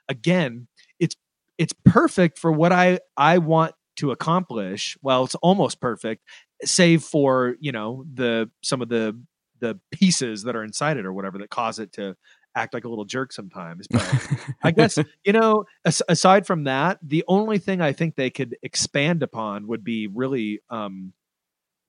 again, 0.08 0.68
it's 0.98 1.16
it's 1.58 1.72
perfect 1.84 2.38
for 2.38 2.52
what 2.52 2.72
I 2.72 3.00
I 3.16 3.38
want 3.38 3.74
to 3.96 4.10
accomplish. 4.10 4.96
Well, 5.02 5.24
it's 5.24 5.34
almost 5.36 5.80
perfect 5.80 6.22
save 6.64 7.02
for, 7.02 7.56
you 7.60 7.72
know, 7.72 8.04
the 8.12 8.50
some 8.62 8.82
of 8.82 8.88
the 8.88 9.18
the 9.60 9.78
pieces 9.92 10.42
that 10.42 10.56
are 10.56 10.64
inside 10.64 10.96
it 10.96 11.06
or 11.06 11.12
whatever 11.12 11.38
that 11.38 11.50
cause 11.50 11.78
it 11.78 11.92
to 11.92 12.16
act 12.54 12.74
like 12.74 12.84
a 12.84 12.88
little 12.88 13.04
jerk 13.04 13.32
sometimes. 13.32 13.86
But 13.88 14.28
I 14.62 14.72
guess, 14.72 14.98
you 15.24 15.32
know, 15.32 15.64
as, 15.84 16.02
aside 16.08 16.46
from 16.46 16.64
that, 16.64 16.98
the 17.02 17.24
only 17.28 17.58
thing 17.58 17.80
I 17.80 17.92
think 17.92 18.16
they 18.16 18.28
could 18.28 18.56
expand 18.62 19.22
upon 19.22 19.68
would 19.68 19.84
be 19.84 20.08
really 20.08 20.60
um 20.68 21.12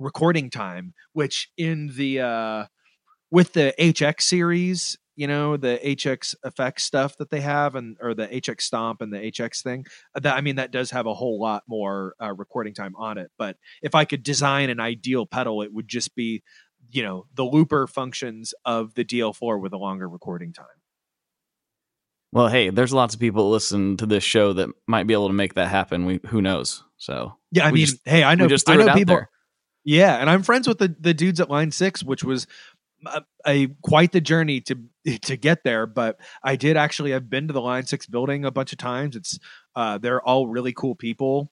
recording 0.04 0.50
time, 0.50 0.94
which 1.14 1.50
in 1.58 1.92
the 1.96 2.20
uh, 2.20 2.66
with 3.32 3.54
the 3.54 3.74
HX 3.80 4.22
series, 4.22 4.98
you 5.16 5.28
know, 5.28 5.58
the 5.58 5.80
HX 5.84 6.36
effects 6.44 6.84
stuff 6.84 7.18
that 7.18 7.30
they 7.30 7.42
have, 7.42 7.76
and 7.76 7.98
or 8.02 8.14
the 8.14 8.28
HX 8.28 8.62
stomp 8.62 9.02
and 9.02 9.14
the 9.14 9.20
HX 9.20 9.64
thing. 9.64 9.86
Uh, 10.16 10.20
that 10.22 10.36
I 10.36 10.42
mean, 10.42 10.58
that 10.58 10.72
does 10.72 10.92
have 10.92 11.06
a 11.06 11.14
whole 11.14 11.40
lot 11.40 11.64
more 11.68 12.16
uh, 12.22 12.34
recording 12.34 12.74
time 12.74 12.96
on 12.96 13.18
it. 13.18 13.32
But 13.38 13.58
if 13.82 13.96
I 13.96 14.06
could 14.06 14.24
design 14.24 14.70
an 14.70 14.80
ideal 14.80 15.26
pedal, 15.26 15.62
it 15.62 15.74
would 15.74 15.88
just 15.88 16.16
be, 16.16 16.44
you 16.92 17.04
know, 17.04 17.26
the 17.34 17.46
looper 17.46 17.88
functions 17.88 18.54
of 18.66 18.94
the 18.96 19.06
DL4 19.06 19.62
with 19.62 19.74
a 19.74 19.78
longer 19.78 20.08
recording 20.08 20.54
time. 20.54 20.66
Well, 22.32 22.48
hey, 22.48 22.72
there's 22.72 22.92
lots 22.92 23.14
of 23.14 23.20
people 23.20 23.52
listen 23.52 23.96
to 23.98 24.08
this 24.08 24.24
show 24.24 24.54
that 24.54 24.68
might 24.88 25.06
be 25.06 25.14
able 25.14 25.28
to 25.28 25.34
make 25.34 25.54
that 25.54 25.68
happen. 25.68 26.06
We 26.08 26.20
who 26.28 26.42
knows? 26.42 26.84
So 26.98 27.38
yeah, 27.52 27.68
I 27.68 27.72
mean, 27.72 27.86
just, 27.86 28.00
hey, 28.06 28.24
I 28.24 28.34
know, 28.34 28.48
just 28.48 28.68
I 28.68 28.76
know 28.76 28.92
people. 28.94 29.16
There. 29.18 29.30
Yeah, 29.86 30.16
and 30.18 30.30
I'm 30.30 30.44
friends 30.44 30.68
with 30.68 30.78
the 30.80 30.96
the 31.00 31.14
dudes 31.14 31.40
at 31.40 31.50
Line 31.50 31.72
Six, 31.72 32.04
which 32.04 32.24
was 32.24 32.48
a, 33.06 33.24
a, 33.46 33.68
quite 33.84 34.12
the 34.12 34.22
journey 34.22 34.62
to 34.62 34.78
to 35.24 35.38
get 35.38 35.64
there. 35.64 35.86
But 35.86 36.20
I 36.44 36.56
did 36.56 36.78
actually. 36.78 37.14
I've 37.14 37.30
been 37.30 37.48
to 37.48 37.54
the 37.54 37.62
Line 37.62 37.86
Six 37.86 38.06
building 38.08 38.46
a 38.46 38.52
bunch 38.52 38.72
of 38.72 38.78
times. 38.78 39.16
It's 39.16 39.40
uh, 39.76 39.98
they're 39.98 40.22
all 40.22 40.48
really 40.48 40.74
cool 40.74 40.96
people, 40.96 41.52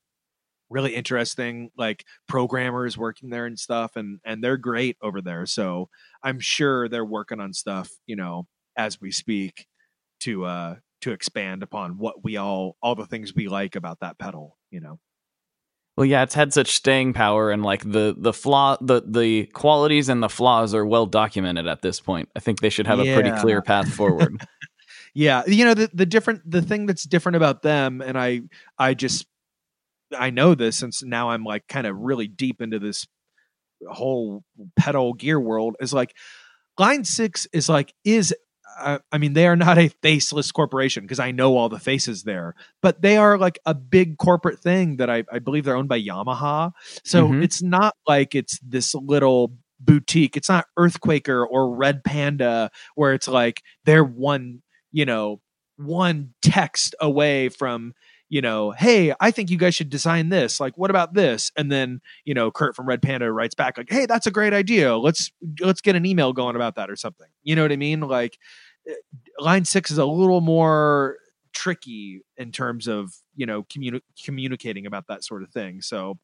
really 0.70 0.96
interesting, 0.96 1.72
like 1.78 2.06
programmers 2.28 2.98
working 2.98 3.30
there 3.30 3.46
and 3.46 3.60
stuff, 3.60 3.96
and 3.96 4.20
and 4.26 4.44
they're 4.44 4.58
great 4.58 4.98
over 5.02 5.22
there. 5.22 5.46
So 5.46 5.90
I'm 6.24 6.40
sure 6.40 6.88
they're 6.90 7.06
working 7.06 7.40
on 7.42 7.54
stuff, 7.54 7.90
you 8.08 8.16
know, 8.16 8.48
as 8.78 9.02
we 9.02 9.12
speak, 9.12 9.68
to 10.22 10.46
uh 10.46 10.76
to 11.02 11.12
expand 11.12 11.64
upon 11.64 11.98
what 11.98 12.24
we 12.24 12.38
all 12.38 12.78
all 12.82 12.96
the 12.96 13.06
things 13.08 13.36
we 13.36 13.48
like 13.50 13.76
about 13.76 14.00
that 14.02 14.20
pedal, 14.20 14.58
you 14.70 14.80
know. 14.82 15.00
Well, 15.98 16.06
yeah, 16.06 16.24
it's 16.24 16.34
had 16.34 16.54
such 16.54 16.72
staying 16.72 17.14
power, 17.14 17.52
and 17.52 17.64
like 17.64 17.84
the 17.84 18.16
the 18.18 18.32
flaw, 18.32 18.78
the 18.80 19.04
the 19.06 19.46
qualities 19.48 20.08
and 20.08 20.24
the 20.24 20.30
flaws 20.30 20.74
are 20.74 20.86
well 20.86 21.06
documented 21.06 21.68
at 21.68 21.82
this 21.82 22.00
point. 22.00 22.30
I 22.36 22.40
think 22.40 22.62
they 22.62 22.70
should 22.70 22.88
have 22.88 23.00
yeah. 23.00 23.12
a 23.12 23.14
pretty 23.14 23.32
clear 23.42 23.62
path 23.62 23.94
forward. 23.94 24.42
yeah, 25.14 25.44
you 25.46 25.66
know 25.66 25.74
the 25.74 25.90
the 25.94 26.06
different 26.06 26.50
the 26.50 26.62
thing 26.62 26.86
that's 26.86 27.04
different 27.04 27.36
about 27.36 27.62
them, 27.62 28.02
and 28.02 28.18
I 28.18 28.42
I 28.78 28.94
just 28.94 29.28
I 30.18 30.30
know 30.30 30.56
this 30.56 30.78
since 30.78 31.04
now 31.04 31.32
I'm 31.32 31.44
like 31.44 31.68
kind 31.68 31.86
of 31.86 31.98
really 31.98 32.28
deep 32.28 32.62
into 32.62 32.80
this 32.80 33.06
whole 33.90 34.44
pedal 34.78 35.14
gear 35.14 35.40
world 35.40 35.76
is 35.80 35.94
like 35.94 36.16
line 36.78 37.04
six 37.04 37.48
is 37.54 37.68
like 37.68 37.94
is 38.04 38.34
uh, 38.82 39.00
I 39.12 39.18
mean, 39.18 39.34
they 39.34 39.48
are 39.48 39.56
not 39.56 39.78
a 39.78 39.90
faceless 40.02 40.52
corporation 40.52 41.04
because 41.04 41.20
I 41.20 41.32
know 41.32 41.58
all 41.58 41.70
the 41.70 41.80
faces 41.80 42.24
there, 42.24 42.56
but 42.82 43.02
they 43.02 43.18
are 43.18 43.38
like 43.38 43.60
a 43.66 43.74
big 43.74 44.18
corporate 44.18 44.60
thing 44.60 44.98
that 44.98 45.10
I, 45.10 45.24
I 45.32 45.40
believe 45.40 45.66
they're 45.66 45.76
owned 45.76 45.90
by 45.90 46.02
Yamaha. 46.02 46.72
So 47.04 47.28
mm-hmm. 47.28 47.44
it's 47.44 47.62
not 47.62 47.96
like 48.08 48.36
it's 48.36 48.60
this 48.60 48.94
little 48.96 49.54
boutique. 49.80 50.38
It's 50.38 50.50
not 50.50 50.66
Earthquaker 50.78 51.46
or 51.50 51.76
Red 51.76 52.04
Panda 52.04 52.72
where 52.96 53.14
it's 53.14 53.28
like 53.28 53.64
they're 53.86 54.04
one, 54.04 54.62
you 54.92 55.06
know, 55.06 55.42
one 55.78 56.34
text 56.42 56.96
away 57.00 57.50
from 57.50 57.94
you 58.32 58.40
know, 58.40 58.72
hey, 58.72 59.14
I 59.20 59.30
think 59.30 59.50
you 59.52 59.58
guys 59.58 59.76
should 59.76 59.90
design 59.90 60.30
this. 60.30 60.62
Like, 60.62 60.78
what 60.78 60.90
about 60.90 61.14
this? 61.14 61.52
And 61.58 61.70
then, 61.70 62.00
you 62.24 62.34
know, 62.34 62.50
Kurt 62.50 62.78
from 62.78 62.88
Red 62.88 63.02
Panda 63.02 63.30
writes 63.30 63.56
back 63.56 63.78
like, 63.78 63.92
hey, 63.92 64.06
that's 64.06 64.26
a 64.26 64.32
great 64.32 64.54
idea. 64.54 64.96
Let's 64.96 65.34
let's 65.60 65.82
get 65.82 65.98
an 65.98 66.06
email 66.06 66.32
going 66.32 66.56
about 66.56 66.76
that 66.76 66.90
or 66.90 66.96
something. 66.96 67.28
You 67.44 67.58
know 67.58 67.62
what 67.64 67.74
I 67.74 67.76
mean? 67.76 68.00
Like, 68.00 68.38
Uh, 68.90 68.94
line 69.40 69.66
six 69.66 69.92
is 69.92 69.98
a 69.98 70.06
little 70.06 70.42
more 70.42 71.18
tricky 71.54 72.24
in 72.38 72.52
terms 72.52 72.88
of 72.88 73.14
you 73.36 73.46
know 73.46 73.64
communi- 73.64 74.02
communicating 74.24 74.86
about 74.86 75.08
that 75.08 75.24
sort 75.24 75.44
of 75.44 75.50
thing. 75.50 75.82
So, 75.82 76.18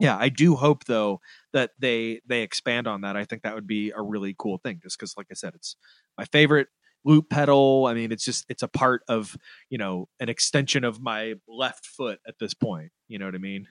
yeah, 0.00 0.16
I 0.18 0.28
do 0.28 0.56
hope 0.56 0.84
though 0.84 1.20
that 1.52 1.70
they 1.78 2.20
they 2.26 2.42
expand 2.42 2.86
on 2.86 3.02
that. 3.02 3.16
I 3.16 3.24
think 3.24 3.42
that 3.42 3.54
would 3.54 3.66
be 3.66 3.92
a 3.94 4.02
really 4.02 4.34
cool 4.38 4.58
thing, 4.58 4.80
just 4.82 4.98
because, 4.98 5.14
like 5.16 5.28
I 5.30 5.34
said, 5.34 5.54
it's 5.54 5.76
my 6.18 6.24
favorite 6.26 6.68
loop 7.04 7.28
pedal. 7.30 7.86
I 7.86 7.94
mean, 7.94 8.12
it's 8.12 8.24
just 8.24 8.44
it's 8.48 8.62
a 8.62 8.68
part 8.68 9.02
of 9.08 9.36
you 9.70 9.78
know 9.78 10.08
an 10.20 10.28
extension 10.28 10.84
of 10.84 11.00
my 11.00 11.34
left 11.48 11.86
foot 11.86 12.20
at 12.26 12.38
this 12.38 12.54
point. 12.54 12.90
You 13.08 13.18
know 13.18 13.26
what 13.26 13.34
I 13.34 13.38
mean? 13.38 13.66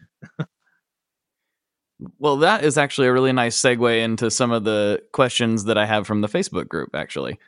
well, 2.20 2.38
that 2.38 2.64
is 2.64 2.78
actually 2.78 3.08
a 3.08 3.14
really 3.14 3.34
nice 3.34 3.60
segue 3.60 4.02
into 4.02 4.32
some 4.32 4.52
of 4.52 4.64
the 4.64 5.02
questions 5.12 5.66
that 5.66 5.78
I 5.78 5.86
have 5.86 6.08
from 6.08 6.22
the 6.22 6.30
Facebook 6.30 6.68
group. 6.68 6.92
Actually, 6.96 7.40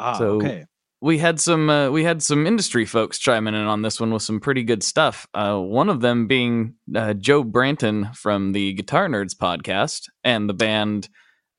ah, 0.00 0.18
so 0.18 0.36
okay. 0.36 0.66
We 1.02 1.16
had 1.16 1.40
some 1.40 1.70
uh, 1.70 1.90
we 1.90 2.04
had 2.04 2.22
some 2.22 2.46
industry 2.46 2.84
folks 2.84 3.18
chiming 3.18 3.54
in 3.54 3.62
on 3.62 3.80
this 3.80 3.98
one 3.98 4.10
with 4.10 4.22
some 4.22 4.38
pretty 4.38 4.64
good 4.64 4.82
stuff. 4.82 5.26
Uh, 5.32 5.58
one 5.58 5.88
of 5.88 6.00
them 6.02 6.26
being 6.26 6.74
uh, 6.94 7.14
Joe 7.14 7.42
Branton 7.42 8.14
from 8.14 8.52
the 8.52 8.74
Guitar 8.74 9.08
Nerds 9.08 9.34
podcast 9.34 10.10
and 10.24 10.46
the 10.46 10.52
band 10.52 11.08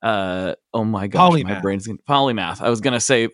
uh 0.02 0.56
oh 0.74 0.84
my 0.84 1.08
gosh 1.08 1.34
polymath. 1.34 1.44
my 1.44 1.60
brain's 1.60 1.88
polymath 2.10 2.62
i 2.62 2.70
was 2.70 2.82
gonna 2.82 3.00
say 3.00 3.30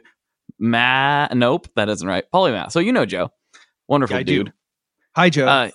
ma 0.60 1.28
nope 1.34 1.68
that 1.76 1.88
isn't 1.88 2.08
right 2.08 2.26
polymath 2.34 2.72
so 2.72 2.80
you 2.80 2.92
know 2.92 3.06
joe 3.06 3.30
wonderful 3.88 4.18
yeah, 4.18 4.24
dude 4.24 4.48
do. 4.48 4.52
hi 5.16 5.30
joe 5.30 5.48
uh, 5.48 5.70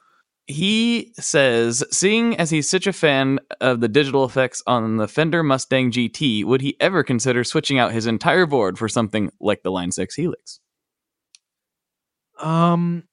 he 0.47 1.13
says 1.19 1.85
seeing 1.91 2.37
as 2.37 2.51
he's 2.51 2.69
such 2.69 2.87
a 2.87 2.93
fan 2.93 3.39
of 3.61 3.81
the 3.81 3.89
digital 3.89 4.25
effects 4.25 4.63
on 4.67 4.97
the 4.97 5.09
fender 5.09 5.43
mustang 5.43 5.91
gt 5.91 6.45
would 6.45 6.61
he 6.61 6.77
ever 6.81 7.03
consider 7.03 7.45
switching 7.45 7.79
out 7.79 7.93
his 7.93 8.07
entire 8.07 8.47
board 8.47 8.79
for 8.79 8.89
something 8.89 9.31
like 9.41 9.63
the 9.63 9.71
line 9.71 9.93
6 9.93 10.15
helix 10.15 10.61
um 12.41 13.05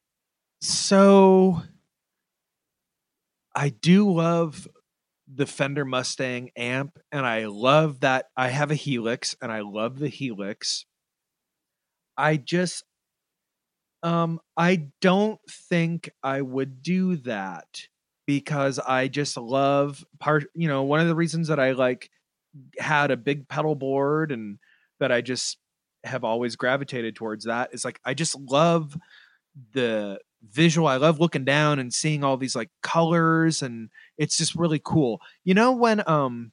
so 0.62 1.62
i 3.56 3.70
do 3.70 4.12
love 4.12 4.68
the 5.34 5.46
Fender 5.46 5.86
Mustang 5.86 6.50
amp, 6.56 6.98
and 7.12 7.26
I 7.26 7.46
love 7.46 8.00
that 8.00 8.26
I 8.36 8.50
have 8.50 8.72
a 8.72 8.76
Helix, 8.76 9.36
and 9.42 9.52
I 9.52 9.62
love 9.62 10.00
the 10.00 10.08
Helix. 10.08 10.86
I 12.18 12.38
just 12.38 12.84
Um, 14.04 14.40
I 14.56 14.88
don't 15.02 15.40
think 15.50 16.10
I 16.24 16.42
would 16.42 16.82
do 16.82 17.18
that 17.18 17.88
because 18.26 18.80
I 18.80 19.08
just 19.08 19.38
love 19.38 20.06
part. 20.20 20.46
You 20.56 20.68
know, 20.68 20.84
one 20.84 21.00
of 21.00 21.08
the 21.08 21.16
reasons 21.16 21.48
that 21.50 21.60
I 21.60 21.72
like 21.72 22.10
had 22.80 23.12
a 23.12 23.18
big 23.18 23.48
pedal 23.48 23.76
board 23.76 24.32
and 24.32 24.60
that 25.00 25.12
I 25.12 25.22
just 25.22 25.58
have 26.04 26.24
always 26.24 26.56
gravitated 26.56 27.16
towards 27.16 27.46
that 27.46 27.74
is 27.74 27.84
like 27.84 28.00
I 28.06 28.14
just 28.14 28.40
love 28.40 28.98
the 29.74 30.20
visual. 30.50 30.88
I 30.88 30.98
love 30.98 31.20
looking 31.20 31.44
down 31.44 31.80
and 31.80 31.94
seeing 31.94 32.24
all 32.24 32.38
these 32.38 32.56
like 32.56 32.70
colors 32.82 33.62
and 33.62 33.90
it's 34.18 34.38
just 34.38 34.56
really 34.56 34.82
cool. 34.84 35.22
You 35.44 35.54
know 35.54 35.74
when 35.74 36.08
um 36.08 36.52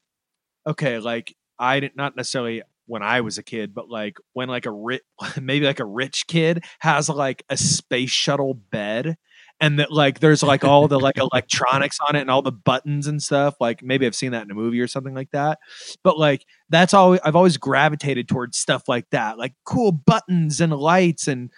okay, 0.66 0.98
like 0.98 1.34
I 1.58 1.80
did 1.80 1.96
not 1.96 2.16
necessarily 2.16 2.62
when 2.86 3.02
I 3.02 3.20
was 3.20 3.38
a 3.38 3.42
kid, 3.42 3.74
but 3.74 3.88
like 3.88 4.16
when 4.32 4.48
like 4.48 4.66
a 4.66 4.70
rich 4.70 5.02
maybe 5.40 5.66
like 5.66 5.80
a 5.80 5.84
rich 5.84 6.26
kid 6.26 6.64
has 6.80 7.08
like 7.08 7.44
a 7.48 7.56
space 7.56 8.10
shuttle 8.10 8.54
bed 8.54 9.16
and 9.60 9.78
that 9.78 9.90
like 9.90 10.20
there's 10.20 10.42
like 10.42 10.64
all 10.64 10.88
the 10.88 10.98
like 10.98 11.16
electronics 11.32 11.98
on 12.06 12.16
it 12.16 12.20
and 12.20 12.30
all 12.30 12.42
the 12.42 12.52
buttons 12.52 13.06
and 13.06 13.22
stuff 13.22 13.54
like 13.60 13.82
maybe 13.82 14.06
i've 14.06 14.14
seen 14.14 14.32
that 14.32 14.44
in 14.44 14.50
a 14.50 14.54
movie 14.54 14.80
or 14.80 14.86
something 14.86 15.14
like 15.14 15.30
that 15.30 15.58
but 16.02 16.18
like 16.18 16.44
that's 16.68 16.94
all 16.94 17.18
i've 17.24 17.36
always 17.36 17.56
gravitated 17.56 18.28
towards 18.28 18.58
stuff 18.58 18.82
like 18.88 19.08
that 19.10 19.38
like 19.38 19.54
cool 19.64 19.92
buttons 19.92 20.60
and 20.60 20.72
lights 20.72 21.26
and 21.28 21.50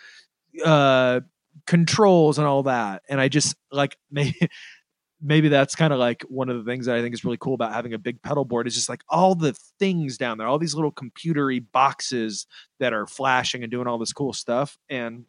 uh 0.65 1.21
controls 1.67 2.39
and 2.39 2.47
all 2.47 2.63
that 2.63 3.03
and 3.09 3.21
i 3.21 3.29
just 3.29 3.57
like 3.71 3.97
maybe 4.11 4.37
maybe 5.21 5.49
that's 5.49 5.75
kind 5.75 5.93
of 5.93 5.99
like 5.99 6.23
one 6.29 6.49
of 6.49 6.57
the 6.57 6.71
things 6.71 6.87
that 6.87 6.97
I 6.97 7.03
think 7.03 7.15
is 7.15 7.25
really 7.25 7.39
cool 7.39 7.55
about 7.55 7.73
having 7.73 7.93
a 7.93 7.99
big 7.99 8.23
pedal 8.23 8.45
board 8.45 8.67
is 8.67 8.75
just 8.75 8.89
like 8.89 9.03
all 9.09 9.35
the 9.35 9.53
things 9.79 10.17
down 10.17 10.39
there, 10.39 10.47
all 10.47 10.59
these 10.59 10.75
little 10.75 10.93
computery 10.93 11.65
boxes 11.73 12.47
that 12.79 12.93
are 12.93 13.07
flashing 13.07 13.63
and 13.63 13.71
doing 13.71 13.87
all 13.87 13.99
this 13.99 14.13
cool 14.13 14.33
stuff. 14.33 14.79
And 14.89 15.25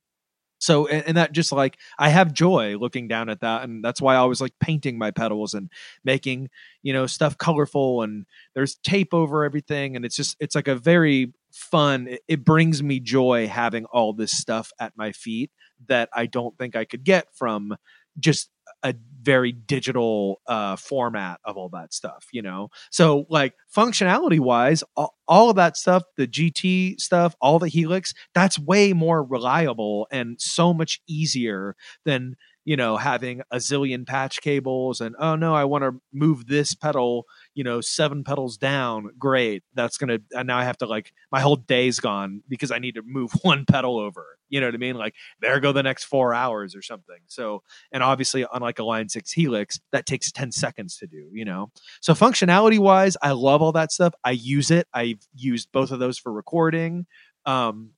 so 0.59 0.87
and, 0.87 1.03
and, 1.07 1.17
that 1.17 1.31
just 1.31 1.51
like 1.51 1.77
i 1.97 2.09
have 2.09 2.33
joy 2.33 2.77
looking 2.77 3.07
down 3.07 3.29
at 3.29 3.39
that 3.39 3.63
and 3.63 3.83
that's 3.83 4.01
why 4.01 4.13
i 4.13 4.17
always 4.17 4.41
like 4.41 4.53
painting 4.59 4.97
my 4.97 5.09
pedals 5.09 5.53
and 5.53 5.71
making 6.03 6.49
you 6.83 6.93
know 6.93 7.07
stuff 7.07 7.37
colorful 7.37 8.01
and 8.01 8.25
there's 8.53 8.75
tape 8.75 9.13
over 9.13 9.43
everything 9.43 9.95
and 9.95 10.05
it's 10.05 10.15
just 10.15 10.35
it's 10.39 10.55
like 10.55 10.67
a 10.67 10.75
very 10.75 11.33
fun 11.51 12.07
it, 12.07 12.21
it 12.27 12.45
brings 12.45 12.83
me 12.83 12.99
joy 12.99 13.47
having 13.47 13.85
all 13.85 14.13
this 14.13 14.37
stuff 14.37 14.71
at 14.79 14.93
my 14.95 15.11
feet 15.11 15.49
that 15.87 16.09
i 16.13 16.25
don't 16.25 16.57
think 16.57 16.75
i 16.75 16.85
could 16.85 17.03
get 17.03 17.27
from 17.33 17.75
just 18.19 18.49
a 18.83 18.93
very 19.21 19.51
digital 19.51 20.41
uh, 20.47 20.75
format 20.75 21.39
of 21.43 21.57
all 21.57 21.69
that 21.69 21.93
stuff, 21.93 22.27
you 22.31 22.41
know? 22.41 22.69
So, 22.91 23.25
like, 23.29 23.53
functionality 23.75 24.39
wise, 24.39 24.83
all, 24.95 25.15
all, 25.27 25.49
of 25.49 25.55
that 25.57 25.77
stuff, 25.77 26.03
the 26.17 26.27
GT 26.27 26.99
stuff, 26.99 27.35
all 27.41 27.59
the 27.59 27.67
Helix, 27.67 28.13
that's 28.33 28.57
way 28.57 28.93
more 28.93 29.23
reliable 29.23 30.07
and 30.11 30.39
so 30.39 30.73
much 30.73 31.01
easier 31.07 31.75
than, 32.05 32.35
you 32.65 32.77
know, 32.77 32.97
having 32.97 33.41
a 33.51 33.57
zillion 33.57 34.07
patch 34.07 34.41
cables 34.41 35.01
and, 35.01 35.15
oh 35.19 35.35
no, 35.35 35.53
I 35.53 35.65
want 35.65 35.83
to 35.83 35.99
move 36.13 36.47
this 36.47 36.73
pedal 36.73 37.25
you 37.55 37.63
know, 37.63 37.81
seven 37.81 38.23
pedals 38.23 38.57
down, 38.57 39.09
great. 39.17 39.63
That's 39.73 39.97
gonna 39.97 40.19
and 40.31 40.47
now 40.47 40.57
I 40.57 40.63
have 40.63 40.77
to 40.77 40.85
like 40.85 41.11
my 41.31 41.39
whole 41.39 41.55
day's 41.55 41.99
gone 41.99 42.43
because 42.47 42.71
I 42.71 42.79
need 42.79 42.95
to 42.95 43.01
move 43.05 43.31
one 43.41 43.65
pedal 43.65 43.99
over. 43.99 44.37
You 44.49 44.59
know 44.59 44.67
what 44.67 44.75
I 44.75 44.77
mean? 44.77 44.95
Like 44.95 45.15
there 45.41 45.59
go 45.59 45.71
the 45.71 45.83
next 45.83 46.05
four 46.05 46.33
hours 46.33 46.75
or 46.75 46.81
something. 46.81 47.17
So 47.27 47.63
and 47.91 48.01
obviously 48.03 48.45
unlike 48.53 48.79
a 48.79 48.83
line 48.83 49.09
six 49.09 49.31
helix, 49.31 49.79
that 49.91 50.05
takes 50.05 50.31
10 50.31 50.51
seconds 50.51 50.97
to 50.97 51.07
do, 51.07 51.29
you 51.31 51.45
know. 51.45 51.71
So 52.01 52.13
functionality 52.13 52.79
wise, 52.79 53.15
I 53.21 53.31
love 53.31 53.61
all 53.61 53.71
that 53.73 53.91
stuff. 53.91 54.13
I 54.23 54.31
use 54.31 54.71
it. 54.71 54.87
I've 54.93 55.19
used 55.35 55.71
both 55.71 55.91
of 55.91 55.99
those 55.99 56.17
for 56.17 56.31
recording. 56.31 57.05
Um 57.45 57.91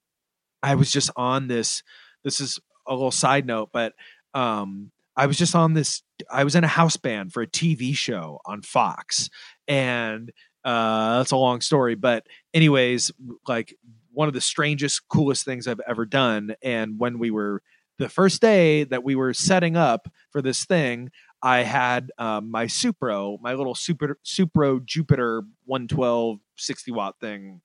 I 0.63 0.75
was 0.75 0.91
just 0.91 1.09
on 1.15 1.47
this 1.47 1.83
this 2.23 2.39
is 2.39 2.59
a 2.87 2.93
little 2.93 3.11
side 3.11 3.45
note, 3.45 3.69
but 3.71 3.93
um 4.33 4.91
I 5.15 5.25
was 5.25 5.37
just 5.37 5.55
on 5.55 5.73
this. 5.73 6.01
I 6.29 6.43
was 6.43 6.55
in 6.55 6.63
a 6.63 6.67
house 6.67 6.97
band 6.97 7.33
for 7.33 7.41
a 7.41 7.47
TV 7.47 7.95
show 7.95 8.39
on 8.45 8.61
Fox, 8.61 9.29
and 9.67 10.31
uh, 10.63 11.19
that's 11.19 11.31
a 11.31 11.37
long 11.37 11.61
story. 11.61 11.95
But 11.95 12.27
anyways, 12.53 13.11
like 13.47 13.75
one 14.11 14.27
of 14.27 14.33
the 14.33 14.41
strangest, 14.41 15.07
coolest 15.07 15.45
things 15.45 15.67
I've 15.67 15.81
ever 15.87 16.05
done. 16.05 16.55
And 16.61 16.99
when 16.99 17.19
we 17.19 17.31
were 17.31 17.61
the 17.97 18.09
first 18.09 18.41
day 18.41 18.83
that 18.85 19.03
we 19.03 19.15
were 19.15 19.33
setting 19.33 19.77
up 19.77 20.07
for 20.31 20.41
this 20.41 20.65
thing, 20.65 21.09
I 21.41 21.63
had 21.63 22.11
um, 22.17 22.51
my 22.51 22.65
Supro, 22.65 23.39
my 23.41 23.53
little 23.53 23.75
Super 23.75 24.19
Supro 24.25 24.83
Jupiter 24.83 25.43
112 25.65 26.39
60 26.57 26.91
watt 26.91 27.19
thing 27.19 27.61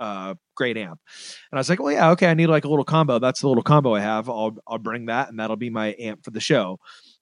uh, 0.00 0.34
great 0.56 0.76
amp. 0.76 0.98
And 1.52 1.58
I 1.58 1.60
was 1.60 1.68
like, 1.68 1.78
well, 1.78 1.92
yeah, 1.92 2.10
okay, 2.10 2.28
I 2.28 2.34
need 2.34 2.46
like 2.46 2.64
a 2.64 2.68
little 2.68 2.84
combo. 2.84 3.18
That's 3.18 3.42
the 3.42 3.48
little 3.48 3.62
combo 3.62 3.94
I 3.94 4.00
have. 4.00 4.28
I'll 4.28 4.56
I'll 4.66 4.78
bring 4.78 5.06
that, 5.06 5.28
and 5.28 5.38
that'll 5.38 5.56
be 5.56 5.70
my 5.70 5.94
amp 5.98 6.24
for 6.24 6.30
the 6.30 6.40
show. 6.40 6.80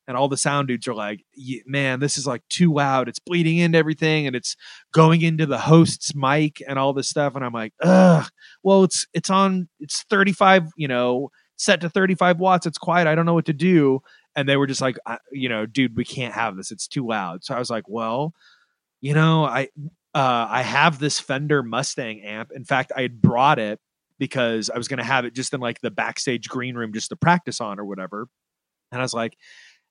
And 0.08 0.16
all 0.16 0.28
the 0.28 0.36
sound 0.36 0.68
dudes 0.68 0.88
are 0.88 0.94
like, 0.94 1.22
man, 1.66 2.00
this 2.00 2.18
is 2.18 2.26
like 2.26 2.42
too 2.48 2.72
loud. 2.72 3.08
It's 3.08 3.20
bleeding 3.20 3.58
into 3.58 3.78
everything, 3.78 4.26
and 4.26 4.34
it's 4.34 4.56
going 4.92 5.20
into 5.20 5.46
the 5.46 5.58
host's 5.58 6.14
mic 6.14 6.62
and 6.66 6.78
all 6.78 6.94
this 6.94 7.08
stuff. 7.08 7.36
And 7.36 7.44
I'm 7.44 7.52
like, 7.52 7.74
ugh. 7.82 8.26
Well, 8.62 8.84
it's 8.84 9.06
it's 9.12 9.30
on. 9.30 9.68
It's 9.78 10.02
35. 10.04 10.70
You 10.76 10.88
know, 10.88 11.30
set 11.56 11.82
to 11.82 11.90
35 11.90 12.40
watts. 12.40 12.66
It's 12.66 12.78
quiet. 12.78 13.06
I 13.06 13.14
don't 13.14 13.26
know 13.26 13.34
what 13.34 13.46
to 13.46 13.52
do. 13.52 14.00
And 14.34 14.48
they 14.48 14.56
were 14.56 14.66
just 14.66 14.80
like, 14.80 14.96
you 15.30 15.48
know, 15.48 15.66
dude, 15.66 15.96
we 15.96 16.04
can't 16.04 16.34
have 16.34 16.56
this. 16.56 16.70
It's 16.70 16.88
too 16.88 17.06
loud. 17.06 17.44
So 17.44 17.54
I 17.54 17.58
was 17.58 17.70
like, 17.70 17.88
well, 17.88 18.32
you 19.00 19.12
know, 19.12 19.44
I 19.44 19.68
uh, 20.14 20.46
I 20.48 20.62
have 20.62 20.98
this 20.98 21.20
Fender 21.20 21.62
Mustang 21.62 22.22
amp. 22.22 22.50
In 22.54 22.64
fact, 22.64 22.92
I 22.96 23.02
had 23.02 23.20
brought 23.20 23.58
it 23.58 23.78
because 24.18 24.70
I 24.70 24.78
was 24.78 24.88
going 24.88 24.98
to 24.98 25.04
have 25.04 25.24
it 25.24 25.34
just 25.34 25.54
in 25.54 25.60
like 25.60 25.80
the 25.80 25.90
backstage 25.90 26.48
green 26.48 26.76
room 26.76 26.92
just 26.92 27.10
to 27.10 27.16
practice 27.16 27.60
on 27.60 27.78
or 27.78 27.84
whatever. 27.84 28.26
And 28.90 29.00
I 29.00 29.04
was 29.04 29.14
like, 29.14 29.36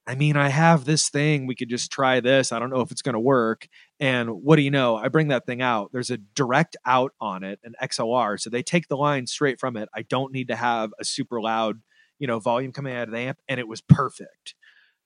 I 0.07 0.15
mean, 0.15 0.37
I 0.37 0.47
have 0.47 0.85
this 0.85 1.09
thing. 1.09 1.47
We 1.47 1.55
could 1.55 1.69
just 1.69 1.91
try 1.91 2.21
this. 2.21 2.53
I 2.53 2.59
don't 2.59 2.69
know 2.69 2.79
if 2.79 2.91
it's 2.91 3.01
going 3.01 3.13
to 3.13 3.19
work. 3.19 3.67
And 3.99 4.41
what 4.41 4.55
do 4.55 4.61
you 4.61 4.71
know? 4.71 4.95
I 4.95 5.09
bring 5.09 5.27
that 5.27 5.45
thing 5.45 5.61
out. 5.61 5.91
There's 5.91 6.09
a 6.09 6.17
direct 6.17 6.77
out 6.85 7.11
on 7.19 7.43
it, 7.43 7.59
an 7.65 7.73
XLR. 7.83 8.39
So 8.39 8.49
they 8.49 8.63
take 8.63 8.87
the 8.87 8.95
line 8.95 9.27
straight 9.27 9.59
from 9.59 9.75
it. 9.75 9.89
I 9.93 10.03
don't 10.03 10.31
need 10.31 10.47
to 10.47 10.55
have 10.55 10.91
a 10.97 11.03
super 11.03 11.41
loud, 11.41 11.81
you 12.19 12.27
know, 12.27 12.39
volume 12.39 12.71
coming 12.71 12.95
out 12.95 13.09
of 13.09 13.11
the 13.11 13.19
amp. 13.19 13.39
And 13.49 13.59
it 13.59 13.67
was 13.67 13.81
perfect. 13.81 14.55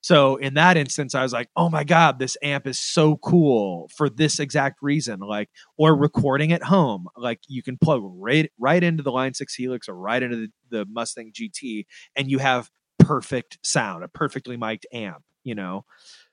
So 0.02 0.36
in 0.36 0.56
that 0.56 0.78
instance, 0.78 1.14
I 1.14 1.24
was 1.24 1.34
like, 1.34 1.50
oh 1.56 1.70
my 1.70 1.84
God, 1.84 2.18
this 2.18 2.36
amp 2.44 2.66
is 2.68 2.80
so 2.80 3.18
cool 3.18 3.90
for 3.96 4.10
this 4.10 4.40
exact 4.40 4.80
reason. 4.82 5.20
Like, 5.20 5.50
or 5.78 5.96
recording 5.96 6.52
at 6.52 6.64
home, 6.64 7.08
like 7.16 7.40
you 7.48 7.62
can 7.62 7.78
plug 7.78 8.02
right 8.04 8.52
right 8.60 8.84
into 8.84 9.04
the 9.04 9.12
Line 9.12 9.36
6 9.36 9.54
Helix 9.54 9.88
or 9.88 9.94
right 9.94 10.22
into 10.22 10.38
the, 10.38 10.50
the 10.70 10.86
Mustang 10.92 11.32
GT, 11.32 11.86
and 12.16 12.30
you 12.30 12.40
have 12.40 12.72
perfect 13.06 13.58
sound, 13.64 14.04
a 14.04 14.08
perfectly 14.08 14.58
mic'd 14.58 14.88
amp, 14.94 15.24
you 15.44 15.56
know. 15.56 15.86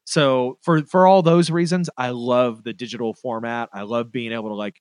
So 0.05 0.59
for 0.63 0.83
for 0.85 1.07
all 1.07 1.23
those 1.23 1.51
reasons, 1.51 1.91
I 1.97 2.11
love 2.11 2.65
the 2.65 2.73
digital 2.73 3.13
format. 3.13 3.69
I 3.73 3.83
love 3.83 4.11
being 4.11 4.33
able 4.33 4.49
to 4.49 4.55
like 4.55 4.81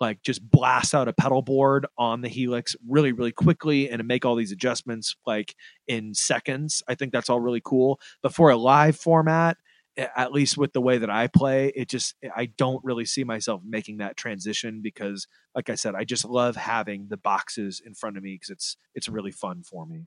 like 0.00 0.22
just 0.22 0.48
blast 0.48 0.94
out 0.94 1.08
a 1.08 1.12
pedal 1.12 1.42
board 1.42 1.86
on 1.96 2.20
the 2.20 2.28
helix 2.28 2.76
really 2.86 3.12
really 3.12 3.32
quickly 3.32 3.90
and 3.90 4.06
make 4.06 4.24
all 4.24 4.34
these 4.34 4.52
adjustments 4.52 5.16
like 5.26 5.54
in 5.86 6.14
seconds 6.14 6.82
i 6.88 6.94
think 6.94 7.12
that's 7.12 7.30
all 7.30 7.40
really 7.40 7.62
cool 7.64 7.98
but 8.22 8.34
for 8.34 8.50
a 8.50 8.56
live 8.56 8.96
format 8.96 9.56
at 9.96 10.32
least 10.32 10.58
with 10.58 10.72
the 10.72 10.80
way 10.80 10.98
that 10.98 11.10
i 11.10 11.26
play 11.26 11.72
it 11.74 11.88
just 11.88 12.14
eh, 12.22 12.28
i 12.36 12.46
don't 12.46 12.84
really 12.84 13.04
see 13.04 13.24
myself 13.24 13.62
making 13.64 13.98
that 13.98 14.16
transition 14.16 14.80
because 14.82 15.26
like 15.54 15.70
i 15.70 15.74
said 15.74 15.94
i 15.94 16.04
just 16.04 16.24
love 16.24 16.56
having 16.56 17.06
the 17.08 17.16
boxes 17.16 17.80
in 17.84 17.94
front 17.94 18.16
of 18.16 18.22
me 18.22 18.34
because 18.34 18.50
it's 18.50 18.76
it's 18.94 19.08
really 19.08 19.32
fun 19.32 19.62
for 19.62 19.86
me 19.86 20.06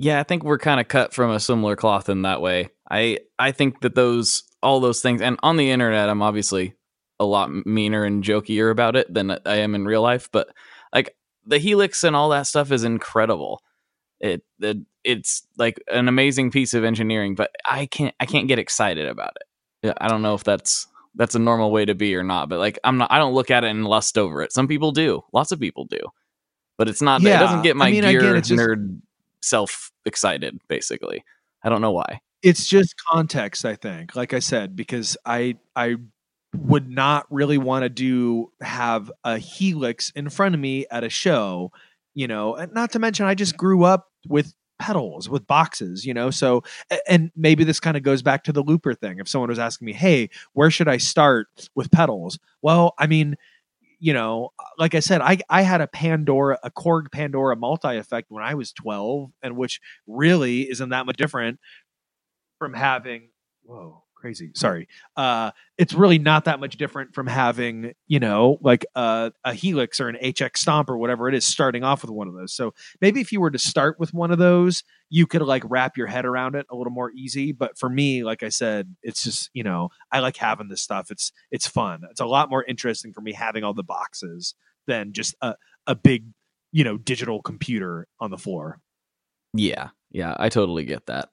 yeah 0.00 0.18
i 0.20 0.22
think 0.22 0.42
we're 0.42 0.58
kind 0.58 0.80
of 0.80 0.88
cut 0.88 1.12
from 1.12 1.30
a 1.30 1.40
similar 1.40 1.76
cloth 1.76 2.08
in 2.08 2.22
that 2.22 2.40
way 2.40 2.68
i 2.90 3.18
i 3.38 3.52
think 3.52 3.80
that 3.80 3.94
those 3.94 4.42
all 4.62 4.80
those 4.80 5.00
things 5.00 5.20
and 5.22 5.38
on 5.42 5.56
the 5.56 5.70
internet 5.70 6.08
i'm 6.08 6.22
obviously 6.22 6.74
a 7.20 7.24
lot 7.24 7.50
meaner 7.66 8.02
and 8.04 8.24
jokier 8.24 8.70
about 8.70 8.96
it 8.96 9.12
than 9.12 9.30
I 9.30 9.56
am 9.56 9.74
in 9.74 9.84
real 9.84 10.00
life. 10.00 10.30
But 10.32 10.48
like 10.92 11.14
the 11.46 11.58
helix 11.58 12.02
and 12.02 12.16
all 12.16 12.30
that 12.30 12.46
stuff 12.46 12.72
is 12.72 12.82
incredible. 12.82 13.62
It, 14.18 14.42
it 14.58 14.78
it's 15.04 15.46
like 15.56 15.80
an 15.92 16.08
amazing 16.08 16.50
piece 16.50 16.74
of 16.74 16.82
engineering, 16.82 17.34
but 17.34 17.50
I 17.64 17.86
can't 17.86 18.14
I 18.18 18.26
can't 18.26 18.48
get 18.48 18.58
excited 18.58 19.06
about 19.06 19.36
it. 19.82 19.94
I 20.00 20.08
don't 20.08 20.22
know 20.22 20.34
if 20.34 20.44
that's 20.44 20.86
that's 21.14 21.34
a 21.34 21.38
normal 21.38 21.70
way 21.70 21.84
to 21.84 21.94
be 21.94 22.16
or 22.16 22.22
not, 22.22 22.48
but 22.48 22.58
like 22.58 22.78
I'm 22.84 22.96
not 22.96 23.12
I 23.12 23.18
don't 23.18 23.34
look 23.34 23.50
at 23.50 23.64
it 23.64 23.70
and 23.70 23.84
lust 23.84 24.16
over 24.16 24.40
it. 24.40 24.52
Some 24.52 24.66
people 24.66 24.90
do. 24.90 25.22
Lots 25.32 25.52
of 25.52 25.60
people 25.60 25.84
do. 25.84 26.00
But 26.78 26.88
it's 26.88 27.02
not 27.02 27.20
yeah. 27.20 27.36
it 27.36 27.40
doesn't 27.40 27.62
get 27.62 27.76
my 27.76 27.88
I 27.88 27.90
mean, 27.90 28.02
gear 28.02 28.20
again, 28.20 28.42
just, 28.42 28.52
nerd 28.52 29.00
self 29.42 29.90
excited 30.04 30.58
basically. 30.68 31.24
I 31.62 31.68
don't 31.68 31.80
know 31.80 31.92
why. 31.92 32.20
It's 32.42 32.66
just 32.66 32.94
context, 33.10 33.66
I 33.66 33.74
think. 33.74 34.16
Like 34.16 34.32
I 34.32 34.38
said 34.38 34.74
because 34.74 35.16
I 35.26 35.56
I 35.76 35.96
would 36.54 36.88
not 36.88 37.26
really 37.30 37.58
want 37.58 37.84
to 37.84 37.88
do 37.88 38.50
have 38.60 39.10
a 39.24 39.38
helix 39.38 40.10
in 40.16 40.28
front 40.28 40.54
of 40.54 40.60
me 40.60 40.86
at 40.90 41.04
a 41.04 41.08
show 41.08 41.70
you 42.14 42.26
know 42.26 42.54
and 42.54 42.72
not 42.72 42.90
to 42.90 42.98
mention 42.98 43.26
i 43.26 43.34
just 43.34 43.56
grew 43.56 43.84
up 43.84 44.08
with 44.28 44.52
pedals 44.78 45.28
with 45.28 45.46
boxes 45.46 46.04
you 46.04 46.14
know 46.14 46.30
so 46.30 46.62
and 47.06 47.30
maybe 47.36 47.64
this 47.64 47.78
kind 47.78 47.96
of 47.96 48.02
goes 48.02 48.22
back 48.22 48.42
to 48.42 48.52
the 48.52 48.62
looper 48.62 48.94
thing 48.94 49.18
if 49.18 49.28
someone 49.28 49.48
was 49.48 49.58
asking 49.58 49.86
me 49.86 49.92
hey 49.92 50.28
where 50.54 50.70
should 50.70 50.88
i 50.88 50.96
start 50.96 51.46
with 51.74 51.90
pedals 51.90 52.38
well 52.62 52.94
i 52.98 53.06
mean 53.06 53.36
you 54.00 54.14
know, 54.14 54.50
like 54.78 54.94
I 54.94 55.00
said, 55.00 55.20
I 55.20 55.38
I 55.48 55.62
had 55.62 55.80
a 55.80 55.86
Pandora, 55.86 56.58
a 56.64 56.70
Korg 56.70 57.12
Pandora 57.12 57.54
multi 57.54 57.96
effect 57.96 58.30
when 58.30 58.42
I 58.42 58.54
was 58.54 58.72
12, 58.72 59.30
and 59.42 59.56
which 59.56 59.80
really 60.06 60.68
isn't 60.70 60.88
that 60.88 61.06
much 61.06 61.16
different 61.16 61.60
from 62.58 62.74
having 62.74 63.30
whoa 63.62 64.02
crazy 64.20 64.50
sorry. 64.54 64.88
Uh 65.16 65.50
it's 65.78 65.94
really 65.94 66.18
not 66.18 66.44
that 66.44 66.60
much 66.60 66.76
different 66.76 67.14
from 67.14 67.26
having 67.26 67.92
you 68.06 68.20
know 68.20 68.58
like 68.60 68.84
a, 68.94 69.32
a 69.44 69.54
helix 69.54 69.98
or 69.98 70.08
an 70.08 70.16
hx 70.22 70.58
stomp 70.58 70.90
or 70.90 70.98
whatever 70.98 71.28
it 71.28 71.34
is 71.34 71.46
starting 71.46 71.82
off 71.82 72.02
with 72.02 72.10
one 72.10 72.28
of 72.28 72.34
those. 72.34 72.52
So 72.52 72.74
maybe 73.00 73.20
if 73.20 73.32
you 73.32 73.40
were 73.40 73.50
to 73.50 73.58
start 73.58 73.98
with 73.98 74.12
one 74.14 74.30
of 74.30 74.38
those 74.38 74.84
you 75.08 75.26
could 75.26 75.42
like 75.42 75.64
wrap 75.66 75.96
your 75.96 76.06
head 76.06 76.24
around 76.24 76.54
it 76.54 76.66
a 76.70 76.76
little 76.76 76.92
more 76.92 77.10
easy. 77.12 77.52
But 77.52 77.78
for 77.78 77.88
me 77.88 78.22
like 78.22 78.42
i 78.42 78.48
said 78.48 78.94
it's 79.02 79.24
just 79.24 79.50
you 79.54 79.64
know 79.64 79.88
i 80.12 80.20
like 80.20 80.36
having 80.36 80.68
this 80.68 80.82
stuff. 80.82 81.10
It's 81.10 81.32
it's 81.50 81.66
fun. 81.66 82.02
It's 82.10 82.20
a 82.20 82.26
lot 82.26 82.50
more 82.50 82.64
interesting 82.64 83.12
for 83.12 83.20
me 83.20 83.32
having 83.32 83.64
all 83.64 83.74
the 83.74 83.82
boxes 83.82 84.54
than 84.86 85.12
just 85.12 85.34
a, 85.40 85.54
a 85.86 85.94
big 85.94 86.26
you 86.72 86.84
know 86.84 86.98
digital 86.98 87.42
computer 87.42 88.06
on 88.20 88.30
the 88.30 88.38
floor. 88.38 88.80
Yeah, 89.54 89.88
yeah, 90.10 90.34
I 90.38 90.48
totally 90.48 90.84
get 90.84 91.06
that. 91.06 91.30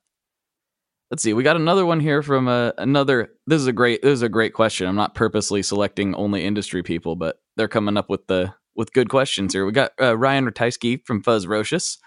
Let's 1.10 1.24
see. 1.24 1.34
We 1.34 1.44
got 1.44 1.56
another 1.56 1.86
one 1.86 2.02
here 2.02 2.22
from 2.22 2.48
uh, 2.50 2.72
another. 2.78 3.30
This 3.46 3.62
is 3.62 3.68
a 3.68 3.72
great. 3.74 4.02
This 4.02 4.12
is 4.14 4.22
a 4.24 4.30
great 4.30 4.54
question. 4.54 4.88
I'm 4.88 4.96
not 4.96 5.16
purposely 5.16 5.64
selecting 5.64 6.14
only 6.16 6.44
industry 6.44 6.84
people, 6.84 7.16
but 7.16 7.42
they're 7.56 7.70
coming 7.70 7.96
up 7.96 8.10
with 8.10 8.28
the 8.28 8.54
with 8.76 8.92
good 8.94 9.10
questions 9.10 9.54
here. 9.54 9.66
We 9.66 9.72
got 9.72 9.92
uh, 10.02 10.18
Ryan 10.18 10.46
Ratajski 10.50 11.06
from 11.06 11.24
Fuzzrocious. 11.24 11.98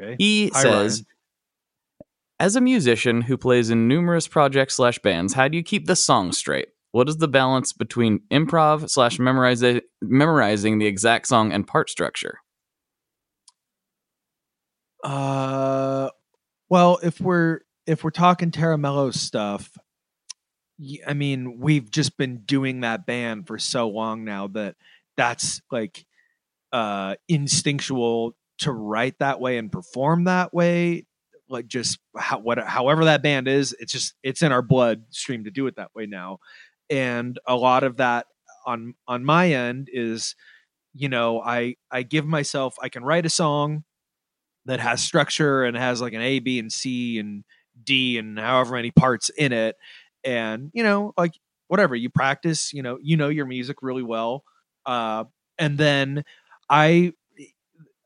okay 0.00 0.16
He 0.18 0.50
Hi, 0.54 0.62
says, 0.62 1.02
Ryan. 1.02 1.06
as 2.40 2.56
a 2.56 2.60
musician 2.60 3.22
who 3.22 3.38
plays 3.38 3.70
in 3.70 3.88
numerous 3.88 4.28
projects 4.28 4.74
slash 4.74 4.98
bands, 4.98 5.32
how 5.32 5.48
do 5.48 5.56
you 5.56 5.62
keep 5.62 5.86
the 5.86 5.96
song 5.96 6.30
straight? 6.32 6.68
What 6.92 7.08
is 7.08 7.16
the 7.16 7.28
balance 7.28 7.72
between 7.72 8.20
improv 8.30 8.90
slash 8.90 9.18
memorizing 9.18 9.80
memorizing 10.02 10.78
the 10.78 10.86
exact 10.86 11.26
song 11.26 11.52
and 11.52 11.66
part 11.66 11.88
structure? 11.88 12.38
Uh, 15.02 16.10
well, 16.68 16.98
if 17.02 17.18
we're 17.20 17.60
if 17.92 18.02
we're 18.02 18.10
talking 18.10 18.50
Tera 18.50 18.78
Melos 18.78 19.20
stuff, 19.20 19.76
I 21.06 21.12
mean, 21.12 21.58
we've 21.60 21.90
just 21.90 22.16
been 22.16 22.38
doing 22.38 22.80
that 22.80 23.04
band 23.06 23.46
for 23.46 23.58
so 23.58 23.88
long 23.88 24.24
now 24.24 24.48
that 24.48 24.76
that's 25.16 25.60
like 25.70 26.06
uh 26.72 27.16
instinctual 27.28 28.34
to 28.58 28.72
write 28.72 29.18
that 29.18 29.40
way 29.40 29.58
and 29.58 29.70
perform 29.70 30.24
that 30.24 30.54
way. 30.54 31.06
Like 31.50 31.66
just 31.66 31.98
how, 32.16 32.38
what, 32.38 32.58
however 32.58 33.04
that 33.04 33.22
band 33.22 33.46
is, 33.46 33.76
it's 33.78 33.92
just 33.92 34.14
it's 34.22 34.40
in 34.40 34.52
our 34.52 34.62
bloodstream 34.62 35.44
to 35.44 35.50
do 35.50 35.66
it 35.66 35.76
that 35.76 35.94
way 35.94 36.06
now, 36.06 36.38
and 36.88 37.38
a 37.46 37.54
lot 37.54 37.84
of 37.84 37.98
that 37.98 38.26
on 38.66 38.94
on 39.06 39.22
my 39.22 39.52
end 39.52 39.88
is, 39.92 40.34
you 40.94 41.10
know, 41.10 41.42
I 41.42 41.76
I 41.90 42.04
give 42.04 42.26
myself 42.26 42.74
I 42.80 42.88
can 42.88 43.04
write 43.04 43.26
a 43.26 43.30
song 43.30 43.84
that 44.64 44.80
has 44.80 45.02
structure 45.02 45.64
and 45.64 45.76
has 45.76 46.00
like 46.00 46.14
an 46.14 46.22
A, 46.22 46.38
B, 46.38 46.58
and 46.58 46.72
C 46.72 47.18
and 47.18 47.44
D 47.84 48.18
and 48.18 48.38
however 48.38 48.74
many 48.74 48.90
parts 48.90 49.28
in 49.30 49.52
it. 49.52 49.76
And, 50.24 50.70
you 50.72 50.82
know, 50.82 51.12
like 51.16 51.32
whatever 51.68 51.96
you 51.96 52.10
practice, 52.10 52.72
you 52.72 52.82
know, 52.82 52.98
you 53.02 53.16
know 53.16 53.28
your 53.28 53.46
music 53.46 53.78
really 53.82 54.02
well. 54.02 54.44
Uh, 54.86 55.24
and 55.58 55.78
then 55.78 56.24
I, 56.68 57.12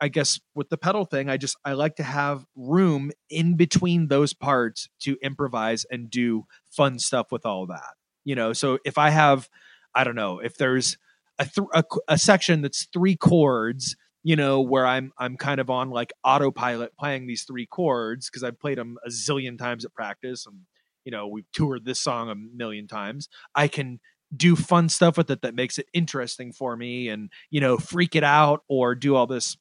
I 0.01 0.09
guess 0.09 0.41
with 0.55 0.69
the 0.69 0.77
pedal 0.77 1.05
thing, 1.05 1.31
I 1.31 1.37
just, 1.37 1.57
I 1.65 1.73
like 1.73 1.97
to 1.97 2.03
have 2.03 2.45
room 2.55 3.13
in 3.31 3.57
between 3.57 4.09
those 4.09 4.35
parts 4.35 4.89
to 5.01 5.17
improvise 5.23 5.87
and 5.91 6.11
do 6.11 6.45
fun 6.71 6.99
stuff 6.99 7.33
with 7.33 7.47
all 7.47 7.67
that, 7.69 7.95
you 8.25 8.35
know? 8.35 8.53
So 8.53 8.79
if 8.85 8.99
I 8.99 9.11
have, 9.11 9.49
I 9.95 10.05
don't 10.05 10.17
know, 10.17 10.39
if 10.39 10.57
there's 10.59 10.99
a, 11.39 11.45
th- 11.47 11.69
a, 11.73 11.85
a 12.09 12.19
section 12.19 12.63
that's 12.63 12.87
three 12.93 13.17
chords 13.17 13.97
you 14.27 14.35
know, 14.35 14.61
where 14.61 14.85
I'm 14.85 15.13
I'm 15.17 15.37
kind 15.37 15.61
of 15.61 15.71
on 15.71 15.91
like 15.91 16.13
autopilot 16.25 16.97
playing 16.99 17.29
these 17.29 17.45
three 17.45 17.65
chords 17.65 18.29
because 18.29 18.43
I've 18.43 18.59
played 18.59 18.77
them 18.77 18.97
a 19.07 19.09
zillion 19.09 19.57
times 19.57 19.85
at 19.85 19.95
practice 19.95 20.47
and 20.47 20.63
you 21.05 21.13
know 21.13 21.29
we've 21.29 21.49
toured 21.53 21.85
this 21.85 22.01
song 22.01 22.29
a 22.29 22.35
million 22.35 22.89
times. 22.89 23.29
I 23.55 23.69
can 23.69 24.01
do 24.37 24.57
fun 24.57 24.89
stuff 24.89 25.17
with 25.17 25.31
it 25.31 25.43
that 25.43 25.55
makes 25.55 25.79
it 25.79 25.87
interesting 25.95 26.53
for 26.53 26.77
me 26.77 27.09
and 27.09 27.31
you 27.51 27.61
know 27.61 27.79
freak 27.79 28.17
it 28.17 28.25
out 28.25 28.63
or 28.69 28.97
do 28.97 29.15
all 29.15 29.29
this 29.29 29.57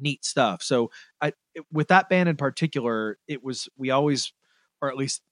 neat 0.00 0.24
stuff. 0.24 0.60
So 0.60 0.90
I 1.20 1.32
with 1.72 1.86
that 1.86 2.08
band 2.08 2.28
in 2.28 2.34
particular, 2.34 3.18
it 3.28 3.44
was 3.44 3.68
we 3.78 3.90
always 3.90 4.32
or 4.82 4.90
at 4.90 4.96
least 4.96 5.22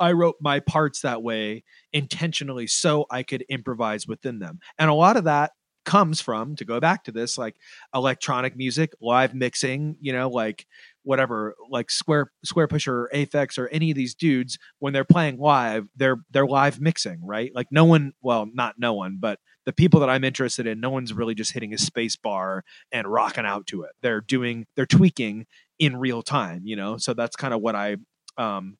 I 0.00 0.10
wrote 0.10 0.34
my 0.40 0.58
parts 0.58 1.02
that 1.02 1.22
way 1.22 1.62
intentionally 1.92 2.66
so 2.66 3.06
I 3.08 3.22
could 3.22 3.42
improvise 3.42 4.08
within 4.08 4.40
them. 4.40 4.58
And 4.80 4.90
a 4.90 4.94
lot 4.94 5.16
of 5.16 5.22
that 5.24 5.52
comes 5.84 6.20
from 6.20 6.56
to 6.56 6.64
go 6.64 6.80
back 6.80 7.04
to 7.04 7.12
this 7.12 7.36
like 7.38 7.56
electronic 7.94 8.56
music 8.56 8.92
live 9.00 9.34
mixing 9.34 9.96
you 10.00 10.12
know 10.12 10.28
like 10.28 10.66
whatever 11.04 11.54
like 11.70 11.90
square 11.90 12.30
Squarepusher 12.46 12.88
or 12.88 13.10
aphex 13.14 13.58
or 13.58 13.68
any 13.68 13.90
of 13.90 13.96
these 13.96 14.14
dudes 14.14 14.58
when 14.78 14.92
they're 14.92 15.04
playing 15.04 15.38
live 15.38 15.86
they're 15.96 16.16
they're 16.30 16.46
live 16.46 16.80
mixing 16.80 17.20
right? 17.24 17.52
Like 17.54 17.68
no 17.70 17.84
one 17.84 18.12
well 18.22 18.46
not 18.52 18.74
no 18.78 18.94
one 18.94 19.18
but 19.20 19.38
the 19.66 19.72
people 19.72 20.00
that 20.00 20.10
i'm 20.10 20.24
interested 20.24 20.66
in 20.66 20.80
no 20.80 20.90
one's 20.90 21.12
really 21.12 21.34
just 21.34 21.52
hitting 21.52 21.72
a 21.72 21.78
space 21.78 22.16
bar 22.16 22.64
and 22.90 23.06
rocking 23.06 23.46
out 23.46 23.66
to 23.68 23.82
it. 23.82 23.92
They're 24.02 24.20
doing 24.20 24.66
they're 24.76 24.86
tweaking 24.86 25.46
in 25.78 25.96
real 25.96 26.22
time 26.22 26.62
you 26.64 26.76
know? 26.76 26.96
So 26.96 27.14
that's 27.14 27.36
kind 27.36 27.54
of 27.54 27.60
what 27.60 27.76
i 27.76 27.96
um 28.38 28.76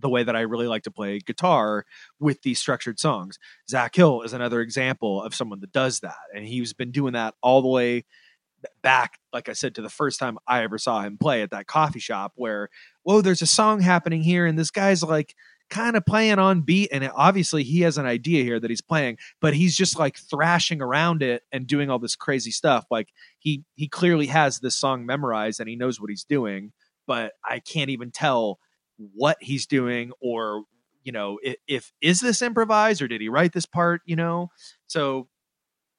the 0.00 0.08
way 0.08 0.22
that 0.22 0.36
I 0.36 0.40
really 0.40 0.66
like 0.66 0.82
to 0.84 0.90
play 0.90 1.18
guitar 1.18 1.84
with 2.18 2.42
these 2.42 2.58
structured 2.58 2.98
songs. 2.98 3.38
Zach 3.68 3.94
Hill 3.94 4.22
is 4.22 4.32
another 4.32 4.60
example 4.60 5.22
of 5.22 5.34
someone 5.34 5.60
that 5.60 5.72
does 5.72 6.00
that. 6.00 6.16
And 6.34 6.46
he's 6.46 6.72
been 6.72 6.90
doing 6.90 7.12
that 7.14 7.34
all 7.42 7.62
the 7.62 7.68
way 7.68 8.04
back, 8.82 9.18
like 9.32 9.48
I 9.48 9.52
said, 9.54 9.74
to 9.76 9.82
the 9.82 9.88
first 9.88 10.18
time 10.18 10.38
I 10.46 10.62
ever 10.62 10.78
saw 10.78 11.00
him 11.02 11.18
play 11.18 11.42
at 11.42 11.50
that 11.50 11.66
coffee 11.66 12.00
shop 12.00 12.32
where, 12.36 12.68
whoa, 13.02 13.20
there's 13.20 13.42
a 13.42 13.46
song 13.46 13.80
happening 13.80 14.22
here. 14.22 14.46
And 14.46 14.58
this 14.58 14.70
guy's 14.70 15.02
like, 15.02 15.34
kind 15.70 15.96
of 15.96 16.04
playing 16.04 16.38
on 16.38 16.62
beat 16.62 16.88
and 16.92 17.08
obviously 17.14 17.62
he 17.62 17.82
has 17.82 17.96
an 17.96 18.04
idea 18.04 18.42
here 18.42 18.58
that 18.58 18.70
he's 18.70 18.80
playing 18.80 19.16
but 19.40 19.54
he's 19.54 19.76
just 19.76 19.98
like 19.98 20.18
thrashing 20.18 20.82
around 20.82 21.22
it 21.22 21.44
and 21.52 21.66
doing 21.66 21.88
all 21.88 21.98
this 22.00 22.16
crazy 22.16 22.50
stuff 22.50 22.84
like 22.90 23.08
he 23.38 23.62
he 23.76 23.86
clearly 23.86 24.26
has 24.26 24.58
this 24.58 24.74
song 24.74 25.06
memorized 25.06 25.60
and 25.60 25.68
he 25.68 25.76
knows 25.76 26.00
what 26.00 26.10
he's 26.10 26.24
doing 26.24 26.72
but 27.06 27.34
i 27.48 27.60
can't 27.60 27.88
even 27.88 28.10
tell 28.10 28.58
what 29.14 29.36
he's 29.40 29.66
doing 29.66 30.12
or 30.20 30.64
you 31.04 31.12
know 31.12 31.38
if, 31.42 31.56
if 31.66 31.92
is 32.00 32.20
this 32.20 32.42
improvised 32.42 33.00
or 33.02 33.08
did 33.08 33.20
he 33.20 33.28
write 33.28 33.52
this 33.52 33.66
part 33.66 34.02
you 34.04 34.16
know? 34.16 34.48
So 34.86 35.28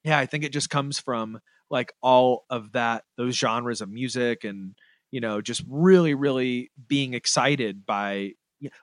yeah 0.04 0.18
i 0.18 0.26
think 0.26 0.44
it 0.44 0.52
just 0.52 0.70
comes 0.70 1.00
from 1.00 1.40
like 1.70 1.94
all 2.02 2.46
of 2.50 2.74
that 2.74 3.04
those 3.18 3.36
genres 3.36 3.82
of 3.82 3.90
music 3.90 4.44
and 4.44 4.76
you 5.12 5.22
know 5.22 5.42
just 5.42 5.64
really 5.68 6.14
really 6.14 6.72
being 6.88 7.14
excited 7.14 7.86
by 7.86 8.32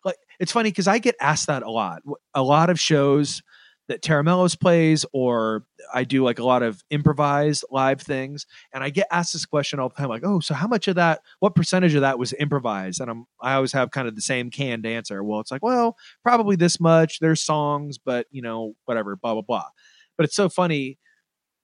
like 0.04 0.16
it's 0.40 0.52
funny 0.52 0.70
because 0.70 0.88
i 0.88 0.98
get 0.98 1.14
asked 1.20 1.46
that 1.46 1.62
a 1.62 1.70
lot. 1.70 2.02
A 2.34 2.42
lot 2.42 2.70
of 2.70 2.80
shows 2.80 3.42
that 3.88 4.02
Tera 4.02 4.22
Melos 4.22 4.54
plays, 4.54 5.04
or 5.12 5.64
I 5.92 6.04
do 6.04 6.22
like 6.22 6.38
a 6.38 6.44
lot 6.44 6.62
of 6.62 6.82
improvised 6.90 7.64
live 7.70 8.00
things. 8.00 8.46
And 8.72 8.84
I 8.84 8.90
get 8.90 9.06
asked 9.10 9.32
this 9.32 9.46
question 9.46 9.80
all 9.80 9.88
the 9.88 9.94
time, 9.94 10.08
like, 10.08 10.24
oh, 10.24 10.40
so 10.40 10.54
how 10.54 10.66
much 10.66 10.88
of 10.88 10.96
that, 10.96 11.22
what 11.40 11.54
percentage 11.54 11.94
of 11.94 12.02
that 12.02 12.18
was 12.18 12.34
improvised? 12.38 13.00
And 13.00 13.10
I'm 13.10 13.24
I 13.40 13.54
always 13.54 13.72
have 13.72 13.90
kind 13.90 14.06
of 14.06 14.14
the 14.14 14.20
same 14.20 14.50
canned 14.50 14.86
answer. 14.86 15.24
Well, 15.24 15.40
it's 15.40 15.50
like, 15.50 15.64
well, 15.64 15.96
probably 16.22 16.54
this 16.54 16.78
much. 16.78 17.18
There's 17.18 17.42
songs, 17.42 17.98
but 17.98 18.26
you 18.30 18.42
know, 18.42 18.74
whatever, 18.84 19.16
blah, 19.16 19.32
blah, 19.32 19.42
blah. 19.42 19.68
But 20.16 20.24
it's 20.24 20.36
so 20.36 20.48
funny 20.48 20.98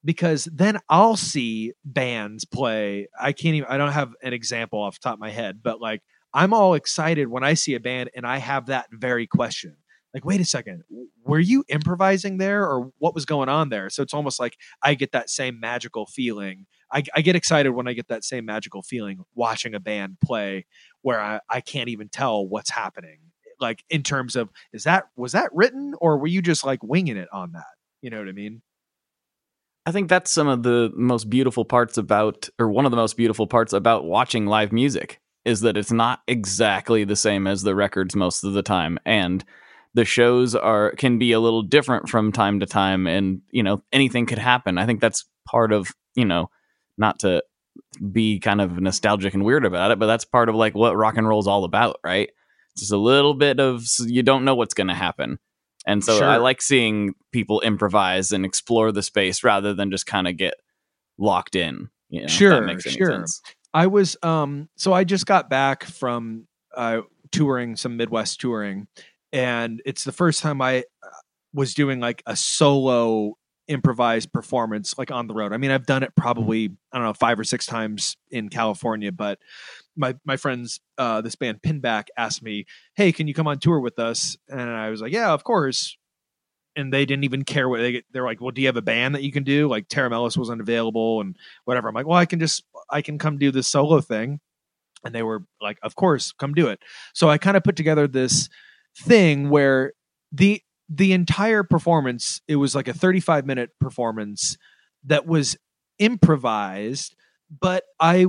because 0.03 0.47
then 0.51 0.79
I'll 0.89 1.15
see 1.15 1.73
bands 1.83 2.45
play. 2.45 3.07
I 3.19 3.33
can't 3.33 3.55
even 3.55 3.69
I 3.69 3.77
don't 3.77 3.91
have 3.91 4.13
an 4.23 4.33
example 4.33 4.81
off 4.81 4.99
the 4.99 5.03
top 5.03 5.15
of 5.15 5.19
my 5.19 5.31
head, 5.31 5.59
but 5.61 5.79
like 5.79 6.01
I'm 6.33 6.53
all 6.53 6.73
excited 6.73 7.27
when 7.27 7.43
I 7.43 7.53
see 7.53 7.75
a 7.75 7.79
band 7.79 8.09
and 8.15 8.25
I 8.25 8.37
have 8.37 8.67
that 8.67 8.87
very 8.91 9.27
question 9.27 9.77
like 10.15 10.25
wait 10.25 10.39
a 10.39 10.45
second 10.45 10.81
were 11.25 11.39
you 11.39 11.63
improvising 11.67 12.37
there 12.37 12.63
or 12.63 12.91
what 12.99 13.13
was 13.13 13.25
going 13.25 13.49
on 13.49 13.69
there? 13.69 13.89
So 13.89 14.01
it's 14.01 14.13
almost 14.13 14.39
like 14.39 14.57
i 14.81 14.93
get 14.93 15.11
that 15.11 15.29
same 15.29 15.59
magical 15.59 16.05
feeling. 16.05 16.65
I, 16.91 17.03
I 17.15 17.21
get 17.21 17.35
excited 17.35 17.71
when 17.71 17.87
i 17.87 17.93
get 17.93 18.07
that 18.07 18.23
same 18.23 18.45
magical 18.45 18.81
feeling 18.81 19.25
watching 19.35 19.75
a 19.75 19.79
band 19.79 20.17
play 20.23 20.65
where 21.01 21.19
I, 21.19 21.39
I 21.49 21.61
can't 21.61 21.89
even 21.89 22.09
tell 22.09 22.47
what's 22.47 22.71
happening. 22.71 23.19
Like 23.59 23.83
in 23.89 24.03
terms 24.03 24.35
of 24.35 24.49
is 24.73 24.83
that 24.85 25.05
was 25.15 25.33
that 25.33 25.49
written 25.53 25.93
or 25.99 26.17
were 26.17 26.27
you 26.27 26.41
just 26.41 26.65
like 26.65 26.81
winging 26.81 27.17
it 27.17 27.27
on 27.33 27.51
that? 27.51 27.65
You 28.01 28.09
know 28.09 28.19
what 28.19 28.29
i 28.29 28.33
mean? 28.33 28.61
I 29.87 29.91
think 29.91 30.09
that's 30.09 30.31
some 30.31 30.47
of 30.47 30.63
the 30.63 30.91
most 30.95 31.29
beautiful 31.29 31.63
parts 31.63 31.95
about, 31.97 32.49
or 32.57 32.69
one 32.69 32.85
of 32.85 32.91
the 32.91 32.97
most 32.97 33.17
beautiful 33.17 33.45
parts 33.45 33.71
about 33.71 34.03
watching 34.03 34.47
live 34.47 34.71
music 34.71 35.21
is 35.45 35.61
that 35.61 35.77
it's 35.77 35.91
not 35.91 36.21
exactly 36.27 37.03
the 37.03 37.15
same 37.15 37.45
as 37.45 37.61
the 37.61 37.75
records 37.75 38.15
most 38.15 38.43
of 38.43 38.53
the 38.53 38.63
time. 38.63 38.97
And 39.05 39.45
the 39.95 40.05
shows 40.05 40.53
are 40.55 40.91
can 40.91 41.17
be 41.17 41.31
a 41.31 41.39
little 41.39 41.63
different 41.63 42.07
from 42.09 42.31
time 42.31 42.59
to 42.59 42.67
time 42.67 43.07
and 43.07 43.41
you 43.49 43.63
know 43.63 43.81
anything 43.91 44.27
could 44.27 44.37
happen 44.37 44.77
i 44.77 44.85
think 44.85 45.01
that's 45.01 45.25
part 45.49 45.71
of 45.71 45.89
you 46.15 46.25
know 46.25 46.49
not 46.97 47.17
to 47.19 47.41
be 48.11 48.39
kind 48.39 48.61
of 48.61 48.79
nostalgic 48.79 49.33
and 49.33 49.43
weird 49.43 49.65
about 49.65 49.89
it 49.91 49.97
but 49.99 50.05
that's 50.05 50.25
part 50.25 50.49
of 50.49 50.55
like 50.55 50.75
what 50.75 50.95
rock 50.95 51.17
and 51.17 51.27
roll 51.27 51.39
is 51.39 51.47
all 51.47 51.63
about 51.63 51.97
right 52.03 52.29
it's 52.73 52.81
just 52.81 52.91
a 52.91 52.97
little 52.97 53.33
bit 53.33 53.59
of 53.59 53.83
you 54.05 54.21
don't 54.21 54.45
know 54.45 54.53
what's 54.55 54.73
going 54.75 54.87
to 54.87 54.93
happen 54.93 55.39
And 55.87 56.03
so 56.03 56.17
Sure. 56.17 56.27
I 56.27 56.37
like 56.37 56.61
seeing 56.61 57.13
people 57.31 57.61
improvise 57.61 58.31
and 58.31 58.43
explore 58.45 58.91
the 58.91 59.03
space 59.03 59.43
rather 59.43 59.73
than 59.73 59.91
just 59.91 60.05
kind 60.05 60.27
of 60.27 60.35
get 60.35 60.55
locked 61.17 61.55
in. 61.55 61.89
You 62.09 62.21
know, 62.21 62.27
Sure, 62.27 62.49
that 62.59 62.65
makes 62.65 62.85
any 62.85 62.97
sure. 62.97 63.11
sense. 63.11 63.41
I 63.73 63.87
was 63.87 64.17
um 64.23 64.67
so 64.77 64.93
I 64.93 65.03
just 65.03 65.25
got 65.25 65.49
back 65.49 65.83
from 65.83 66.47
uh 66.75 67.01
touring 67.31 67.75
some 67.75 67.97
Midwest 67.97 68.39
touring 68.41 68.87
and 69.33 69.81
it's 69.85 70.03
the 70.03 70.11
first 70.11 70.41
time 70.41 70.61
I 70.61 70.79
uh, 71.03 71.09
was 71.53 71.73
doing 71.73 71.99
like 71.99 72.23
a 72.25 72.35
solo 72.35 73.37
improvised 73.67 74.31
performance 74.31 74.95
like 74.97 75.09
on 75.09 75.27
the 75.27 75.33
road. 75.33 75.51
I 75.51 75.57
mean, 75.57 75.71
I've 75.71 75.87
done 75.87 76.03
it 76.03 76.15
probably 76.15 76.69
I 76.91 76.97
don't 76.97 77.07
know 77.07 77.13
5 77.13 77.39
or 77.39 77.43
6 77.43 77.65
times 77.65 78.17
in 78.31 78.49
California, 78.49 79.11
but 79.11 79.39
my 79.95 80.15
my 80.25 80.37
friends 80.37 80.79
uh 80.97 81.21
this 81.21 81.35
band 81.35 81.61
Pinback 81.61 82.05
asked 82.17 82.43
me, 82.43 82.65
"Hey, 82.95 83.11
can 83.11 83.27
you 83.27 83.33
come 83.33 83.47
on 83.47 83.59
tour 83.59 83.79
with 83.79 83.99
us?" 83.99 84.37
And 84.49 84.61
I 84.61 84.89
was 84.89 85.01
like, 85.01 85.13
"Yeah, 85.13 85.31
of 85.33 85.43
course." 85.43 85.97
And 86.77 86.91
they 86.91 87.05
didn't 87.05 87.23
even 87.23 87.45
care 87.45 87.69
what 87.69 87.79
they 87.79 88.03
they're 88.11 88.25
like, 88.25 88.41
"Well, 88.41 88.51
do 88.51 88.61
you 88.61 88.67
have 88.67 88.77
a 88.77 88.81
band 88.81 89.15
that 89.15 89.23
you 89.23 89.31
can 89.31 89.43
do?" 89.43 89.67
Like 89.67 89.87
Tera 89.87 90.09
Melos 90.09 90.37
wasn't 90.37 90.61
available 90.61 91.21
and 91.21 91.35
whatever. 91.65 91.87
I'm 91.87 91.95
like, 91.95 92.05
"Well, 92.05 92.17
I 92.17 92.25
can 92.25 92.39
just 92.39 92.63
I 92.89 93.01
can 93.01 93.17
come 93.17 93.37
do 93.37 93.51
this 93.51 93.67
solo 93.67 94.01
thing. 94.01 94.39
And 95.03 95.13
they 95.13 95.23
were 95.23 95.43
like, 95.61 95.77
of 95.83 95.95
course, 95.95 96.31
come 96.31 96.53
do 96.53 96.67
it. 96.67 96.79
So 97.13 97.29
I 97.29 97.37
kind 97.37 97.55
of 97.55 97.63
put 97.63 97.75
together 97.75 98.07
this 98.07 98.49
thing 98.97 99.49
where 99.49 99.93
the 100.31 100.61
the 100.87 101.13
entire 101.13 101.63
performance, 101.63 102.41
it 102.47 102.57
was 102.57 102.75
like 102.75 102.87
a 102.87 102.93
35 102.93 103.45
minute 103.45 103.71
performance 103.79 104.57
that 105.05 105.25
was 105.25 105.57
improvised, 105.99 107.15
but 107.59 107.83
I 107.99 108.27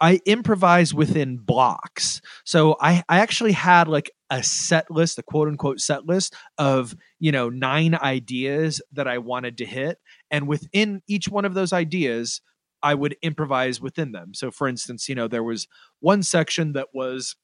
I 0.00 0.20
improvised 0.26 0.94
within 0.94 1.38
blocks. 1.38 2.20
So 2.44 2.76
I, 2.80 3.04
I 3.08 3.20
actually 3.20 3.52
had 3.52 3.86
like 3.86 4.10
a 4.30 4.42
set 4.42 4.90
list, 4.90 5.16
a 5.18 5.22
quote 5.22 5.46
unquote 5.46 5.78
set 5.78 6.06
list 6.06 6.34
of, 6.58 6.96
you 7.20 7.30
know, 7.30 7.48
nine 7.48 7.94
ideas 7.94 8.82
that 8.90 9.06
I 9.06 9.18
wanted 9.18 9.58
to 9.58 9.64
hit. 9.64 9.98
And 10.28 10.48
within 10.48 11.02
each 11.06 11.28
one 11.28 11.44
of 11.44 11.54
those 11.54 11.72
ideas, 11.72 12.40
I 12.82 12.94
would 12.94 13.16
improvise 13.22 13.80
within 13.80 14.10
them. 14.10 14.34
So 14.34 14.50
for 14.50 14.66
instance, 14.66 15.08
you 15.08 15.14
know, 15.14 15.28
there 15.28 15.44
was 15.44 15.68
one 16.00 16.24
section 16.24 16.72
that 16.72 16.88
was 16.92 17.36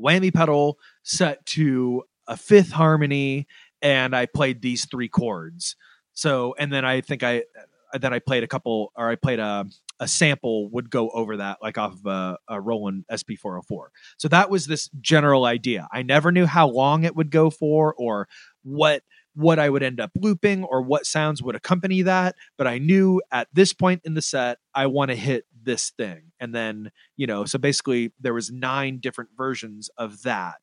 whammy 0.00 0.32
pedal 0.32 0.78
set 1.02 1.44
to 1.46 2.02
a 2.26 2.36
fifth 2.36 2.72
harmony 2.72 3.46
and 3.82 4.14
I 4.14 4.26
played 4.26 4.62
these 4.62 4.86
three 4.86 5.08
chords. 5.08 5.76
So 6.12 6.54
and 6.58 6.72
then 6.72 6.84
I 6.84 7.00
think 7.00 7.22
I 7.22 7.44
uh, 7.92 7.98
then 7.98 8.12
I 8.12 8.18
played 8.18 8.44
a 8.44 8.48
couple 8.48 8.92
or 8.96 9.10
I 9.10 9.16
played 9.16 9.38
a 9.38 9.66
a 9.98 10.08
sample 10.08 10.70
would 10.70 10.90
go 10.90 11.10
over 11.10 11.36
that 11.36 11.58
like 11.60 11.76
off 11.76 11.92
of 11.92 12.06
a, 12.06 12.38
a 12.48 12.60
Roland 12.60 13.04
SP404. 13.12 13.88
So 14.16 14.28
that 14.28 14.48
was 14.48 14.66
this 14.66 14.88
general 15.00 15.44
idea. 15.44 15.86
I 15.92 16.02
never 16.02 16.32
knew 16.32 16.46
how 16.46 16.68
long 16.68 17.04
it 17.04 17.14
would 17.14 17.30
go 17.30 17.50
for 17.50 17.94
or 17.98 18.26
what 18.62 19.02
what 19.34 19.58
I 19.58 19.70
would 19.70 19.82
end 19.82 20.00
up 20.00 20.10
looping 20.16 20.64
or 20.64 20.82
what 20.82 21.06
sounds 21.06 21.42
would 21.42 21.54
accompany 21.54 22.02
that, 22.02 22.34
but 22.58 22.66
I 22.66 22.78
knew 22.78 23.22
at 23.30 23.48
this 23.52 23.72
point 23.72 24.02
in 24.04 24.14
the 24.14 24.22
set 24.22 24.58
I 24.74 24.86
want 24.86 25.10
to 25.10 25.16
hit 25.16 25.44
this 25.62 25.90
thing. 25.90 26.32
And 26.40 26.54
then, 26.54 26.90
you 27.16 27.26
know, 27.26 27.44
so 27.44 27.58
basically 27.58 28.12
there 28.20 28.34
was 28.34 28.50
nine 28.50 28.98
different 28.98 29.30
versions 29.36 29.88
of 29.96 30.22
that. 30.22 30.56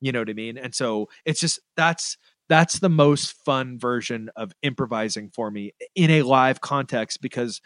You 0.00 0.12
know 0.12 0.20
what 0.20 0.30
I 0.30 0.34
mean? 0.34 0.56
And 0.56 0.74
so 0.74 1.08
it's 1.24 1.40
just 1.40 1.60
that's 1.76 2.16
that's 2.48 2.78
the 2.78 2.88
most 2.88 3.32
fun 3.44 3.78
version 3.78 4.30
of 4.36 4.52
improvising 4.62 5.30
for 5.30 5.50
me 5.50 5.72
in 5.94 6.10
a 6.10 6.22
live 6.22 6.60
context 6.60 7.20
because 7.20 7.60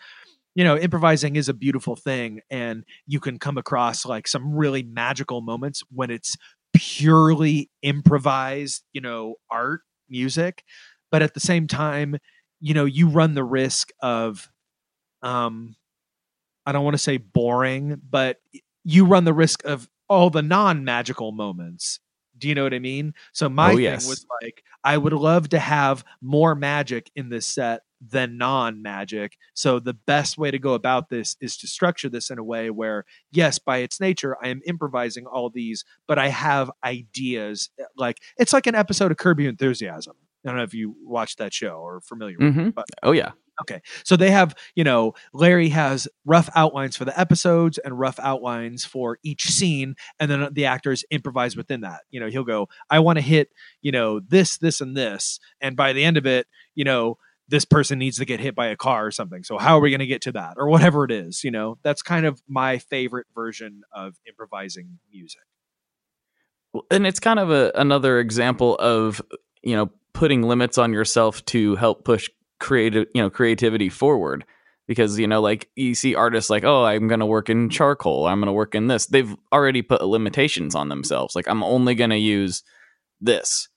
you 0.55 0.64
know 0.64 0.76
improvising 0.76 1.36
is 1.36 1.49
a 1.49 1.55
beautiful 1.55 1.97
thing 1.97 2.40
and 2.51 2.84
you 3.07 3.20
can 3.20 3.38
come 3.38 3.57
across 3.57 4.05
like 4.05 4.26
some 4.26 4.55
really 4.55 4.82
magical 4.82 5.40
moments 5.40 5.82
when 5.90 6.11
it's 6.11 6.36
purely 6.74 7.70
improvised 7.82 8.82
you 8.93 9.01
know 9.01 9.36
art 9.51 9.82
music 10.12 10.64
but 11.10 11.22
at 11.22 11.34
the 11.34 11.40
same 11.40 11.66
time 11.66 12.16
you 12.60 12.74
know 12.74 12.84
you 12.84 13.08
run 13.08 13.34
the 13.34 13.44
risk 13.44 13.90
of 14.02 14.48
um 15.22 15.76
i 16.66 16.72
don't 16.72 16.84
want 16.84 16.94
to 16.94 17.02
say 17.02 17.16
boring 17.16 18.00
but 18.08 18.38
you 18.84 19.06
run 19.06 19.24
the 19.24 19.34
risk 19.34 19.64
of 19.64 19.88
all 20.08 20.30
the 20.30 20.42
non-magical 20.42 21.32
moments 21.32 22.00
do 22.43 22.49
you 22.49 22.55
know 22.55 22.64
what 22.64 22.74
i 22.74 22.78
mean 22.78 23.14
so 23.32 23.49
my 23.49 23.68
Oh, 23.72 23.76
thing 23.76 23.82
yes. 23.84 24.07
was 24.09 24.26
like 24.43 24.62
i 24.84 24.99
would 24.99 25.12
love 25.12 25.49
to 25.51 25.59
have 25.61 26.05
more 26.20 26.55
magic 26.55 27.11
in 27.16 27.28
this 27.30 27.47
set 27.47 27.82
than 28.05 28.36
non-magic 28.36 29.36
so 29.55 29.78
the 29.78 29.95
best 29.95 30.36
way 30.36 30.51
to 30.51 30.59
go 30.59 30.74
about 30.74 31.09
this 31.09 31.36
is 31.40 31.57
to 31.59 31.68
structure 31.68 32.09
this 32.09 32.30
in 32.30 32.38
a 32.38 32.43
way 32.45 32.68
where 32.68 33.05
yes 33.30 33.61
by 33.61 33.78
its 33.78 34.01
nature 34.01 34.36
i 34.43 34.49
am 34.49 34.61
improvising 34.66 35.24
all 35.26 35.49
these 35.51 35.84
but 36.09 36.18
i 36.18 36.28
have 36.28 36.68
ideas 36.82 37.70
like 37.97 38.18
it's 38.38 38.53
like 38.53 38.66
an 38.66 38.74
episode 38.74 39.11
of 39.12 39.16
curb 39.18 39.38
your 39.38 39.49
enthusiasm 39.49 40.14
i 40.45 40.49
don't 40.49 40.57
know 40.57 40.64
if 40.64 40.74
you 40.74 40.97
watched 41.05 41.38
that 41.38 41.55
show 41.55 41.74
or 41.76 41.97
are 41.97 42.01
familiar 42.01 42.36
with 42.38 42.55
Mhm. 42.57 42.68
it 42.68 42.74
but 42.74 42.86
Oh 43.05 43.12
yeah. 43.12 43.32
So 44.05 44.16
they 44.16 44.30
have, 44.30 44.55
you 44.74 44.84
know, 44.84 45.14
Larry 45.32 45.68
has 45.70 46.09
rough 46.24 46.48
outlines 46.55 46.96
for 46.96 47.05
the 47.05 47.18
episodes 47.18 47.78
and 47.78 47.98
rough 47.98 48.18
outlines 48.20 48.84
for 48.84 49.18
each 49.22 49.44
scene, 49.50 49.94
and 50.18 50.30
then 50.30 50.48
the 50.53 50.66
actors 50.66 51.05
improvise 51.11 51.57
within 51.57 51.82
that. 51.82 52.00
You 52.11 52.20
know, 52.20 52.28
he'll 52.28 52.44
go, 52.44 52.68
I 52.90 53.00
want 53.00 53.18
to 53.18 53.22
hit, 53.22 53.50
you 53.80 53.92
know, 53.92 54.20
this, 54.20 54.59
this, 54.59 54.80
and 54.80 54.96
this. 54.96 55.38
And 55.61 55.76
by 55.76 55.92
the 55.92 56.05
end 56.05 56.16
of 56.16 56.26
it, 56.26 56.46
you 56.74 56.84
know, 56.84 57.18
this 57.48 57.64
person 57.64 57.98
needs 57.98 58.16
to 58.18 58.24
get 58.24 58.40
hit 58.40 58.55
by 58.55 58.68
a 58.68 58.76
car 58.76 59.07
or 59.07 59.11
something. 59.11 59.44
So 59.44 59.59
how 59.59 59.76
are 59.76 59.80
we 59.80 59.90
going 59.90 60.00
to 60.00 60.07
get 60.07 60.22
to 60.22 60.32
that? 60.32 60.55
Or 60.57 60.68
whatever 60.68 61.05
it 61.05 61.11
is, 61.11 61.44
you 61.44 61.50
know, 61.50 61.78
that's 61.82 62.03
kind 62.03 62.24
of 62.24 62.42
my 62.48 62.78
favorite 62.78 63.26
version 63.34 63.82
of 63.92 64.16
improvising 64.26 64.98
music. 65.12 65.42
And 66.90 67.07
it's 67.07 67.20
kind 67.20 67.38
of 67.38 67.50
a, 67.50 67.70
another 67.74 68.18
example 68.18 68.76
of 68.76 69.20
you 69.62 69.76
know 69.76 69.90
putting 70.12 70.42
limits 70.42 70.78
on 70.78 70.92
yourself 70.92 71.44
to 71.46 71.76
help 71.76 72.05
push 72.05 72.28
creative 72.62 73.08
you 73.14 73.20
know 73.20 73.28
creativity 73.28 73.90
forward. 73.90 74.44
Because 74.88 75.18
you 75.18 75.26
know 75.26 75.40
like 75.40 75.70
you 75.76 75.94
see 75.94 76.14
artists 76.14 76.50
like 76.50 76.64
oh 76.64 76.84
i'm 76.84 77.08
going 77.08 77.20
to 77.20 77.26
work 77.26 77.48
in 77.50 77.68
charcoal. 77.68 78.26
I'm 78.26 78.40
going 78.40 78.46
to 78.46 78.52
work 78.52 78.74
in 78.74 78.88
this. 78.88 79.06
They've 79.06 79.34
already 79.52 79.82
put 79.82 80.02
limitations 80.02 80.74
on 80.74 80.88
themselves. 80.88 81.36
Like 81.36 81.48
i'm 81.48 81.62
only 81.62 81.94
going 81.94 82.10
to 82.10 82.18
use 82.18 82.62
this. 83.20 83.68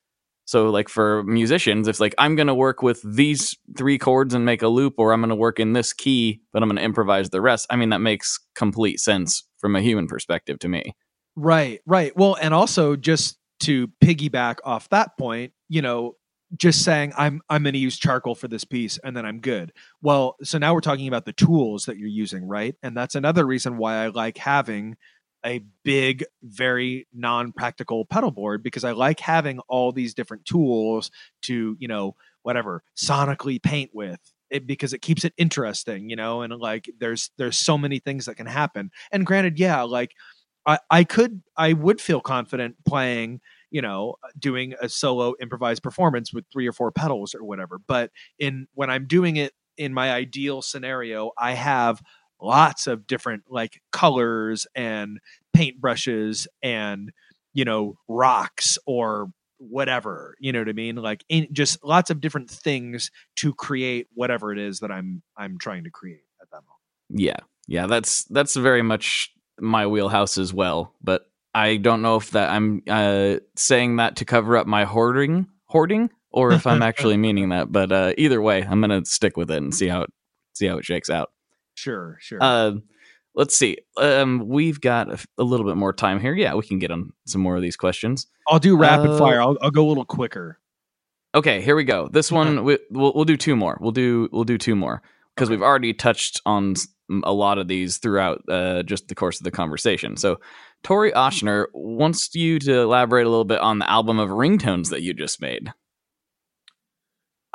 So 0.46 0.70
like 0.70 0.90
for 0.90 1.24
musicians 1.24 1.88
it's 1.88 2.00
like 2.00 2.16
i'm 2.18 2.36
going 2.36 2.48
to 2.48 2.56
work 2.56 2.82
with 2.82 3.02
these 3.04 3.56
three 3.78 3.98
chords 3.98 4.34
and 4.34 4.46
make 4.46 4.62
a 4.62 4.68
loop 4.68 4.96
or 4.98 5.14
i'm 5.14 5.22
going 5.22 5.30
to 5.30 5.36
work 5.36 5.60
in 5.60 5.74
this 5.74 5.94
key 5.94 6.42
but 6.52 6.64
i'm 6.64 6.70
going 6.70 6.78
to 6.78 6.84
improvise 6.84 7.30
the 7.30 7.42
rest. 7.42 7.68
I 7.70 7.76
mean 7.76 7.90
that 7.90 8.02
makes 8.02 8.40
complete 8.56 9.00
sense 9.00 9.44
from 9.58 9.76
a 9.76 9.82
human 9.82 10.08
perspective 10.08 10.60
to 10.60 10.68
me. 10.68 10.96
Right, 11.36 11.82
right. 11.86 12.16
Well, 12.16 12.38
and 12.42 12.54
also 12.54 12.96
just 12.96 13.38
to 13.62 13.88
piggyback 14.04 14.58
off 14.64 14.90
that 14.90 15.18
point, 15.18 15.54
you 15.70 15.82
know, 15.82 16.16
just 16.58 16.84
saying 16.84 17.14
I'm 17.18 17.42
I'm 17.50 17.64
going 17.64 17.74
to 17.74 17.80
use 17.80 17.98
charcoal 17.98 18.36
for 18.36 18.48
this 18.48 18.64
piece 18.64 18.98
and 19.04 19.16
then 19.16 19.26
I'm 19.26 19.40
good. 19.40 19.74
Well, 20.02 20.36
so 20.44 20.58
now 20.58 20.74
we're 20.74 20.82
talking 20.82 21.08
about 21.08 21.26
the 21.26 21.34
tools 21.34 21.86
that 21.86 21.98
you're 21.98 22.10
using, 22.10 22.48
right? 22.48 22.76
And 22.84 22.96
that's 22.96 23.16
another 23.16 23.46
reason 23.46 23.78
why 23.78 23.96
I 23.98 24.08
like 24.08 24.38
having 24.38 24.98
a 25.46 25.64
big, 25.84 26.26
very 26.44 27.08
non-practical 27.14 28.06
pedal 28.06 28.32
board 28.32 28.64
because 28.64 28.84
I 28.84 28.92
like 28.92 29.20
having 29.20 29.60
all 29.68 29.92
these 29.92 30.14
different 30.14 30.46
tools 30.46 31.12
to, 31.44 31.78
you 31.80 31.88
know, 31.88 32.16
whatever, 32.42 32.84
sonically 32.98 33.62
paint 33.62 33.92
with. 33.94 34.20
It, 34.52 34.68
because 34.68 34.94
it 34.94 35.02
keeps 35.02 35.26
it 35.26 35.34
interesting, 35.38 36.08
you 36.10 36.16
know, 36.16 36.44
and 36.44 36.54
like 36.54 36.90
there's 37.00 37.32
there's 37.36 37.58
so 37.58 37.80
many 37.80 37.98
things 37.98 38.26
that 38.26 38.36
can 38.36 38.46
happen. 38.46 38.92
And 39.12 39.26
granted, 39.26 39.60
yeah, 39.60 39.82
like 39.82 40.12
I, 40.66 40.80
I 40.90 41.04
could 41.04 41.42
I 41.58 41.74
would 41.74 42.00
feel 42.00 42.22
confident 42.22 42.76
playing, 42.88 43.42
you 43.76 43.82
know, 43.82 44.16
uh, 44.24 44.30
doing 44.40 44.74
a 44.82 44.88
solo 44.88 45.34
improvised 45.42 45.84
performance 45.84 46.34
with 46.34 46.46
three 46.50 46.66
or 46.66 46.72
four 46.72 46.94
pedals 46.94 47.36
or 47.36 47.44
whatever. 47.44 47.78
But 47.86 48.10
in 48.40 48.70
when 48.74 48.90
I'm 48.90 49.06
doing 49.06 49.36
it 49.36 49.52
in 49.76 49.94
my 49.94 50.14
ideal 50.14 50.62
scenario, 50.62 51.32
I 51.38 51.56
have 51.56 52.02
lots 52.42 52.88
of 52.88 53.06
different 53.06 53.44
like 53.50 53.82
colors 53.92 54.66
and 54.76 55.20
paint 55.52 55.82
brushes 55.82 56.48
and 56.64 57.12
you 57.54 57.66
know 57.66 57.98
rocks 58.08 58.78
or 58.86 59.28
whatever 59.58 60.36
you 60.42 60.52
know 60.52 60.60
what 60.60 60.68
i 60.68 60.74
mean 60.74 60.98
like 60.98 61.24
in, 61.30 61.48
just 61.54 61.82
lots 61.82 62.10
of 62.10 62.20
different 62.20 62.52
things 62.52 63.10
to 63.38 63.54
create 63.54 64.08
whatever 64.14 64.52
it 64.52 64.60
is 64.60 64.82
that 64.82 64.92
i'm 64.92 65.24
i'm 65.38 65.58
trying 65.58 65.86
to 65.86 65.90
create 65.90 66.20
at 66.42 66.50
that 66.50 66.58
moment 66.58 66.76
Yeah, 67.10 67.38
yeah, 67.68 67.88
that's 67.88 68.26
that's 68.26 68.56
very 68.56 68.82
much 68.82 69.32
my 69.60 69.88
wheelhouse 69.88 70.38
as 70.38 70.54
well. 70.54 70.94
But 71.02 71.30
I 71.56 71.78
don't 71.78 72.02
know 72.04 72.18
if 72.18 72.32
that 72.32 72.50
I'm 72.52 72.84
uh, 72.88 73.38
saying 73.56 73.96
that 73.96 74.18
to 74.18 74.26
cover 74.26 74.58
up 74.58 74.68
my 74.68 74.84
hoarding, 74.84 75.48
hoarding, 75.66 76.10
or 76.30 76.52
if 76.52 76.68
I'm 76.68 76.82
actually 76.90 77.18
meaning 77.18 77.50
that. 77.50 77.72
But 77.72 77.92
uh, 77.92 78.14
either 78.18 78.42
way, 78.42 78.62
I'm 78.62 78.82
gonna 78.82 79.06
stick 79.06 79.38
with 79.38 79.50
it 79.50 79.58
and 79.58 79.74
see 79.74 79.88
how 79.88 80.02
it 80.04 80.10
see 80.54 80.68
how 80.68 80.78
it 80.78 80.86
shakes 80.86 81.10
out. 81.10 81.32
sure 81.74 82.18
sure 82.20 82.40
Uh, 82.42 82.74
let's 83.36 83.56
see. 83.56 83.78
Um, 83.98 84.44
we've 84.48 84.80
got 84.82 85.08
a 85.38 85.44
little 85.44 85.66
bit 85.66 85.78
more 85.78 85.94
time 85.94 86.20
here. 86.20 86.34
Yeah, 86.34 86.54
we 86.56 86.64
can 86.64 86.78
get 86.78 86.92
on 86.92 87.12
some 87.26 87.42
more 87.42 87.56
of 87.56 87.62
these 87.62 87.78
questions. 87.78 88.28
i'll 88.50 88.60
do 88.60 88.76
rapid 88.78 89.12
uh, 89.12 89.18
fire 89.18 89.42
I'll, 89.42 89.58
I'll 89.62 89.72
go 89.72 89.86
a 89.86 89.90
little 89.90 90.06
quicker 90.06 90.60
Okay, 91.34 91.60
here 91.62 91.76
we 91.76 91.84
go. 91.84 92.08
This 92.08 92.32
one 92.32 92.64
we, 92.64 92.78
we'll 92.90 93.12
we'll 93.14 93.26
do 93.26 93.36
two 93.36 93.58
more. 93.58 93.78
We'll 93.82 93.92
do 93.92 94.30
we'll 94.32 94.46
do 94.46 94.58
two 94.58 94.74
more 94.76 95.02
because 95.36 95.50
Okay. 95.50 95.58
we've 95.58 95.64
already 95.64 95.94
touched 95.94 96.42
on 96.46 96.76
a 97.24 97.34
lot 97.34 97.58
of 97.58 97.68
these 97.68 97.98
throughout 97.98 98.42
uh, 98.50 98.84
just 98.84 99.08
the 99.08 99.16
course 99.16 99.40
of 99.40 99.44
the 99.44 99.52
conversation. 99.52 100.18
So, 100.18 100.40
Tori 100.84 101.12
Oshner 101.12 101.66
wants 101.74 102.34
you 102.36 102.60
to 102.60 102.80
elaborate 102.82 103.26
a 103.26 103.30
little 103.30 103.46
bit 103.46 103.60
on 103.60 103.80
the 103.80 103.90
album 103.90 104.20
of 104.20 104.30
ringtones 104.30 104.90
that 104.90 105.02
you 105.02 105.14
just 105.14 105.42
made. 105.42 105.72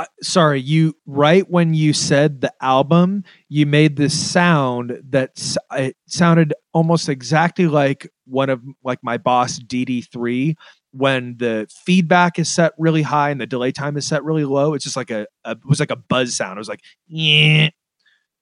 Uh, 0.01 0.07
sorry, 0.23 0.59
you 0.61 0.95
right 1.05 1.49
when 1.51 1.75
you 1.75 1.93
said 1.93 2.41
the 2.41 2.53
album, 2.63 3.23
you 3.51 3.67
made 3.67 3.97
this 3.97 4.19
sound 4.19 4.99
that 5.11 5.33
s- 5.37 5.59
it 5.73 5.95
sounded 6.07 6.55
almost 6.73 7.09
exactly 7.11 7.67
like 7.67 8.11
one 8.25 8.49
of 8.49 8.63
like 8.83 8.99
my 9.03 9.19
boss 9.19 9.59
DD3 9.59 10.55
when 10.93 11.37
the 11.37 11.69
feedback 11.85 12.39
is 12.39 12.49
set 12.49 12.73
really 12.79 13.03
high 13.03 13.29
and 13.31 13.41
the 13.41 13.47
delay 13.47 13.73
time 13.73 13.97
is 13.99 14.07
set 14.07 14.25
really 14.25 14.47
low. 14.47 14.73
It's 14.73 14.85
just 14.85 14.97
like 14.97 15.11
a, 15.11 15.27
a 15.45 15.51
it 15.51 15.67
was 15.67 15.81
like 15.81 15.91
a 15.91 15.97
buzz 15.97 16.35
sound. 16.35 16.57
It 16.57 16.61
was 16.61 16.69
like 16.69 16.83
yeah. 17.07 17.69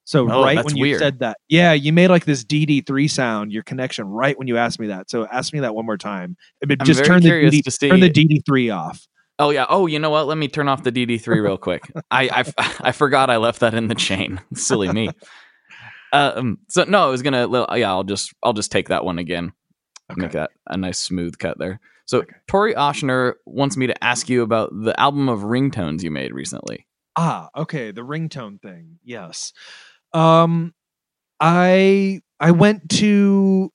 So 0.09 0.27
Oh, 0.33 0.43
right 0.43 0.65
when 0.65 0.75
you 0.75 0.81
weird. 0.85 1.01
said 1.01 1.19
that, 1.19 1.37
yeah, 1.51 1.75
you 1.75 1.93
made 1.93 2.09
like 2.09 2.25
this 2.25 2.43
DD3 2.43 3.11
sound, 3.11 3.53
your 3.53 3.63
connection 3.63 4.07
right 4.07 4.39
when 4.39 4.49
you 4.49 4.57
asked 4.57 4.81
me 4.81 4.87
that. 4.87 5.11
So 5.11 5.27
ask 5.27 5.53
me 5.53 5.61
that 5.61 5.75
one 5.75 5.85
more 5.85 5.99
time. 5.99 6.35
But 6.67 6.83
just 6.83 7.05
turn 7.05 7.23
the 7.23 7.29
DD, 7.29 7.63
to 7.63 7.71
see- 7.71 7.91
turn 7.91 8.01
the 8.01 8.09
DD3 8.09 8.75
off. 8.75 9.07
Oh 9.39 9.51
yeah. 9.51 9.67
Oh, 9.69 9.85
you 9.87 9.99
know 9.99 10.09
what? 10.09 10.27
Let 10.27 10.39
me 10.39 10.49
turn 10.49 10.67
off 10.67 10.83
the 10.83 10.91
DD3 10.91 11.27
real 11.43 11.59
quick. 11.59 11.83
I, 12.11 12.31
I 12.57 12.75
I 12.89 12.93
forgot 12.93 13.29
I 13.29 13.37
left 13.37 13.61
that 13.61 13.75
in 13.75 13.89
the 13.89 13.95
chain. 13.95 14.41
Silly 14.55 14.91
me. 14.91 15.11
Um. 16.13 16.57
So 16.69 16.85
no, 16.85 17.07
I 17.07 17.11
was 17.11 17.21
gonna. 17.21 17.47
Yeah, 17.77 17.91
I'll 17.91 18.03
just 18.05 18.33
I'll 18.43 18.55
just 18.55 18.73
take 18.73 18.89
that 18.89 19.05
one 19.05 19.19
again. 19.19 19.53
Make 20.17 20.31
that 20.33 20.53
a 20.67 20.79
nice 20.79 20.99
smooth 20.99 21.37
cut 21.39 21.59
there. 21.59 21.81
So 22.07 22.21
Okay. 22.21 22.33
Tori 22.49 22.75
Oshner 22.75 23.35
wants 23.45 23.77
me 23.77 23.89
to 23.89 24.05
ask 24.05 24.31
you 24.31 24.41
about 24.43 24.71
the 24.73 24.99
album 24.99 25.29
of 25.29 25.41
ringtones 25.41 26.03
you 26.03 26.11
made 26.11 26.33
recently. 26.33 26.87
Ah, 27.17 27.51
okay, 27.55 27.91
the 27.91 28.01
ringtone 28.01 28.59
thing. 28.63 28.99
Yes. 29.05 29.53
Um 30.13 30.75
I 31.41 32.21
I 32.41 32.53
went 32.53 32.91
to 33.01 33.73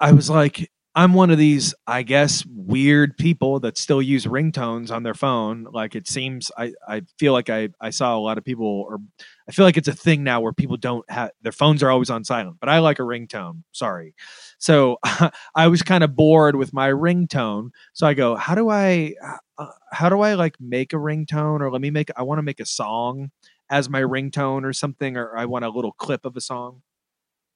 I 0.00 0.12
was 0.12 0.30
like 0.30 0.70
I'm 0.96 1.14
one 1.14 1.30
of 1.30 1.38
these 1.38 1.72
I 1.86 2.02
guess 2.02 2.44
weird 2.46 3.16
people 3.16 3.60
that 3.60 3.78
still 3.78 4.02
use 4.02 4.26
ringtones 4.26 4.90
on 4.90 5.04
their 5.04 5.14
phone. 5.14 5.66
Like 5.72 5.94
it 5.94 6.08
seems 6.08 6.50
I 6.58 6.72
I 6.86 7.02
feel 7.18 7.32
like 7.32 7.48
I 7.48 7.68
I 7.80 7.90
saw 7.90 8.16
a 8.16 8.18
lot 8.20 8.38
of 8.38 8.44
people 8.44 8.86
or 8.88 8.98
I 9.48 9.52
feel 9.52 9.64
like 9.64 9.76
it's 9.76 9.88
a 9.88 9.92
thing 9.92 10.24
now 10.24 10.40
where 10.40 10.52
people 10.52 10.76
don't 10.76 11.08
have 11.10 11.30
their 11.42 11.52
phones 11.52 11.82
are 11.82 11.90
always 11.90 12.10
on 12.10 12.24
silent, 12.24 12.56
but 12.60 12.68
I 12.68 12.80
like 12.80 12.98
a 12.98 13.02
ringtone. 13.02 13.62
Sorry. 13.72 14.14
So 14.58 14.98
I 15.54 15.68
was 15.68 15.82
kind 15.82 16.02
of 16.02 16.16
bored 16.16 16.56
with 16.56 16.72
my 16.72 16.90
ringtone. 16.90 17.70
So 17.92 18.06
I 18.06 18.14
go, 18.14 18.34
how 18.34 18.54
do 18.56 18.68
I 18.68 19.14
uh, 19.58 19.66
how 19.92 20.08
do 20.08 20.20
I 20.22 20.34
like 20.34 20.56
make 20.60 20.92
a 20.92 20.96
ringtone 20.96 21.60
or 21.60 21.70
let 21.70 21.80
me 21.80 21.90
make 21.90 22.10
I 22.16 22.22
want 22.22 22.38
to 22.38 22.42
make 22.42 22.60
a 22.60 22.66
song 22.66 23.30
as 23.70 23.88
my 23.88 24.02
ringtone 24.02 24.64
or 24.64 24.72
something 24.72 25.16
or 25.16 25.36
I 25.36 25.46
want 25.46 25.64
a 25.64 25.70
little 25.70 25.92
clip 25.92 26.24
of 26.24 26.36
a 26.36 26.40
song 26.40 26.82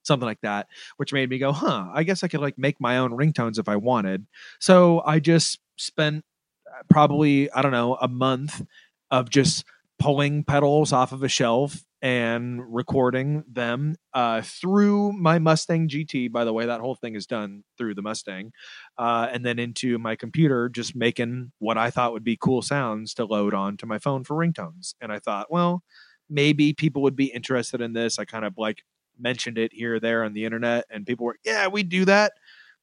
something 0.05 0.27
like 0.27 0.41
that 0.43 0.69
which 0.97 1.13
made 1.13 1.31
me 1.31 1.39
go 1.39 1.53
huh 1.53 1.89
I 1.93 2.03
guess 2.03 2.23
I 2.23 2.29
could 2.29 2.41
like 2.41 2.59
make 2.59 2.81
my 2.81 2.99
own 2.99 3.13
ringtones 3.13 3.59
if 3.59 3.69
I 3.69 3.77
wanted. 3.77 4.27
So 4.61 5.03
I 5.05 5.19
just 5.19 5.59
spent 5.77 6.25
uh, 6.69 6.83
probably 6.91 7.51
I 7.51 7.63
don't 7.63 7.73
know 7.73 7.97
a 8.01 8.09
month 8.09 8.63
of 9.11 9.31
just 9.31 9.65
pulling 9.99 10.45
pedals 10.45 10.93
off 10.93 11.13
of 11.13 11.23
a 11.23 11.29
shelf 11.29 11.85
and 12.03 12.63
recording 12.75 13.45
them 13.51 13.95
uh, 14.13 14.43
through 14.43 15.13
my 15.13 15.39
Mustang 15.39 15.89
GT. 15.89 16.31
By 16.31 16.45
the 16.45 16.53
way, 16.53 16.67
that 16.67 16.81
whole 16.81 16.95
thing 16.95 17.15
is 17.15 17.27
done 17.27 17.65
through 17.79 17.95
the 17.95 18.03
Mustang, 18.03 18.53
uh, 18.99 19.29
and 19.33 19.45
then 19.45 19.59
into 19.59 19.99
my 19.99 20.15
computer, 20.15 20.69
just 20.69 20.95
making 20.95 21.53
what 21.59 21.79
I 21.79 21.91
thought 21.91 22.13
would 22.13 22.25
be 22.25 22.37
cool 22.39 22.61
sounds 22.61 23.15
to 23.15 23.25
load 23.25 23.55
onto 23.55 23.87
my 23.87 23.99
phone 23.99 24.23
for 24.25 24.37
ringtones. 24.37 24.95
And 25.01 25.11
I 25.11 25.19
thought, 25.19 25.51
well, 25.51 25.83
maybe 26.29 26.75
people 26.75 27.03
would 27.03 27.17
be 27.17 27.27
interested 27.27 27.81
in 27.81 27.95
this. 27.95 28.19
I 28.19 28.27
kind 28.27 28.45
of 28.45 28.55
like 28.59 28.83
mentioned 29.19 29.57
it 29.57 29.73
here 29.73 29.99
there 29.99 30.25
on 30.25 30.35
the 30.35 30.45
internet, 30.45 30.85
and 30.91 31.07
people 31.07 31.27
were, 31.27 31.39
yeah, 31.45 31.69
we 31.69 31.83
do 31.83 32.05
that. 32.05 32.33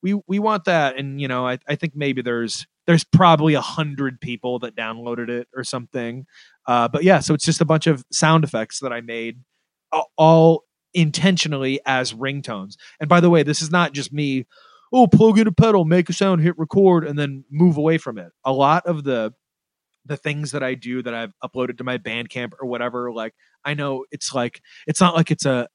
We 0.01 0.19
we 0.27 0.39
want 0.39 0.65
that, 0.65 0.97
and 0.97 1.21
you 1.21 1.27
know, 1.27 1.47
I 1.47 1.59
I 1.67 1.75
think 1.75 1.95
maybe 1.95 2.23
there's 2.23 2.65
there's 2.87 3.03
probably 3.03 3.53
a 3.53 3.61
hundred 3.61 4.19
people 4.19 4.59
that 4.59 4.75
downloaded 4.75 5.29
it 5.29 5.47
or 5.55 5.63
something. 5.63 6.25
Uh, 6.67 6.87
but 6.87 7.03
yeah, 7.03 7.19
so 7.19 7.33
it's 7.33 7.45
just 7.45 7.61
a 7.61 7.65
bunch 7.65 7.87
of 7.87 8.03
sound 8.11 8.43
effects 8.43 8.79
that 8.79 8.93
I 8.93 9.01
made 9.01 9.39
all 10.17 10.63
intentionally 10.93 11.79
as 11.85 12.13
ringtones. 12.13 12.75
And 12.99 13.09
by 13.09 13.19
the 13.19 13.29
way, 13.29 13.43
this 13.43 13.61
is 13.61 13.71
not 13.71 13.93
just 13.93 14.13
me, 14.13 14.45
oh, 14.93 15.07
plug 15.07 15.39
in 15.39 15.47
a 15.47 15.51
pedal, 15.51 15.85
make 15.85 16.09
a 16.09 16.13
sound, 16.13 16.41
hit 16.41 16.57
record, 16.57 17.05
and 17.07 17.17
then 17.17 17.45
move 17.49 17.77
away 17.77 17.97
from 17.97 18.17
it. 18.17 18.31
A 18.45 18.51
lot 18.51 18.85
of 18.85 19.03
the 19.03 19.33
the 20.05 20.17
things 20.17 20.51
that 20.51 20.63
I 20.63 20.73
do 20.73 21.03
that 21.03 21.13
I've 21.13 21.33
uploaded 21.43 21.77
to 21.77 21.83
my 21.83 21.99
Bandcamp 21.99 22.53
or 22.59 22.67
whatever, 22.67 23.11
like 23.11 23.35
I 23.63 23.75
know 23.75 24.05
it's 24.11 24.33
like 24.33 24.61
it's 24.87 24.99
not 24.99 25.15
like 25.15 25.29
it's 25.29 25.45
a 25.45 25.67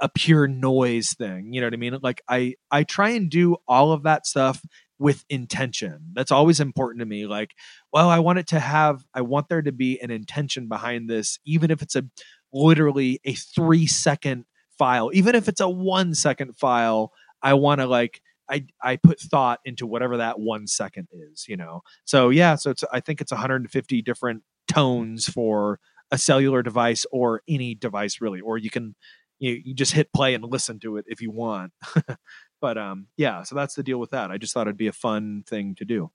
a 0.00 0.08
pure 0.08 0.46
noise 0.46 1.14
thing. 1.14 1.52
You 1.52 1.60
know 1.60 1.66
what 1.66 1.74
I 1.74 1.78
mean? 1.78 1.98
Like 2.02 2.22
I 2.28 2.54
I 2.70 2.84
try 2.84 3.10
and 3.10 3.30
do 3.30 3.56
all 3.66 3.92
of 3.92 4.04
that 4.04 4.26
stuff 4.26 4.62
with 4.98 5.24
intention. 5.28 6.12
That's 6.12 6.30
always 6.30 6.60
important 6.60 7.00
to 7.00 7.06
me. 7.06 7.26
Like, 7.26 7.52
well, 7.92 8.08
I 8.08 8.18
want 8.20 8.38
it 8.38 8.46
to 8.48 8.60
have 8.60 9.04
I 9.14 9.22
want 9.22 9.48
there 9.48 9.62
to 9.62 9.72
be 9.72 10.00
an 10.00 10.10
intention 10.10 10.68
behind 10.68 11.08
this, 11.10 11.38
even 11.44 11.70
if 11.70 11.82
it's 11.82 11.96
a 11.96 12.04
literally 12.52 13.20
a 13.24 13.34
three 13.34 13.86
second 13.86 14.44
file, 14.78 15.10
even 15.12 15.34
if 15.34 15.48
it's 15.48 15.60
a 15.60 15.68
one 15.68 16.14
second 16.14 16.56
file, 16.56 17.12
I 17.42 17.54
want 17.54 17.80
to 17.80 17.86
like 17.86 18.20
I 18.50 18.66
I 18.82 18.96
put 18.96 19.20
thought 19.20 19.60
into 19.64 19.86
whatever 19.86 20.18
that 20.18 20.38
one 20.38 20.66
second 20.66 21.08
is, 21.12 21.46
you 21.48 21.56
know. 21.56 21.82
So 22.04 22.30
yeah, 22.30 22.54
so 22.54 22.70
it's 22.70 22.84
I 22.92 23.00
think 23.00 23.20
it's 23.20 23.32
150 23.32 24.02
different 24.02 24.42
tones 24.68 25.28
for 25.28 25.80
a 26.10 26.18
cellular 26.18 26.62
device 26.62 27.06
or 27.10 27.42
any 27.48 27.74
device 27.74 28.20
really, 28.20 28.40
or 28.40 28.58
you 28.58 28.70
can 28.70 28.94
you, 29.38 29.60
you 29.64 29.74
just 29.74 29.92
hit 29.92 30.12
play 30.12 30.34
and 30.34 30.44
listen 30.44 30.78
to 30.80 30.96
it 30.96 31.04
if 31.08 31.20
you 31.20 31.30
want. 31.30 31.72
but 32.64 32.78
um 32.78 33.08
yeah, 33.18 33.42
so 33.42 33.54
that's 33.54 33.74
the 33.74 33.82
deal 33.82 33.98
with 33.98 34.12
that. 34.12 34.30
I 34.30 34.38
just 34.38 34.54
thought 34.54 34.66
it'd 34.66 34.78
be 34.78 34.86
a 34.86 34.92
fun 34.92 35.44
thing 35.46 35.74
to 35.74 35.84
do. 35.84 36.10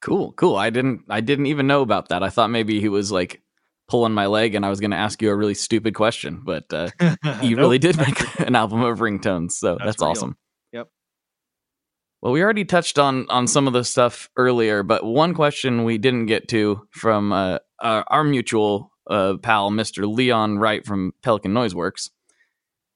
Cool, 0.00 0.32
cool. 0.32 0.56
I 0.56 0.70
didn't 0.70 1.02
I 1.10 1.20
didn't 1.20 1.44
even 1.44 1.66
know 1.66 1.82
about 1.82 2.08
that. 2.08 2.22
I 2.22 2.30
thought 2.30 2.48
maybe 2.48 2.80
he 2.80 2.88
was 2.88 3.12
like 3.12 3.42
pulling 3.86 4.14
my 4.14 4.24
leg 4.24 4.54
and 4.54 4.64
I 4.64 4.70
was 4.70 4.80
going 4.80 4.92
to 4.92 4.96
ask 4.96 5.20
you 5.20 5.30
a 5.30 5.36
really 5.36 5.52
stupid 5.52 5.94
question, 5.94 6.40
but 6.42 6.64
uh, 6.72 6.88
you 7.42 7.54
Nope, 7.54 7.58
really 7.58 7.78
did 7.78 7.98
make 7.98 8.40
an 8.40 8.56
album 8.56 8.80
of 8.80 9.00
ringtones, 9.00 9.52
so 9.52 9.74
that's, 9.74 9.84
That's 9.84 10.02
awesome. 10.02 10.38
Yep. 10.72 10.88
Well, 12.22 12.32
we 12.32 12.42
already 12.42 12.64
touched 12.64 12.98
on 12.98 13.26
on 13.28 13.46
some 13.46 13.66
of 13.66 13.74
the 13.74 13.84
stuff 13.84 14.30
earlier, 14.38 14.82
but 14.82 15.04
one 15.04 15.34
question 15.34 15.84
we 15.84 15.98
didn't 15.98 16.26
get 16.26 16.48
to 16.48 16.88
from 16.92 17.34
uh, 17.34 17.58
our, 17.80 18.06
our 18.08 18.24
mutual 18.24 18.90
uh, 19.10 19.34
pal, 19.42 19.70
Mister 19.70 20.06
Leon 20.06 20.56
Wright 20.58 20.82
from 20.86 21.12
Pelican 21.22 21.52
Noise 21.52 21.74
Works. 21.74 22.10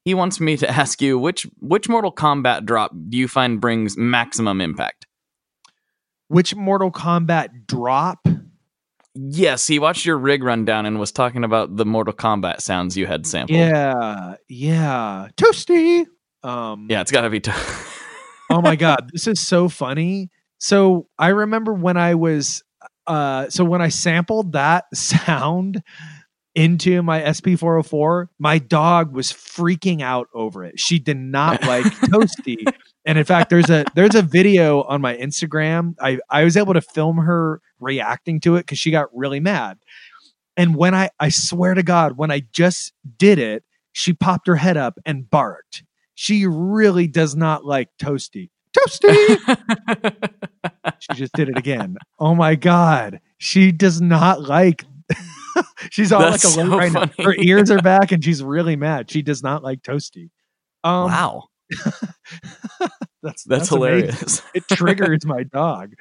He 0.04 0.14
wants 0.14 0.40
me 0.40 0.56
to 0.56 0.68
ask 0.68 1.02
you 1.02 1.18
which 1.18 1.46
which 1.60 1.88
Mortal 1.88 2.12
Kombat 2.12 2.64
drop 2.64 2.92
do 3.08 3.18
you 3.18 3.28
find 3.28 3.60
brings 3.60 3.96
maximum 3.96 4.60
impact? 4.60 5.06
Which 6.28 6.54
Mortal 6.54 6.90
Kombat 6.90 7.66
drop? 7.66 8.26
Yes, 9.14 9.66
he 9.66 9.78
watched 9.78 10.06
your 10.06 10.16
rig 10.16 10.42
rundown 10.42 10.86
and 10.86 11.00
was 11.00 11.10
talking 11.12 11.44
about 11.44 11.76
the 11.76 11.84
Mortal 11.84 12.14
Kombat 12.14 12.60
sounds 12.60 12.96
you 12.96 13.06
had 13.06 13.26
sampled. 13.26 13.58
Yeah, 13.58 14.36
yeah. 14.48 15.28
Toasty. 15.36 16.06
Um 16.42 16.86
yeah, 16.88 17.00
it's 17.00 17.10
got 17.10 17.22
to 17.22 17.30
be. 17.30 17.40
T- 17.40 17.52
oh 18.48 18.62
my 18.62 18.76
god, 18.76 19.10
this 19.12 19.26
is 19.26 19.40
so 19.40 19.68
funny. 19.68 20.30
So 20.58 21.08
I 21.18 21.28
remember 21.28 21.74
when 21.74 21.96
I 21.96 22.14
was 22.14 22.62
uh 23.06 23.50
so 23.50 23.64
when 23.64 23.82
I 23.82 23.88
sampled 23.88 24.52
that 24.52 24.84
sound 24.94 25.82
into 26.54 27.02
my 27.02 27.20
SP404, 27.20 28.28
my 28.38 28.58
dog 28.58 29.12
was 29.12 29.32
freaking 29.32 30.02
out 30.02 30.28
over 30.34 30.64
it. 30.64 30.78
She 30.78 30.98
did 30.98 31.16
not 31.16 31.62
like 31.66 31.84
Toasty. 31.84 32.64
And 33.04 33.18
in 33.18 33.24
fact, 33.24 33.50
there's 33.50 33.70
a 33.70 33.84
there's 33.94 34.14
a 34.14 34.22
video 34.22 34.82
on 34.82 35.00
my 35.00 35.16
Instagram. 35.16 35.94
I 36.00 36.18
I 36.28 36.44
was 36.44 36.56
able 36.56 36.74
to 36.74 36.80
film 36.80 37.18
her 37.18 37.60
reacting 37.78 38.40
to 38.40 38.56
it 38.56 38.66
cuz 38.66 38.78
she 38.78 38.90
got 38.90 39.08
really 39.14 39.40
mad. 39.40 39.78
And 40.56 40.76
when 40.76 40.94
I 40.94 41.10
I 41.18 41.28
swear 41.30 41.74
to 41.74 41.82
god, 41.82 42.16
when 42.16 42.30
I 42.30 42.42
just 42.52 42.92
did 43.18 43.38
it, 43.38 43.64
she 43.92 44.12
popped 44.12 44.46
her 44.46 44.56
head 44.56 44.76
up 44.76 44.98
and 45.06 45.28
barked. 45.30 45.84
She 46.14 46.46
really 46.46 47.06
does 47.06 47.34
not 47.34 47.64
like 47.64 47.88
Toasty. 47.98 48.50
Toasty. 48.76 49.38
she 50.98 51.14
just 51.14 51.32
did 51.32 51.48
it 51.48 51.56
again. 51.56 51.96
Oh 52.18 52.34
my 52.34 52.54
god. 52.56 53.20
She 53.38 53.72
does 53.72 54.00
not 54.00 54.42
like 54.42 54.84
She's 55.90 56.12
all 56.12 56.20
That's 56.20 56.44
like 56.44 56.52
a 56.52 56.54
so 56.54 56.76
right 56.76 56.92
now. 56.92 57.24
Her 57.24 57.34
ears 57.38 57.70
are 57.70 57.78
back 57.82 58.12
and 58.12 58.22
she's 58.24 58.42
really 58.42 58.76
mad. 58.76 59.10
She 59.10 59.22
does 59.22 59.42
not 59.42 59.62
like 59.62 59.82
Toasty. 59.82 60.30
Um 60.84 61.04
wow, 61.10 61.44
that's 61.84 62.12
that's, 63.22 63.44
that's 63.44 63.68
hilarious. 63.68 64.42
It 64.54 64.64
triggers 64.72 65.24
my 65.26 65.42
dog. 65.42 65.94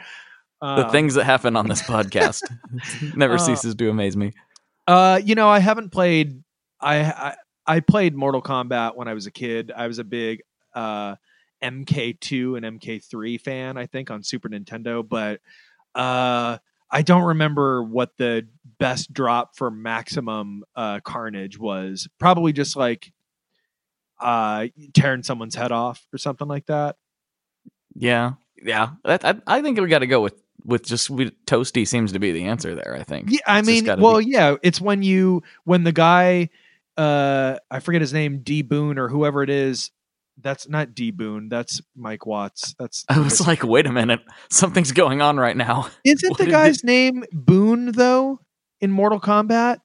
the 0.62 0.86
Um, 0.86 0.92
things 0.92 1.16
that 1.16 1.26
happen 1.26 1.56
on 1.56 1.68
this 1.68 1.82
podcast 1.82 2.44
never 3.16 3.36
Uh, 3.36 3.38
ceases 3.40 3.76
to 3.76 3.90
amaze 3.90 4.16
me. 4.16 4.34
Uh, 4.88 5.20
you 5.24 5.36
know, 5.36 5.48
I 5.50 5.60
haven't 5.60 5.92
played. 5.92 6.44
I, 6.82 6.98
I 7.04 7.36
I 7.68 7.80
played 7.82 8.16
Mortal 8.16 8.42
Kombat 8.42 8.96
when 8.96 9.08
I 9.08 9.14
was 9.14 9.28
a 9.28 9.32
kid. 9.32 9.72
I 9.76 9.88
was 9.88 10.00
a 10.00 10.04
big 10.04 10.42
uh, 10.74 11.16
MK2 11.64 12.58
and 12.58 12.80
MK3 12.82 13.40
fan. 13.40 13.78
I 13.78 13.86
think 13.86 14.10
on 14.10 14.24
Super 14.24 14.50
Nintendo, 14.50 15.08
but 15.08 15.42
uh, 15.94 16.58
I 16.92 17.02
don't 17.04 17.24
remember 17.24 17.84
what 17.84 18.16
the 18.18 18.48
best 18.80 19.14
drop 19.14 19.56
for 19.56 19.70
maximum 19.70 20.64
uh, 20.76 21.00
carnage 21.02 21.60
was. 21.60 22.08
Probably 22.20 22.54
just 22.54 22.76
like 22.76 23.12
uh, 24.20 24.68
tearing 24.94 25.24
someone's 25.24 25.56
head 25.56 25.72
off 25.72 26.06
or 26.14 26.18
something 26.18 26.48
like 26.48 26.66
that. 26.68 26.96
Yeah, 27.96 28.34
yeah. 28.64 28.92
That, 29.04 29.26
I, 29.26 29.36
I 29.46 29.62
think 29.62 29.80
we 29.80 29.88
got 29.88 30.00
to 30.00 30.08
go 30.08 30.22
with 30.22 30.42
with 30.66 30.86
just 30.86 31.10
we, 31.10 31.30
toasty 31.46 31.88
seems 31.88 32.14
to 32.14 32.20
be 32.20 32.32
the 32.32 32.46
answer 32.46 32.76
there. 32.76 32.96
I 33.00 33.04
think. 33.04 33.32
Yeah, 33.32 33.40
I 33.46 33.60
It's 33.60 33.68
mean, 33.68 34.00
well, 34.00 34.20
be- 34.20 34.26
yeah, 34.32 34.56
it's 34.64 34.82
when 34.82 35.04
you 35.04 35.44
when 35.66 35.84
the 35.84 35.92
guy, 35.92 36.50
uh, 36.98 37.58
I 37.70 37.80
forget 37.80 38.02
his 38.02 38.14
name, 38.14 38.40
D 38.40 38.62
Boon 38.62 38.98
or 38.98 39.10
whoever 39.10 39.44
it 39.44 39.50
is. 39.50 39.92
That's 40.42 40.70
not 40.70 40.96
D 40.96 41.12
Boon. 41.12 41.50
That's 41.50 41.82
Mike 41.98 42.26
Watts. 42.26 42.74
That's 42.80 43.04
I 43.10 43.20
was 43.20 43.46
like, 43.46 43.64
wait 43.64 43.86
a 43.86 43.92
minute, 43.92 44.22
something's 44.50 44.94
going 44.94 45.22
on 45.22 45.38
right 45.38 45.58
now. 45.58 45.90
isn't 46.06 46.30
what 46.30 46.38
the 46.40 46.46
guy's 46.46 46.84
name 46.84 47.26
Boone 47.34 47.92
though 47.92 48.40
in 48.82 48.92
Mortal 48.92 49.20
Kombat? 49.20 49.80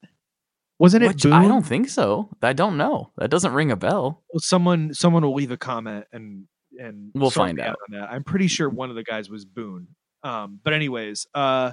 Wasn't 0.79 1.03
it 1.05 1.09
Which? 1.09 1.27
I 1.27 1.47
don't 1.47 1.65
think 1.65 1.89
so. 1.89 2.29
I 2.43 2.53
don't 2.53 2.77
know. 2.77 3.13
That 3.17 3.31
doesn't 3.31 3.53
ring 3.53 3.71
a 3.71 3.77
bell. 3.77 4.23
Well, 4.33 4.41
someone 4.41 4.93
someone 4.93 5.23
will 5.23 5.35
leave 5.35 5.51
a 5.53 5.57
comment 5.57 6.07
and 6.13 6.47
and 6.79 7.11
We'll 7.15 7.31
find 7.31 7.61
out. 7.61 7.77
on 7.89 7.99
that. 7.99 8.11
I'm 8.11 8.25
pretty 8.25 8.49
sure 8.49 8.69
one 8.69 8.91
of 8.91 8.97
the 8.97 9.05
guys 9.05 9.31
was 9.31 9.45
Boone. 9.45 9.87
Um, 10.25 10.59
but 10.65 10.73
anyways, 10.73 11.27
uh, 11.35 11.73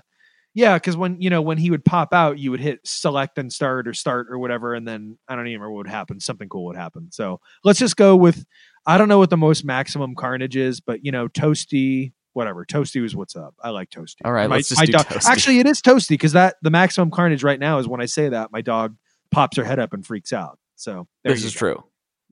yeah, 0.54 0.76
because 0.76 0.96
when 0.96 1.20
you 1.20 1.30
know 1.30 1.42
when 1.42 1.58
he 1.58 1.72
would 1.72 1.84
pop 1.84 2.14
out, 2.14 2.38
you 2.38 2.52
would 2.52 2.60
hit 2.60 2.80
select 2.84 3.38
and 3.38 3.52
start 3.52 3.88
or 3.88 3.94
start 3.94 4.28
or 4.30 4.38
whatever, 4.38 4.74
and 4.76 4.88
then 4.88 5.18
I 5.28 5.36
don't 5.36 5.48
even 5.48 5.62
remember 5.62 5.72
what 5.72 5.86
would 5.86 5.92
happen. 5.92 6.20
Something 6.20 6.50
cool 6.50 6.66
would 6.66 6.76
happen. 6.76 7.12
So 7.12 7.40
let's 7.64 7.80
just 7.80 7.98
go 7.98 8.16
with 8.16 8.46
I 8.86 8.98
don't 8.98 9.08
know 9.08 9.18
what 9.18 9.30
the 9.30 9.38
most 9.38 9.66
maximum 9.66 10.14
carnage 10.16 10.56
is, 10.56 10.80
but 10.80 11.04
you 11.04 11.12
know, 11.12 11.28
toasty. 11.28 12.12
Whatever, 12.34 12.66
toasty 12.66 13.02
was 13.02 13.16
what's 13.16 13.36
up. 13.36 13.56
I 13.62 13.70
like 13.72 13.90
toasty. 13.90 14.18
All 14.24 14.32
right, 14.32 14.50
My- 14.50 14.58
let's 14.58 14.70
just 14.70 14.82
do 14.86 14.92
dog- 14.92 15.06
Toasty. 15.06 15.28
Actually, 15.30 15.60
it 15.60 15.66
is 15.68 15.82
toasty 15.82 16.10
because 16.10 16.32
that 16.34 16.56
the 16.62 16.70
maximum 16.70 17.12
carnage 17.12 17.44
right 17.44 17.60
now 17.60 17.78
is 17.80 17.88
when 17.88 18.02
I 18.02 18.06
say 18.06 18.30
that 18.30 18.52
my 18.52 18.62
dog 18.62 18.96
pops 19.32 19.58
her 19.58 19.64
head 19.64 19.80
up 19.80 19.94
and 19.94 20.06
freaks 20.06 20.32
out. 20.32 20.58
So 20.76 21.08
this 21.24 21.44
is 21.44 21.54
go. 21.54 21.60
true. 21.60 21.84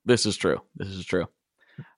This 0.06 0.26
is 0.26 0.38
true. 0.38 0.62
This 0.76 0.88
is 0.88 1.06
true. 1.06 1.28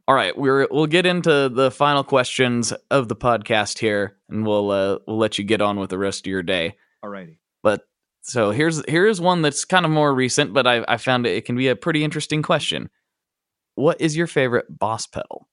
All 0.08 0.16
right, 0.16 0.36
we're 0.38 0.68
we'll 0.72 0.88
get 0.88 1.06
into 1.06 1.48
the 1.48 1.70
final 1.72 2.04
questions 2.04 2.74
of 2.90 3.08
the 3.08 3.16
podcast 3.16 3.78
here, 3.78 4.18
and 4.30 4.46
we'll 4.46 4.72
uh, 4.72 4.98
we'll 5.08 5.18
let 5.18 5.38
you 5.38 5.44
get 5.44 5.62
on 5.62 5.80
with 5.80 5.92
the 5.92 5.98
rest 5.98 6.26
of 6.26 6.32
your 6.32 6.44
day. 6.44 6.76
Alrighty. 7.06 7.38
But 7.64 7.82
so 8.22 8.52
here's 8.52 8.84
here's 8.90 9.22
one 9.22 9.42
that's 9.44 9.64
kind 9.64 9.86
of 9.86 9.92
more 9.92 10.14
recent, 10.14 10.54
but 10.54 10.66
I 10.68 10.84
I 10.88 10.98
found 10.98 11.28
it, 11.28 11.36
it 11.36 11.46
can 11.46 11.56
be 11.56 11.68
a 11.68 11.76
pretty 11.76 12.04
interesting 12.04 12.42
question. 12.42 12.90
What 13.76 14.02
is 14.02 14.18
your 14.18 14.28
favorite 14.28 14.66
boss 14.70 15.06
pedal? 15.08 15.48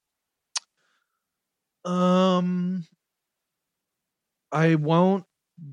Um, 1.89 2.85
I 4.53 4.75
won't 4.75 5.25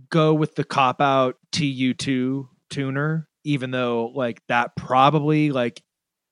go 0.10 0.34
with 0.34 0.56
the 0.56 0.64
cop 0.64 1.02
out 1.02 1.36
TU2 1.52 2.48
tuner, 2.70 3.28
even 3.44 3.72
though 3.72 4.12
like 4.16 4.42
that 4.48 4.78
probably 4.78 5.52
like 5.52 5.82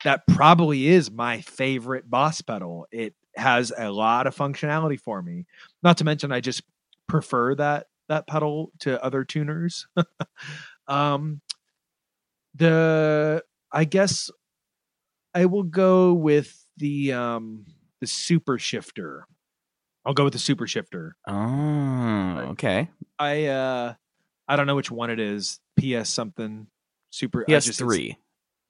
that 0.05 0.25
probably 0.27 0.87
is 0.87 1.11
my 1.11 1.41
favorite 1.41 2.09
boss 2.09 2.41
pedal. 2.41 2.87
It 2.91 3.13
has 3.35 3.73
a 3.77 3.91
lot 3.91 4.25
of 4.25 4.35
functionality 4.35 4.99
for 4.99 5.21
me. 5.21 5.45
Not 5.81 5.97
to 5.97 6.05
mention, 6.05 6.31
I 6.31 6.39
just 6.39 6.63
prefer 7.09 7.53
that 7.55 7.87
that 8.07 8.25
pedal 8.25 8.71
to 8.79 9.03
other 9.03 9.25
tuners. 9.25 9.85
um, 10.87 11.41
the 12.55 13.43
I 13.69 13.83
guess 13.83 14.31
I 15.33 15.45
will 15.45 15.63
go 15.63 16.13
with 16.13 16.65
the 16.77 17.11
um 17.11 17.65
the 17.99 18.07
super 18.07 18.57
shifter. 18.57 19.25
I'll 20.05 20.13
go 20.13 20.23
with 20.25 20.33
the 20.33 20.39
super 20.39 20.67
shifter. 20.67 21.15
Oh, 21.27 22.37
okay. 22.51 22.89
I 23.19 23.45
uh 23.45 23.93
I 24.47 24.55
don't 24.55 24.67
know 24.67 24.75
which 24.75 24.91
one 24.91 25.09
it 25.09 25.19
is. 25.19 25.59
PS 25.79 26.09
something 26.09 26.67
super 27.09 27.45
I 27.47 27.51
just- 27.53 27.69
it's 27.69 27.77
PS3. 27.81 28.17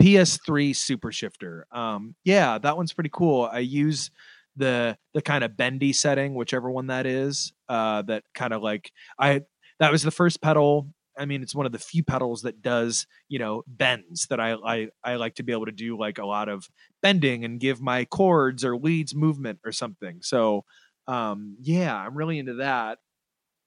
PS3 0.01 0.73
super 0.75 1.11
shifter. 1.11 1.65
Um 1.71 2.15
yeah, 2.23 2.57
that 2.57 2.77
one's 2.77 2.93
pretty 2.93 3.09
cool. 3.11 3.49
I 3.51 3.59
use 3.59 4.11
the 4.55 4.97
the 5.13 5.21
kind 5.21 5.43
of 5.43 5.57
bendy 5.57 5.93
setting, 5.93 6.36
whichever 6.36 6.69
one 6.69 6.88
that 6.88 7.05
is. 7.05 7.53
Uh 7.67 8.01
that 8.03 8.23
kind 8.34 8.53
of 8.53 8.61
like 8.61 8.91
I 9.17 9.41
that 9.79 9.91
was 9.91 10.03
the 10.03 10.11
first 10.11 10.41
pedal. 10.41 10.93
I 11.17 11.25
mean, 11.25 11.43
it's 11.43 11.53
one 11.53 11.67
of 11.67 11.71
the 11.71 11.79
few 11.79 12.03
pedals 12.03 12.41
that 12.41 12.61
does, 12.61 13.05
you 13.29 13.38
know, 13.39 13.63
bends 13.67 14.27
that 14.27 14.39
I 14.39 14.53
I 14.53 14.89
I 15.03 15.15
like 15.15 15.36
to 15.36 15.43
be 15.43 15.51
able 15.51 15.65
to 15.67 15.71
do 15.71 15.97
like 15.97 16.17
a 16.17 16.25
lot 16.25 16.49
of 16.49 16.67
bending 17.01 17.45
and 17.45 17.59
give 17.59 17.81
my 17.81 18.05
chords 18.05 18.65
or 18.65 18.75
leads 18.77 19.15
movement 19.15 19.59
or 19.63 19.71
something. 19.71 20.19
So 20.21 20.65
um 21.07 21.57
yeah, 21.61 21.95
I'm 21.95 22.15
really 22.15 22.39
into 22.39 22.55
that. 22.55 22.99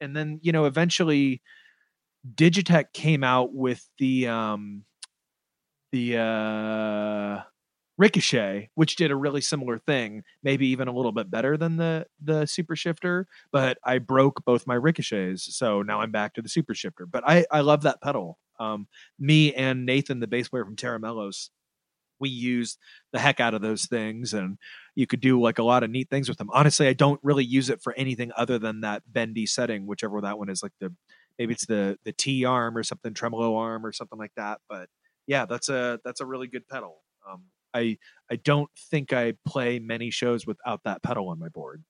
And 0.00 0.16
then, 0.16 0.40
you 0.42 0.52
know, 0.52 0.66
eventually 0.66 1.42
Digitech 2.34 2.92
came 2.92 3.24
out 3.24 3.54
with 3.54 3.88
the 3.98 4.28
um 4.28 4.84
the 5.92 6.16
uh 6.18 7.42
Ricochet, 7.98 8.70
which 8.74 8.96
did 8.96 9.10
a 9.10 9.16
really 9.16 9.40
similar 9.40 9.78
thing, 9.78 10.22
maybe 10.42 10.68
even 10.68 10.86
a 10.88 10.92
little 10.92 11.12
bit 11.12 11.30
better 11.30 11.56
than 11.56 11.76
the 11.78 12.06
the 12.22 12.46
Super 12.46 12.76
Shifter, 12.76 13.26
but 13.52 13.78
I 13.84 13.98
broke 13.98 14.44
both 14.44 14.66
my 14.66 14.74
ricochets, 14.74 15.56
so 15.56 15.82
now 15.82 16.00
I'm 16.02 16.10
back 16.10 16.34
to 16.34 16.42
the 16.42 16.48
Super 16.48 16.74
Shifter. 16.74 17.06
But 17.06 17.24
I 17.26 17.46
I 17.50 17.60
love 17.62 17.82
that 17.82 18.02
pedal. 18.02 18.38
Um, 18.60 18.86
me 19.18 19.54
and 19.54 19.86
Nathan, 19.86 20.20
the 20.20 20.26
bass 20.26 20.48
player 20.48 20.64
from 20.64 20.76
Tera 20.76 21.00
Melos, 21.00 21.50
we 22.18 22.28
used 22.28 22.78
the 23.12 23.18
heck 23.18 23.40
out 23.40 23.54
of 23.54 23.62
those 23.62 23.86
things, 23.86 24.34
and 24.34 24.58
you 24.94 25.06
could 25.06 25.20
do 25.20 25.40
like 25.40 25.58
a 25.58 25.62
lot 25.62 25.82
of 25.82 25.90
neat 25.90 26.10
things 26.10 26.28
with 26.28 26.38
them. 26.38 26.50
Honestly, 26.52 26.88
I 26.88 26.92
don't 26.92 27.20
really 27.22 27.44
use 27.44 27.70
it 27.70 27.82
for 27.82 27.92
anything 27.94 28.32
other 28.36 28.58
than 28.58 28.80
that 28.80 29.02
bendy 29.10 29.46
setting, 29.46 29.86
whichever 29.86 30.20
that 30.20 30.38
one 30.38 30.48
is, 30.48 30.62
like 30.62 30.72
the 30.80 30.92
maybe 31.38 31.52
it's 31.52 31.66
the 31.66 31.98
the 32.04 32.12
T 32.12 32.44
arm 32.44 32.76
or 32.76 32.82
something, 32.82 33.14
tremolo 33.14 33.56
arm 33.56 33.84
or 33.84 33.92
something 33.92 34.18
like 34.18 34.32
that. 34.36 34.60
But 34.68 34.88
yeah, 35.26 35.46
that's 35.46 35.68
a 35.68 36.00
that's 36.04 36.20
a 36.20 36.26
really 36.26 36.46
good 36.46 36.68
pedal. 36.68 37.02
Um, 37.30 37.44
I 37.74 37.98
I 38.30 38.36
don't 38.36 38.70
think 38.90 39.12
I 39.12 39.34
play 39.46 39.78
many 39.78 40.10
shows 40.10 40.46
without 40.46 40.82
that 40.84 41.02
pedal 41.02 41.28
on 41.28 41.38
my 41.38 41.48
board. 41.48 41.84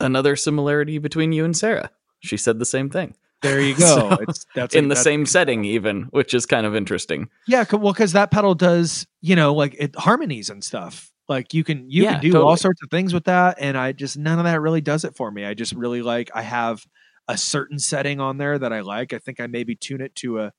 Another 0.00 0.36
similarity 0.36 0.98
between 0.98 1.32
you 1.32 1.44
and 1.44 1.56
Sarah. 1.56 1.90
She 2.20 2.36
said 2.36 2.58
the 2.58 2.64
same 2.64 2.90
thing. 2.90 3.14
There 3.42 3.60
you 3.60 3.74
go. 3.78 4.10
So, 4.10 4.16
it's 4.20 4.46
that's 4.54 4.74
a- 4.74 4.78
in 4.78 4.88
the 4.88 4.94
that's 4.94 5.02
same 5.04 5.26
setting, 5.26 5.64
even, 5.64 6.04
which 6.10 6.34
is 6.34 6.46
kind 6.46 6.66
of 6.66 6.74
interesting. 6.74 7.28
Yeah, 7.46 7.64
well, 7.72 7.92
because 7.92 8.12
that 8.12 8.30
pedal 8.30 8.54
does 8.54 9.06
you 9.20 9.36
know 9.36 9.54
like 9.54 9.74
it 9.78 9.94
harmonies 9.96 10.50
and 10.50 10.62
stuff. 10.62 11.10
Like 11.28 11.52
you 11.54 11.64
can 11.64 11.90
you 11.90 12.02
Yeah, 12.02 12.12
can 12.12 12.20
do 12.20 12.42
all 12.42 12.56
sorts 12.56 12.82
of 12.82 12.90
things 12.90 13.12
with 13.14 13.24
that, 13.24 13.56
and 13.60 13.76
I 13.76 13.92
just 13.92 14.16
none 14.18 14.38
of 14.38 14.44
that 14.44 14.60
really 14.60 14.80
does 14.80 15.04
it 15.04 15.16
for 15.16 15.30
me. 15.30 15.44
I 15.44 15.54
just 15.54 15.72
really 15.72 16.02
like 16.02 16.30
I 16.34 16.42
have 16.42 16.84
a 17.28 17.36
certain 17.36 17.78
setting 17.78 18.20
on 18.20 18.38
there 18.38 18.58
that 18.58 18.72
I 18.72 18.80
like. 18.80 19.12
I 19.12 19.18
think 19.18 19.38
I 19.40 19.46
maybe 19.46 19.74
tune 19.76 20.00
it 20.00 20.14
to 20.16 20.40
a 20.40 20.52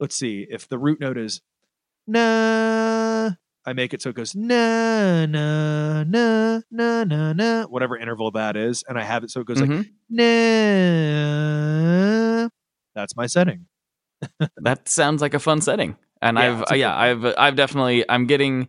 let's 0.00 0.16
see 0.16 0.46
if 0.50 0.68
the 0.68 0.78
root 0.78 1.00
note 1.00 1.18
is 1.18 1.40
na 2.06 2.18
I 3.64 3.72
make 3.74 3.94
it 3.94 4.02
so 4.02 4.10
it 4.10 4.16
goes 4.16 4.34
na 4.34 5.24
na 5.26 6.02
na 6.02 6.60
na 6.70 7.04
na 7.04 7.32
na 7.32 7.64
whatever 7.66 7.96
interval 7.96 8.32
that 8.32 8.56
is, 8.56 8.82
and 8.88 8.98
I 8.98 9.02
have 9.04 9.22
it 9.24 9.30
so 9.30 9.40
it 9.40 9.46
goes 9.46 9.60
like 9.60 9.70
Mhm. 9.70 9.86
na. 11.22 12.48
That's 12.94 13.16
my 13.16 13.26
setting. 13.26 13.66
that 14.58 14.88
sounds 14.88 15.20
like 15.22 15.34
a 15.34 15.38
fun 15.40 15.60
setting 15.60 15.96
and 16.20 16.38
Yeah, 16.38 16.44
i've 16.44 16.62
uh, 16.70 16.74
yeah 16.76 16.96
i've 16.96 17.24
i've 17.36 17.56
definitely 17.56 18.08
i'm 18.08 18.26
getting 18.28 18.68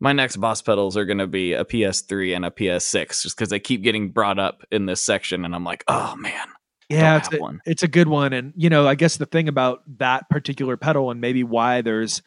my 0.00 0.14
next 0.14 0.36
boss 0.38 0.62
pedals 0.62 0.96
are 0.96 1.04
going 1.04 1.18
to 1.18 1.26
be 1.26 1.52
a 1.52 1.62
ps3 1.62 2.34
and 2.34 2.46
a 2.46 2.50
ps6 2.50 3.22
just 3.22 3.36
because 3.36 3.50
they 3.50 3.60
keep 3.60 3.82
getting 3.82 4.08
brought 4.10 4.38
up 4.38 4.62
in 4.70 4.86
this 4.86 5.02
section 5.02 5.44
and 5.44 5.54
i'm 5.54 5.62
like 5.64 5.84
oh 5.88 6.16
man 6.16 6.46
yeah 6.88 7.18
it's 7.18 7.30
a, 7.34 7.36
one. 7.38 7.60
it's 7.66 7.82
a 7.82 7.88
good 7.88 8.08
one 8.08 8.32
and 8.32 8.54
you 8.56 8.70
know 8.70 8.88
i 8.88 8.94
guess 8.94 9.18
the 9.18 9.26
thing 9.26 9.46
about 9.46 9.82
that 9.98 10.26
particular 10.30 10.78
pedal 10.78 11.10
and 11.10 11.20
maybe 11.20 11.44
why 11.44 11.82
there's 11.82 12.22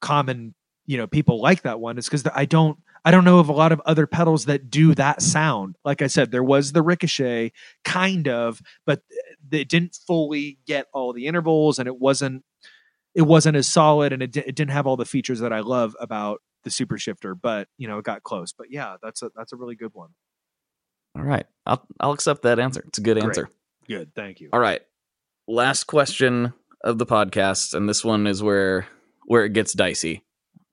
common 0.00 0.54
you 0.92 0.98
know 0.98 1.06
people 1.06 1.40
like 1.40 1.62
that 1.62 1.80
one 1.80 1.98
is 1.98 2.06
because 2.06 2.24
i 2.34 2.44
don't 2.44 2.78
i 3.04 3.10
don't 3.10 3.24
know 3.24 3.38
of 3.38 3.48
a 3.48 3.52
lot 3.52 3.72
of 3.72 3.80
other 3.86 4.06
pedals 4.06 4.44
that 4.44 4.70
do 4.70 4.94
that 4.94 5.22
sound. 5.22 5.76
Like 5.84 6.02
i 6.02 6.06
said 6.06 6.30
there 6.30 6.44
was 6.44 6.72
the 6.72 6.82
ricochet 6.82 7.52
kind 7.84 8.28
of 8.28 8.60
but 8.86 9.00
uh, 9.00 9.56
it 9.56 9.68
didn't 9.68 9.98
fully 10.06 10.58
get 10.66 10.86
all 10.92 11.12
the 11.12 11.26
intervals 11.26 11.78
and 11.78 11.86
it 11.86 11.98
wasn't 11.98 12.44
it 13.14 13.22
wasn't 13.22 13.56
as 13.56 13.66
solid 13.66 14.12
and 14.12 14.22
it, 14.22 14.32
di- 14.32 14.44
it 14.46 14.54
didn't 14.54 14.70
have 14.70 14.86
all 14.86 14.96
the 14.96 15.04
features 15.04 15.40
that 15.40 15.52
i 15.52 15.60
love 15.60 15.96
about 15.98 16.40
the 16.64 16.70
super 16.70 16.98
shifter 16.98 17.34
but 17.34 17.68
you 17.78 17.88
know 17.88 17.98
it 17.98 18.04
got 18.04 18.22
close. 18.22 18.52
But 18.52 18.68
yeah 18.70 18.96
that's 19.02 19.22
a 19.22 19.30
that's 19.34 19.52
a 19.52 19.56
really 19.56 19.74
good 19.74 19.92
one. 19.92 20.10
All 21.16 21.24
right. 21.24 21.46
I'll 21.66 21.86
i'll 22.00 22.12
accept 22.12 22.42
that 22.42 22.58
answer. 22.58 22.82
It's 22.86 22.98
a 22.98 23.02
good 23.02 23.16
Great. 23.16 23.24
answer. 23.24 23.50
Good. 23.88 24.14
Thank 24.14 24.40
you. 24.40 24.48
All 24.52 24.60
right. 24.60 24.82
Last 25.48 25.84
question 25.84 26.52
of 26.82 26.98
the 26.98 27.06
podcast 27.06 27.74
and 27.74 27.88
this 27.88 28.04
one 28.04 28.26
is 28.26 28.42
where 28.42 28.86
where 29.26 29.44
it 29.44 29.52
gets 29.52 29.72
dicey 29.72 30.24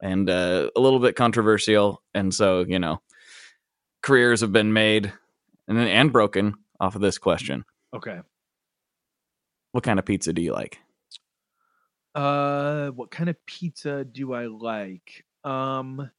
and 0.02 0.30
uh, 0.30 0.70
a 0.76 0.80
little 0.80 1.00
bit 1.00 1.16
controversial 1.16 2.02
and 2.14 2.34
so 2.34 2.66
you 2.68 2.80
know 2.80 3.02
careers 4.02 4.42
have 4.42 4.52
been 4.52 4.72
made 4.74 5.12
and 5.68 5.78
and 5.78 6.12
broken 6.12 6.56
off 6.80 6.96
of 6.96 7.02
this 7.02 7.18
question 7.18 7.66
okay 7.94 8.20
what 9.72 9.84
kind 9.84 10.00
of 10.00 10.06
pizza 10.06 10.34
do 10.34 10.42
you 10.42 10.54
like 10.54 10.80
Uh, 12.16 12.90
what 12.90 13.12
kind 13.12 13.30
of 13.30 13.38
pizza 13.46 14.04
do 14.04 14.34
I 14.34 14.48
like? 14.48 15.26
Um, 15.44 16.10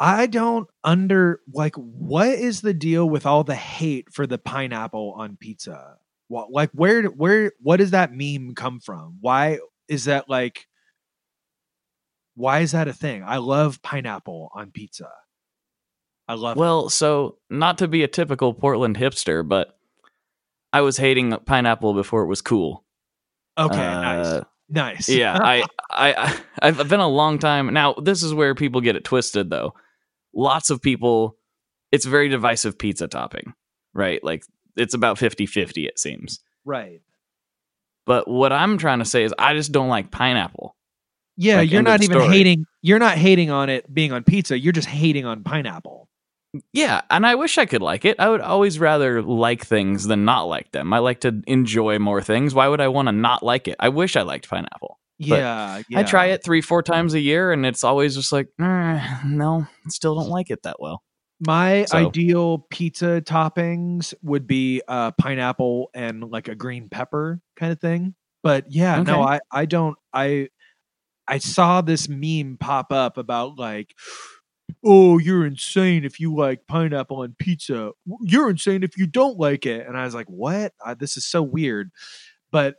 I 0.00 0.26
don't 0.26 0.68
under 0.84 1.40
like 1.52 1.74
what 1.76 2.28
is 2.28 2.60
the 2.60 2.74
deal 2.74 3.08
with 3.08 3.24
all 3.24 3.44
the 3.44 3.54
hate 3.54 4.12
for 4.12 4.26
the 4.26 4.38
pineapple 4.38 5.14
on 5.16 5.36
pizza? 5.36 5.96
What 6.28 6.50
like 6.50 6.70
where 6.72 7.04
where 7.04 7.52
what 7.60 7.78
does 7.78 7.92
that 7.92 8.12
meme 8.12 8.54
come 8.54 8.80
from? 8.80 9.18
Why 9.20 9.58
is 9.88 10.04
that 10.04 10.28
like 10.28 10.66
why 12.38 12.60
is 12.60 12.72
that 12.72 12.86
a 12.88 12.92
thing? 12.92 13.24
I 13.26 13.38
love 13.38 13.82
pineapple 13.82 14.50
on 14.54 14.70
pizza. 14.70 15.08
I 16.28 16.34
love 16.34 16.56
it. 16.56 16.60
Well, 16.60 16.88
so 16.88 17.38
not 17.50 17.78
to 17.78 17.88
be 17.88 18.04
a 18.04 18.08
typical 18.08 18.54
Portland 18.54 18.96
hipster, 18.96 19.46
but 19.46 19.76
I 20.72 20.82
was 20.82 20.96
hating 20.96 21.32
pineapple 21.46 21.94
before 21.94 22.22
it 22.22 22.28
was 22.28 22.40
cool. 22.42 22.84
Okay, 23.58 23.76
nice. 23.76 24.26
Uh, 24.26 24.44
Nice. 24.70 25.08
yeah, 25.08 25.36
I, 25.36 25.64
I, 25.90 26.12
I, 26.60 26.68
I've 26.68 26.88
been 26.88 27.00
a 27.00 27.08
long 27.08 27.38
time 27.38 27.72
now. 27.72 27.94
This 27.94 28.22
is 28.22 28.34
where 28.34 28.54
people 28.54 28.82
get 28.82 28.96
it 28.96 29.04
twisted, 29.04 29.48
though. 29.50 29.74
Lots 30.34 30.68
of 30.70 30.82
people, 30.82 31.38
it's 31.90 32.04
a 32.04 32.10
very 32.10 32.28
divisive 32.28 32.78
pizza 32.78 33.08
topping, 33.08 33.54
right? 33.94 34.22
Like 34.22 34.44
it's 34.76 34.92
about 34.94 35.16
50 35.18 35.46
50, 35.46 35.86
it 35.86 35.98
seems. 35.98 36.40
right. 36.64 37.00
But 38.06 38.26
what 38.28 38.52
I'm 38.54 38.78
trying 38.78 39.00
to 39.00 39.04
say 39.04 39.24
is, 39.24 39.34
I 39.38 39.52
just 39.54 39.70
don't 39.72 39.88
like 39.88 40.10
pineapple. 40.10 40.74
Yeah, 41.40 41.58
Like, 41.58 41.70
you're 41.70 41.82
not 41.82 42.02
even 42.02 42.18
story. 42.20 42.34
hating 42.36 42.64
you're 42.82 42.98
not 42.98 43.16
hating 43.16 43.50
on 43.50 43.70
it 43.70 43.92
being 43.92 44.12
on 44.12 44.24
pizza. 44.24 44.58
You're 44.58 44.72
just 44.72 44.88
hating 44.88 45.24
on 45.24 45.44
pineapple. 45.44 46.08
Yeah, 46.72 47.02
and 47.10 47.24
I 47.26 47.34
wish 47.36 47.58
I 47.58 47.66
could 47.66 47.82
like 47.82 48.04
it. 48.04 48.18
I 48.18 48.28
would 48.28 48.40
always 48.40 48.78
rather 48.80 49.22
like 49.22 49.64
things 49.64 50.06
than 50.06 50.24
not 50.24 50.42
like 50.44 50.72
them. 50.72 50.92
I 50.92 50.98
like 50.98 51.20
to 51.20 51.42
enjoy 51.46 51.98
more 51.98 52.22
things. 52.22 52.54
Why 52.54 52.66
would 52.68 52.80
I 52.80 52.88
want 52.88 53.06
to 53.06 53.12
not 53.12 53.42
like 53.42 53.68
it? 53.68 53.76
I 53.78 53.88
wish 53.90 54.16
I 54.16 54.22
liked 54.22 54.48
pineapple. 54.48 54.98
Yeah, 55.18 55.82
yeah. 55.88 55.98
I 56.00 56.02
try 56.04 56.26
it 56.26 56.42
three, 56.44 56.60
four 56.60 56.82
times 56.82 57.12
a 57.14 57.20
year, 57.20 57.52
and 57.52 57.66
it's 57.66 57.84
always 57.84 58.14
just 58.16 58.32
like, 58.32 58.48
"Eh, 58.60 59.18
no, 59.26 59.66
still 59.88 60.14
don't 60.16 60.28
like 60.30 60.50
it 60.50 60.62
that 60.62 60.76
well. 60.80 61.02
My 61.46 61.84
So- 61.84 61.98
ideal 61.98 62.66
pizza 62.70 63.20
toppings 63.24 64.14
would 64.22 64.46
be 64.46 64.80
uh, 64.88 65.10
pineapple 65.12 65.90
and 65.94 66.24
like 66.30 66.48
a 66.48 66.54
green 66.54 66.88
pepper 66.88 67.40
kind 67.56 67.72
of 67.72 67.80
thing. 67.80 68.14
But 68.42 68.66
yeah, 68.70 69.02
no, 69.02 69.22
I 69.22 69.40
I 69.52 69.66
don't 69.66 69.96
I 70.14 70.48
I 71.28 71.38
saw 71.38 71.80
this 71.80 72.08
meme 72.08 72.56
pop 72.58 72.92
up 72.92 73.18
about 73.18 73.58
like 73.58 73.94
oh, 74.84 75.18
you're 75.18 75.46
insane 75.46 76.04
if 76.04 76.20
you 76.20 76.34
like 76.34 76.66
pineapple 76.66 77.20
on 77.20 77.34
pizza. 77.38 77.92
You're 78.20 78.50
insane 78.50 78.82
if 78.82 78.96
you 78.96 79.06
don't 79.06 79.38
like 79.38 79.66
it. 79.66 79.86
And 79.86 79.96
I 79.96 80.04
was 80.04 80.14
like, 80.14 80.26
what? 80.26 80.72
This 80.98 81.16
is 81.16 81.26
so 81.26 81.42
weird. 81.42 81.90
But 82.50 82.76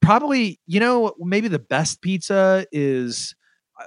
probably, 0.00 0.60
you 0.66 0.80
know, 0.80 1.14
maybe 1.18 1.48
the 1.48 1.58
best 1.58 2.02
pizza 2.02 2.66
is 2.72 3.34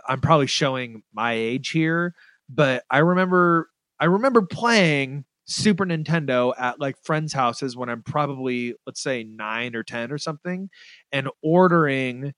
I'm 0.07 0.21
probably 0.21 0.47
showing 0.47 1.03
my 1.13 1.33
age 1.33 1.69
here, 1.69 2.13
but 2.49 2.83
I 2.89 2.99
remember 2.99 3.69
I 3.99 4.05
remember 4.05 4.41
playing 4.41 5.25
Super 5.45 5.85
Nintendo 5.85 6.53
at 6.57 6.79
like 6.79 6.95
friends' 7.03 7.33
houses 7.33 7.75
when 7.75 7.89
I'm 7.89 8.03
probably 8.03 8.75
let's 8.85 9.01
say 9.01 9.23
9 9.23 9.75
or 9.75 9.83
10 9.83 10.11
or 10.11 10.17
something 10.17 10.69
and 11.11 11.29
ordering 11.41 12.33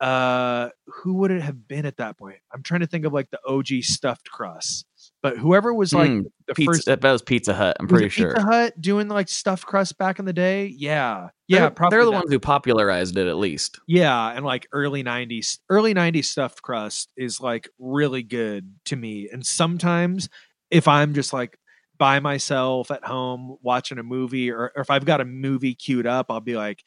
uh 0.00 0.68
who 0.86 1.14
would 1.14 1.30
it 1.30 1.42
have 1.42 1.66
been 1.66 1.86
at 1.86 1.96
that 1.96 2.16
point? 2.18 2.38
I'm 2.52 2.62
trying 2.62 2.80
to 2.80 2.86
think 2.86 3.04
of 3.04 3.12
like 3.12 3.30
the 3.30 3.40
OG 3.46 3.82
stuffed 3.82 4.30
crust. 4.30 4.86
But 5.22 5.36
whoever 5.36 5.74
was 5.74 5.92
like 5.92 6.10
Mm, 6.10 6.24
the 6.46 6.54
Pizza, 6.54 6.72
first 6.72 6.86
that 6.86 7.02
was 7.02 7.22
Pizza 7.22 7.52
Hut. 7.52 7.76
I'm 7.80 7.88
pretty 7.88 8.08
sure. 8.08 8.34
Pizza 8.34 8.46
Hut 8.46 8.80
doing 8.80 9.08
like 9.08 9.28
stuffed 9.28 9.66
crust 9.66 9.98
back 9.98 10.18
in 10.20 10.24
the 10.24 10.32
day? 10.32 10.66
Yeah. 10.66 11.30
Yeah, 11.48 11.60
they're, 11.60 11.70
probably 11.70 11.96
they're 11.96 12.04
the 12.04 12.10
that. 12.12 12.16
ones 12.18 12.30
who 12.30 12.38
popularized 12.38 13.16
it, 13.16 13.26
at 13.26 13.36
least. 13.38 13.80
Yeah, 13.88 14.28
and 14.30 14.44
like 14.44 14.68
early 14.72 15.02
90s 15.02 15.58
early 15.68 15.94
90s 15.94 16.26
stuffed 16.26 16.62
crust 16.62 17.10
is 17.16 17.40
like 17.40 17.68
really 17.78 18.22
good 18.22 18.74
to 18.86 18.96
me. 18.96 19.28
And 19.32 19.44
sometimes 19.44 20.28
if 20.70 20.86
I'm 20.86 21.14
just 21.14 21.32
like 21.32 21.58
by 21.98 22.20
myself 22.20 22.90
at 22.92 23.04
home 23.04 23.56
watching 23.62 23.98
a 23.98 24.02
movie 24.04 24.50
or, 24.50 24.70
or 24.76 24.82
if 24.82 24.90
I've 24.90 25.04
got 25.04 25.20
a 25.20 25.24
movie 25.24 25.74
queued 25.74 26.06
up, 26.06 26.26
I'll 26.30 26.40
be 26.40 26.56
like, 26.56 26.84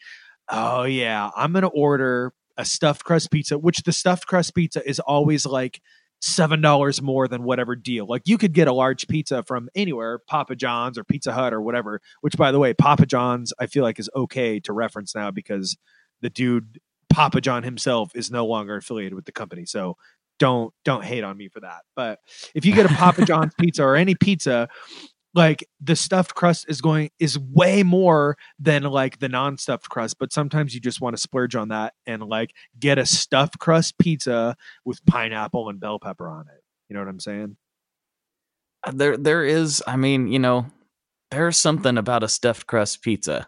"Oh 0.50 0.84
yeah, 0.84 1.30
I'm 1.36 1.52
going 1.52 1.64
to 1.64 1.68
order 1.70 2.34
a 2.58 2.66
stuffed 2.66 3.04
crust 3.04 3.32
pizza," 3.32 3.58
which 3.58 3.84
the 3.84 3.92
stuffed 3.92 4.28
crust 4.28 4.56
pizza 4.56 4.88
is 4.88 5.00
always 5.00 5.46
like 5.46 5.82
$7 6.22 7.02
more 7.02 7.28
than 7.28 7.44
whatever 7.44 7.76
deal. 7.76 8.06
Like 8.06 8.24
you 8.26 8.38
could 8.38 8.54
get 8.54 8.68
a 8.68 8.74
large 8.74 9.08
pizza 9.08 9.44
from 9.44 9.70
anywhere, 9.74 10.20
Papa 10.28 10.56
John's 10.56 10.98
or 10.98 11.04
Pizza 11.04 11.34
Hut 11.34 11.54
or 11.54 11.62
whatever, 11.62 12.00
which 12.22 12.38
by 12.38 12.52
the 12.52 12.60
way, 12.60 12.74
Papa 12.74 13.06
John's 13.06 13.54
I 13.60 13.66
feel 13.66 13.84
like 13.84 14.00
is 14.00 14.10
okay 14.16 14.60
to 14.62 14.74
reference 14.74 15.16
now 15.16 15.32
because 15.32 15.78
the 16.22 16.30
dude 16.30 16.80
Papa 17.12 17.42
John 17.42 17.64
himself 17.64 18.12
is 18.16 18.32
no 18.32 18.46
longer 18.46 18.78
affiliated 18.78 19.16
with 19.16 19.26
the 19.26 19.32
company. 19.32 19.66
So 19.66 19.98
don't 20.38 20.74
don't 20.86 21.04
hate 21.04 21.24
on 21.24 21.38
me 21.38 21.50
for 21.50 21.60
that. 21.62 21.82
But 21.96 22.20
if 22.54 22.66
you 22.66 22.74
get 22.74 22.86
a 22.86 22.94
Papa 22.96 23.26
John's 23.26 23.54
pizza 23.60 23.84
or 23.84 23.96
any 23.96 24.16
pizza, 24.16 24.70
like 25.34 25.68
the 25.80 25.96
stuffed 25.96 26.36
crust 26.36 26.66
is 26.68 26.82
going 26.82 27.10
is 27.20 27.40
way 27.40 27.84
more 27.84 28.38
than 28.60 28.84
like 28.84 29.20
the 29.20 29.30
non-stuffed 29.30 29.90
crust, 29.90 30.18
but 30.20 30.34
sometimes 30.34 30.74
you 30.74 30.82
just 30.82 31.02
want 31.02 31.16
to 31.16 31.22
splurge 31.22 31.56
on 31.56 31.70
that 31.70 31.94
and 32.06 32.24
like 32.24 32.54
get 32.80 32.98
a 32.98 33.06
stuffed 33.06 33.60
crust 33.60 33.98
pizza 33.98 34.56
with 34.84 35.06
pineapple 35.06 35.70
and 35.70 35.80
bell 35.80 36.00
pepper 36.00 36.28
on 36.30 36.48
it. 36.48 36.64
You 36.90 36.96
know 36.96 37.02
what 37.02 37.10
I'm 37.10 37.20
saying? 37.20 37.56
Uh, 38.84 38.92
There, 38.94 39.18
there 39.18 39.46
is. 39.46 39.82
I 39.88 39.96
mean, 39.96 40.28
you 40.28 40.40
know, 40.40 40.66
there's 41.30 41.58
something 41.58 41.98
about 41.98 42.24
a 42.24 42.28
stuffed 42.28 42.68
crust 42.68 43.02
pizza. 43.02 43.48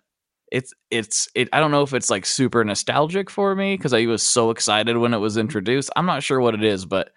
It's, 0.52 0.74
it's, 0.92 1.28
it. 1.36 1.50
I 1.52 1.60
don't 1.60 1.72
know 1.72 1.82
if 1.82 1.94
it's 1.94 2.10
like 2.10 2.26
super 2.26 2.64
nostalgic 2.64 3.30
for 3.30 3.56
me 3.56 3.76
because 3.76 3.94
I 3.94 4.06
was 4.06 4.24
so 4.24 4.52
excited 4.52 4.98
when 4.98 5.14
it 5.14 5.18
was 5.18 5.36
introduced. 5.36 5.90
I'm 5.96 6.06
not 6.06 6.24
sure 6.24 6.40
what 6.40 6.54
it 6.54 6.64
is, 6.64 6.86
but 6.86 7.10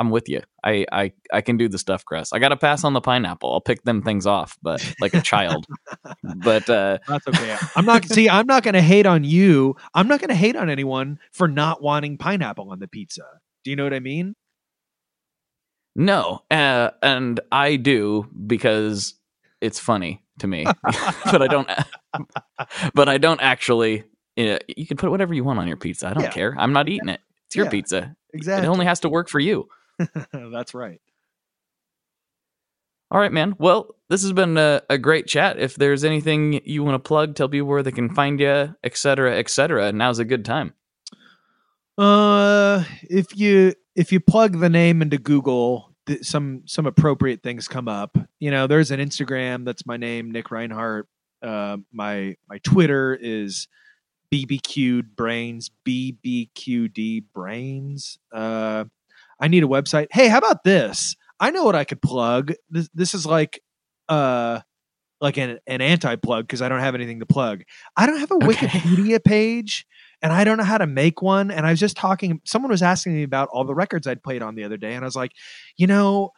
I'm 0.00 0.08
with 0.08 0.30
you. 0.30 0.40
I, 0.64 0.86
I, 0.90 1.12
I 1.30 1.42
can 1.42 1.58
do 1.58 1.68
the 1.68 1.76
stuffed 1.76 2.06
crust. 2.06 2.34
I 2.34 2.38
got 2.38 2.48
to 2.48 2.56
pass 2.56 2.84
on 2.84 2.94
the 2.94 3.02
pineapple. 3.02 3.52
I'll 3.52 3.60
pick 3.60 3.82
them 3.82 4.00
things 4.00 4.26
off, 4.26 4.56
but 4.62 4.82
like 4.98 5.12
a 5.14 5.20
child. 5.20 5.66
but 6.24 6.68
uh, 6.70 6.98
That's 7.06 7.26
okay. 7.28 7.54
I'm 7.76 7.84
not 7.84 8.06
see, 8.06 8.26
I'm 8.28 8.46
not 8.46 8.62
gonna 8.62 8.80
hate 8.80 9.04
on 9.04 9.24
you. 9.24 9.76
I'm 9.92 10.08
not 10.08 10.20
gonna 10.20 10.34
hate 10.34 10.56
on 10.56 10.70
anyone 10.70 11.18
for 11.32 11.48
not 11.48 11.82
wanting 11.82 12.16
pineapple 12.16 12.70
on 12.70 12.78
the 12.78 12.88
pizza. 12.88 13.24
Do 13.62 13.70
you 13.70 13.76
know 13.76 13.84
what 13.84 13.92
I 13.92 14.00
mean? 14.00 14.34
No, 15.94 16.44
uh, 16.50 16.90
and 17.02 17.38
I 17.52 17.76
do 17.76 18.26
because 18.46 19.14
it's 19.60 19.78
funny 19.78 20.22
to 20.38 20.46
me, 20.46 20.66
but 21.30 21.42
I 21.42 21.46
don't. 21.48 21.68
But 22.94 23.08
I 23.10 23.18
don't 23.18 23.42
actually. 23.42 24.04
Uh, 24.38 24.58
you 24.74 24.86
can 24.86 24.96
put 24.96 25.10
whatever 25.10 25.34
you 25.34 25.44
want 25.44 25.58
on 25.58 25.68
your 25.68 25.76
pizza. 25.76 26.08
I 26.08 26.14
don't 26.14 26.22
Yeah. 26.22 26.30
care. 26.30 26.54
I'm 26.58 26.72
not 26.72 26.88
eating 26.88 27.10
it. 27.10 27.20
It's 27.46 27.56
your 27.56 27.66
Yeah, 27.66 27.70
pizza. 27.70 28.16
Exactly. 28.32 28.64
It 28.66 28.70
only 28.70 28.86
has 28.86 29.00
to 29.00 29.08
work 29.10 29.28
for 29.28 29.40
you. 29.40 29.68
That's 30.32 30.74
right. 30.74 31.00
All 33.10 33.18
right, 33.20 33.32
man. 33.32 33.56
Well, 33.58 33.96
this 34.08 34.22
has 34.22 34.32
been 34.32 34.56
a, 34.56 34.82
a 34.88 34.96
great 34.96 35.26
chat. 35.26 35.58
If 35.58 35.74
there's 35.74 36.04
anything 36.04 36.60
you 36.64 36.84
want 36.84 36.94
to 36.94 37.06
plug, 37.06 37.34
tell 37.34 37.48
people 37.48 37.66
where 37.66 37.82
they 37.82 37.90
can 37.90 38.14
find 38.14 38.38
you, 38.38 38.74
et 38.84 38.96
cetera, 38.96 39.36
et 39.36 39.50
cetera. 39.50 39.90
Now's 39.90 40.20
a 40.20 40.24
good 40.24 40.44
time. 40.44 40.74
Uh, 41.98 42.84
if 43.02 43.36
you 43.36 43.74
if 43.96 44.12
you 44.12 44.20
plug 44.20 44.60
the 44.60 44.70
name 44.70 45.02
into 45.02 45.18
Google, 45.18 45.92
th- 46.06 46.24
some 46.24 46.62
some 46.66 46.86
appropriate 46.86 47.42
things 47.42 47.66
come 47.66 47.88
up. 47.88 48.16
You 48.38 48.50
know, 48.52 48.66
there's 48.66 48.92
an 48.92 49.00
Instagram 49.00 49.64
that's 49.64 49.84
my 49.84 49.96
name, 49.96 50.30
Nick 50.30 50.50
Reinhart. 50.50 51.08
Uh, 51.42 51.78
my 51.92 52.36
my 52.48 52.58
Twitter 52.58 53.18
is 53.20 53.66
bbq'd 54.32 55.16
brains, 55.16 55.70
bbqd 55.84 57.24
brains. 57.34 58.18
Uh, 58.32 58.84
I 59.40 59.48
need 59.48 59.64
a 59.64 59.68
website. 59.68 60.08
Hey, 60.10 60.28
how 60.28 60.38
about 60.38 60.64
this? 60.64 61.16
I 61.38 61.50
know 61.50 61.64
what 61.64 61.74
I 61.74 61.84
could 61.84 62.02
plug. 62.02 62.52
This 62.68 62.88
this 62.94 63.14
is 63.14 63.24
like 63.26 63.60
uh 64.08 64.60
like 65.20 65.36
an, 65.36 65.58
an 65.66 65.80
anti 65.80 66.16
plug 66.16 66.44
because 66.44 66.62
I 66.62 66.68
don't 66.68 66.80
have 66.80 66.94
anything 66.94 67.20
to 67.20 67.26
plug. 67.26 67.62
I 67.96 68.06
don't 68.06 68.18
have 68.18 68.30
a 68.30 68.34
Okay. 68.34 68.46
Wikipedia 68.46 69.22
page 69.22 69.86
and 70.22 70.32
I 70.32 70.44
don't 70.44 70.56
know 70.56 70.64
how 70.64 70.78
to 70.78 70.86
make 70.86 71.22
one. 71.22 71.50
And 71.50 71.66
I 71.66 71.70
was 71.70 71.80
just 71.80 71.96
talking, 71.96 72.40
someone 72.44 72.70
was 72.70 72.82
asking 72.82 73.14
me 73.14 73.22
about 73.22 73.48
all 73.52 73.64
the 73.64 73.74
records 73.74 74.06
I'd 74.06 74.22
played 74.22 74.42
on 74.42 74.54
the 74.54 74.64
other 74.64 74.76
day. 74.76 74.94
And 74.94 75.04
I 75.04 75.06
was 75.06 75.16
like, 75.16 75.32
you 75.76 75.86
know, 75.86 76.30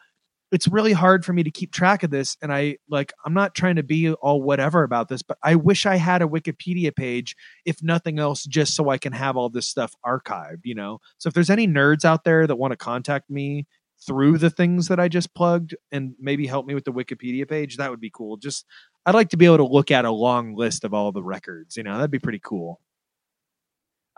it's 0.53 0.67
really 0.67 0.93
hard 0.93 1.25
for 1.25 1.33
me 1.33 1.41
to 1.41 1.49
keep 1.49 1.71
track 1.71 2.03
of 2.03 2.11
this. 2.11 2.37
And 2.41 2.53
I 2.53 2.77
like, 2.87 3.11
I'm 3.25 3.33
not 3.33 3.55
trying 3.55 3.75
to 3.77 3.83
be 3.83 4.13
all 4.13 4.41
whatever 4.41 4.83
about 4.83 5.09
this, 5.09 5.23
but 5.23 5.39
I 5.41 5.55
wish 5.55 5.87
I 5.87 5.95
had 5.95 6.21
a 6.21 6.27
Wikipedia 6.27 6.95
page, 6.95 7.35
if 7.65 7.81
nothing 7.81 8.19
else, 8.19 8.43
just 8.43 8.75
so 8.75 8.89
I 8.89 8.99
can 8.99 9.13
have 9.13 9.35
all 9.35 9.49
this 9.49 9.67
stuff 9.67 9.95
archived, 10.05 10.61
you 10.63 10.75
know? 10.75 10.99
So 11.17 11.27
if 11.27 11.33
there's 11.33 11.49
any 11.49 11.67
nerds 11.67 12.05
out 12.05 12.23
there 12.23 12.45
that 12.45 12.55
want 12.55 12.71
to 12.71 12.77
contact 12.77 13.31
me 13.31 13.65
through 14.05 14.37
the 14.37 14.51
things 14.51 14.89
that 14.89 14.99
I 14.99 15.07
just 15.07 15.33
plugged 15.33 15.75
and 15.91 16.13
maybe 16.19 16.45
help 16.45 16.67
me 16.67 16.75
with 16.75 16.85
the 16.85 16.93
Wikipedia 16.93 17.49
page, 17.49 17.77
that 17.77 17.89
would 17.89 18.01
be 18.01 18.11
cool. 18.11 18.37
Just, 18.37 18.65
I'd 19.07 19.15
like 19.15 19.29
to 19.29 19.37
be 19.37 19.45
able 19.45 19.57
to 19.57 19.65
look 19.65 19.89
at 19.89 20.05
a 20.05 20.11
long 20.11 20.55
list 20.55 20.83
of 20.83 20.93
all 20.93 21.11
the 21.11 21.23
records, 21.23 21.75
you 21.77 21.83
know, 21.83 21.95
that'd 21.95 22.11
be 22.11 22.19
pretty 22.19 22.41
cool. 22.43 22.79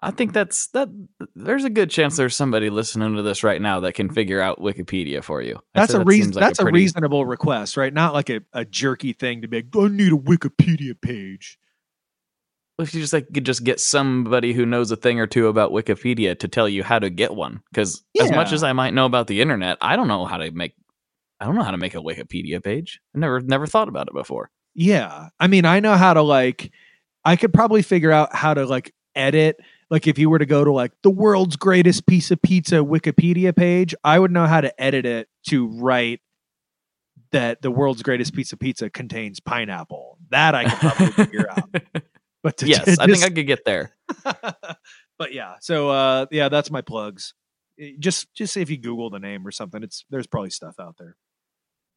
I 0.02 0.12
think 0.12 0.34
that's 0.34 0.68
that. 0.68 0.89
There's 1.36 1.64
a 1.64 1.70
good 1.70 1.89
chance 1.89 2.14
mm-hmm. 2.14 2.24
there's 2.24 2.36
somebody 2.36 2.70
listening 2.70 3.16
to 3.16 3.22
this 3.22 3.43
right 3.43 3.62
now 3.62 3.80
that 3.82 3.93
can 3.93 4.10
figure 4.10 4.41
out 4.41 4.60
Wikipedia 4.60 5.24
for 5.24 5.41
you. 5.41 5.56
I'd 5.56 5.82
That's 5.82 5.93
a 5.93 6.00
that 6.00 6.06
reason. 6.06 6.34
like 6.34 6.41
that's 6.41 6.60
a, 6.60 6.64
pretty- 6.64 6.80
reasonable 6.80 7.26
request, 7.26 7.78
right? 7.78 7.93
Not 7.93 8.14
like 8.14 8.30
a, 8.30 8.41
a 8.54 8.66
jerky 8.66 9.14
thing 9.14 9.41
to 9.41 9.48
be. 9.48 9.58
Like, 9.58 9.76
I 9.76 9.88
need 9.88 10.12
a 10.12 10.18
Wikipedia 10.18 11.00
page. 11.00 11.58
if 12.78 12.93
you 12.93 13.02
just 13.02 13.14
like 13.14 13.28
could 13.34 13.46
just 13.46 13.64
get 13.64 13.80
somebody 13.80 14.54
who 14.54 14.66
knows 14.66 14.91
a 14.91 14.96
thing 14.96 15.20
or 15.20 15.28
two 15.28 15.48
about 15.48 15.72
Wikipedia 15.72 16.38
to 16.39 16.48
tell 16.48 16.68
you 16.68 16.84
how 16.84 17.00
to 17.00 17.10
get 17.10 17.34
one. 17.34 17.62
Because 17.72 18.04
as 18.20 18.32
much 18.32 18.52
as 18.52 18.64
I 18.64 18.74
might 18.74 18.93
know 18.93 19.06
about 19.06 19.28
the 19.28 19.41
internet, 19.41 19.78
I 19.82 19.96
don't 19.96 20.08
know 20.08 20.26
how 20.26 20.38
to 20.38 20.52
make 20.52 20.74
I 21.39 21.46
don't 21.46 21.56
know 21.56 21.64
how 21.64 21.72
to 21.72 21.78
make 21.78 21.96
a 21.96 22.00
Wikipedia 22.00 22.64
page. 22.64 23.00
I 23.16 23.20
never 23.20 23.39
never 23.39 23.66
thought 23.66 23.88
about 23.88 24.08
it 24.08 24.14
before. 24.14 24.52
Yeah. 24.74 25.30
I 25.39 25.48
mean, 25.48 25.66
I 25.66 25.80
know 25.80 25.96
how 25.96 26.14
to 26.14 26.22
like 26.22 26.72
I 27.24 27.38
could 27.38 27.54
probably 27.54 27.82
figure 27.82 28.12
out 28.12 28.36
how 28.36 28.54
to 28.54 28.66
like 28.66 28.93
edit 29.16 29.58
like 29.90 30.08
if 30.08 30.18
you 30.18 30.30
were 30.30 30.40
to 30.40 30.46
go 30.46 30.64
to 30.64 30.72
like 30.72 30.92
the 31.04 31.10
world's 31.10 31.56
greatest 31.56 32.08
piece 32.08 32.32
of 32.32 32.42
pizza 32.42 32.76
Wikipedia 32.78 33.56
page, 33.56 33.94
I 34.04 34.18
would 34.20 34.32
know 34.32 34.48
how 34.48 34.62
to 34.62 34.82
edit 34.82 35.06
it 35.06 35.28
to 35.50 35.68
write 35.68 36.22
that 37.32 37.62
the 37.62 37.72
world's 37.72 38.02
greatest 38.02 38.34
piece 38.34 38.52
of 38.54 38.60
pizza 38.60 38.90
contains 38.90 39.40
pineapple. 39.40 40.18
That 40.30 40.56
I 40.56 40.70
could 40.70 40.80
probably 40.80 41.08
figure 41.26 41.50
out. 41.50 41.70
But 42.44 42.58
to, 42.58 42.68
yes, 42.68 42.86
to 42.86 42.98
I 43.02 43.06
think 43.08 43.24
I 43.24 43.30
could 43.30 43.48
get 43.48 43.66
there. 43.66 43.92
but 44.24 45.34
yeah, 45.34 45.56
so 45.62 45.90
uh 45.90 46.26
yeah, 46.32 46.50
that's 46.50 46.72
my 46.72 46.82
plugs. 46.82 47.34
Eh, 47.80 47.92
Just 48.00 48.34
just 48.34 48.58
if 48.58 48.70
you 48.70 48.78
Google 48.78 49.10
the 49.10 49.20
name 49.20 49.46
or 49.46 49.52
something, 49.52 49.84
it's 49.84 50.06
there's 50.10 50.28
probably 50.28 50.50
stuff 50.50 50.76
out 50.80 50.96
there. 50.98 51.16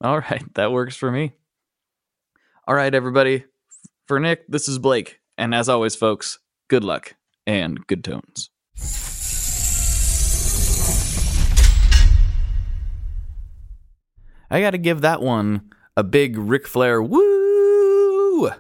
All 0.03 0.19
right, 0.19 0.43
that 0.55 0.73
works 0.73 0.97
for 0.97 1.11
me. 1.11 1.33
All 2.67 2.75
right, 2.75 2.95
everybody. 2.95 3.45
For 4.07 4.21
Nick, 4.21 4.47
this 4.49 4.69
is 4.69 4.79
Blake. 4.79 5.21
And 5.37 5.55
as 5.55 5.69
always, 5.69 5.95
folks, 5.95 6.39
good 6.69 6.85
luck 6.85 7.15
and 7.49 7.85
good 7.87 8.05
tones. 8.05 8.51
I 14.51 14.61
got 14.61 14.71
to 14.71 14.79
give 14.79 15.01
that 15.01 15.23
one 15.23 15.71
a 15.97 16.05
big 16.05 16.37
Ric 16.37 16.67
Flair 16.67 17.03
woo. 17.03 18.51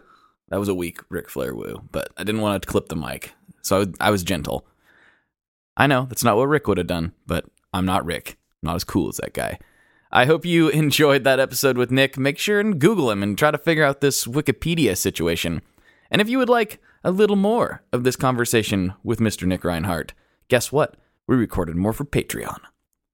That 0.49 0.59
was 0.59 0.68
a 0.68 0.74
weak 0.74 1.01
Ric 1.11 1.28
Flair 1.28 1.55
woo, 1.55 1.82
but 1.93 2.09
I 2.16 2.24
didn't 2.24 2.41
want 2.41 2.62
to 2.62 2.68
clip 2.68 2.89
the 2.89 2.97
mic, 2.97 3.34
so 3.61 3.86
I, 4.01 4.11
was 4.11 4.24
gentle. 4.24 4.66
I 5.76 5.86
know 5.86 6.07
that's 6.09 6.24
not 6.24 6.36
what 6.36 6.49
Rick 6.49 6.66
would 6.66 6.78
have 6.78 6.86
done, 6.86 7.12
but 7.26 7.45
I'm 7.74 7.84
not 7.84 8.07
Rick. 8.07 8.39
I'm 8.62 8.68
not 8.68 8.76
as 8.76 8.84
cool 8.84 9.11
as 9.11 9.18
that 9.18 9.34
guy. 9.34 9.59
I 10.11 10.24
hope 10.24 10.47
you 10.47 10.68
enjoyed 10.70 11.24
that 11.24 11.41
episode 11.41 11.76
with 11.76 11.91
Nick. 11.91 12.16
Make 12.16 12.39
sure 12.39 12.59
and 12.59 12.78
Google 12.78 13.11
him 13.11 13.22
and 13.22 13.36
try 13.36 13.51
to 13.51 13.59
figure 13.59 13.84
out 13.84 14.01
this 14.01 14.24
Wikipedia 14.24 14.97
situation. 14.97 15.61
And 16.11 16.22
if 16.22 16.28
you 16.30 16.39
would 16.39 16.49
like 16.49 16.80
a 17.09 17.11
little 17.11 17.36
more 17.36 17.82
of 17.90 18.04
this 18.04 18.16
conversation 18.16 18.92
with 19.02 19.18
Mr. 19.18 19.46
Nick 19.46 19.64
Reinhart, 19.64 20.12
guess 20.48 20.70
what? 20.70 20.94
We 21.26 21.36
recorded 21.36 21.74
more 21.74 21.94
for 21.94 22.04
Patreon. 22.04 22.59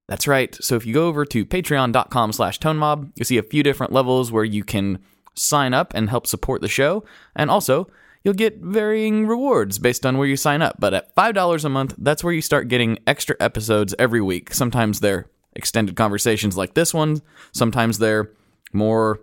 That's 0.09 0.27
right. 0.27 0.53
So 0.57 0.75
if 0.75 0.85
you 0.85 0.93
go 0.93 1.07
over 1.07 1.25
to 1.27 1.47
patreon.com 1.47 2.33
slash 2.33 2.59
tonemob, 2.59 3.13
you'll 3.15 3.25
see 3.25 3.39
a 3.39 3.43
few 3.45 3.63
different 3.63 3.93
levels 3.93 4.33
where 4.33 4.43
you 4.43 4.65
can 4.65 4.99
sign 5.37 5.73
up 5.75 5.93
and 5.95 6.11
help 6.11 6.27
support 6.27 6.61
the 6.61 6.67
show. 6.67 7.05
And 7.37 7.49
also, 7.49 7.87
you'll 8.25 8.35
get 8.35 8.59
varying 8.59 9.29
rewards 9.29 9.79
based 9.79 10.05
on 10.05 10.19
where 10.19 10.27
you 10.27 10.37
sign 10.37 10.61
up. 10.61 10.75
But 10.81 10.93
at 10.93 11.15
$5 11.15 11.65
a 11.65 11.69
month, 11.69 11.95
that's 11.97 12.25
where 12.25 12.35
you 12.35 12.43
start 12.43 12.67
getting 12.67 12.99
extra 13.07 13.37
episodes 13.39 13.95
every 13.97 14.21
week. 14.21 14.53
Sometimes 14.53 14.99
they're 14.99 15.27
extended 15.55 15.95
conversations 15.95 16.57
like 16.57 16.75
this 16.75 16.93
one, 16.93 17.23
sometimes 17.53 17.99
they're 17.99 18.33
more 18.73 19.21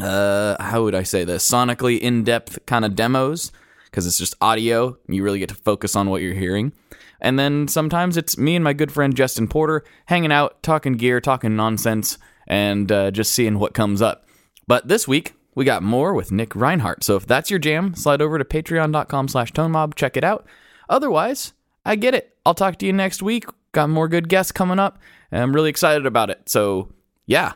uh 0.00 0.62
how 0.62 0.84
would 0.84 0.94
I 0.94 1.02
say 1.02 1.24
this? 1.24 1.50
Sonically 1.50 1.98
in-depth 1.98 2.64
kind 2.66 2.84
of 2.84 2.94
demos 2.94 3.50
because 3.90 4.06
it's 4.06 4.18
just 4.18 4.34
audio. 4.40 4.96
You 5.08 5.22
really 5.22 5.38
get 5.38 5.48
to 5.50 5.54
focus 5.54 5.96
on 5.96 6.10
what 6.10 6.22
you're 6.22 6.34
hearing. 6.34 6.72
And 7.20 7.38
then 7.38 7.68
sometimes 7.68 8.16
it's 8.16 8.38
me 8.38 8.54
and 8.54 8.64
my 8.64 8.72
good 8.72 8.92
friend 8.92 9.16
Justin 9.16 9.48
Porter 9.48 9.84
hanging 10.06 10.32
out, 10.32 10.62
talking 10.62 10.92
gear, 10.92 11.20
talking 11.20 11.56
nonsense, 11.56 12.18
and 12.46 12.90
uh, 12.92 13.10
just 13.10 13.32
seeing 13.32 13.58
what 13.58 13.74
comes 13.74 14.00
up. 14.00 14.26
But 14.66 14.88
this 14.88 15.08
week, 15.08 15.34
we 15.54 15.64
got 15.64 15.82
more 15.82 16.14
with 16.14 16.30
Nick 16.30 16.54
Reinhart. 16.54 17.02
So 17.02 17.16
if 17.16 17.26
that's 17.26 17.50
your 17.50 17.58
jam, 17.58 17.94
slide 17.94 18.22
over 18.22 18.38
to 18.38 18.44
patreon.com 18.44 19.28
slash 19.28 19.52
tonemob, 19.52 19.94
check 19.96 20.16
it 20.16 20.22
out. 20.22 20.46
Otherwise, 20.88 21.52
I 21.84 21.96
get 21.96 22.14
it. 22.14 22.36
I'll 22.46 22.54
talk 22.54 22.78
to 22.78 22.86
you 22.86 22.92
next 22.92 23.22
week. 23.22 23.46
Got 23.72 23.90
more 23.90 24.08
good 24.08 24.28
guests 24.28 24.52
coming 24.52 24.78
up, 24.78 24.98
and 25.30 25.42
I'm 25.42 25.54
really 25.54 25.70
excited 25.70 26.06
about 26.06 26.30
it. 26.30 26.48
So, 26.48 26.92
yeah. 27.26 27.52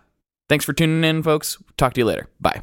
Thanks 0.48 0.64
for 0.64 0.72
tuning 0.74 1.04
in, 1.04 1.22
folks. 1.22 1.56
Talk 1.78 1.94
to 1.94 2.00
you 2.00 2.04
later. 2.04 2.28
Bye. 2.40 2.62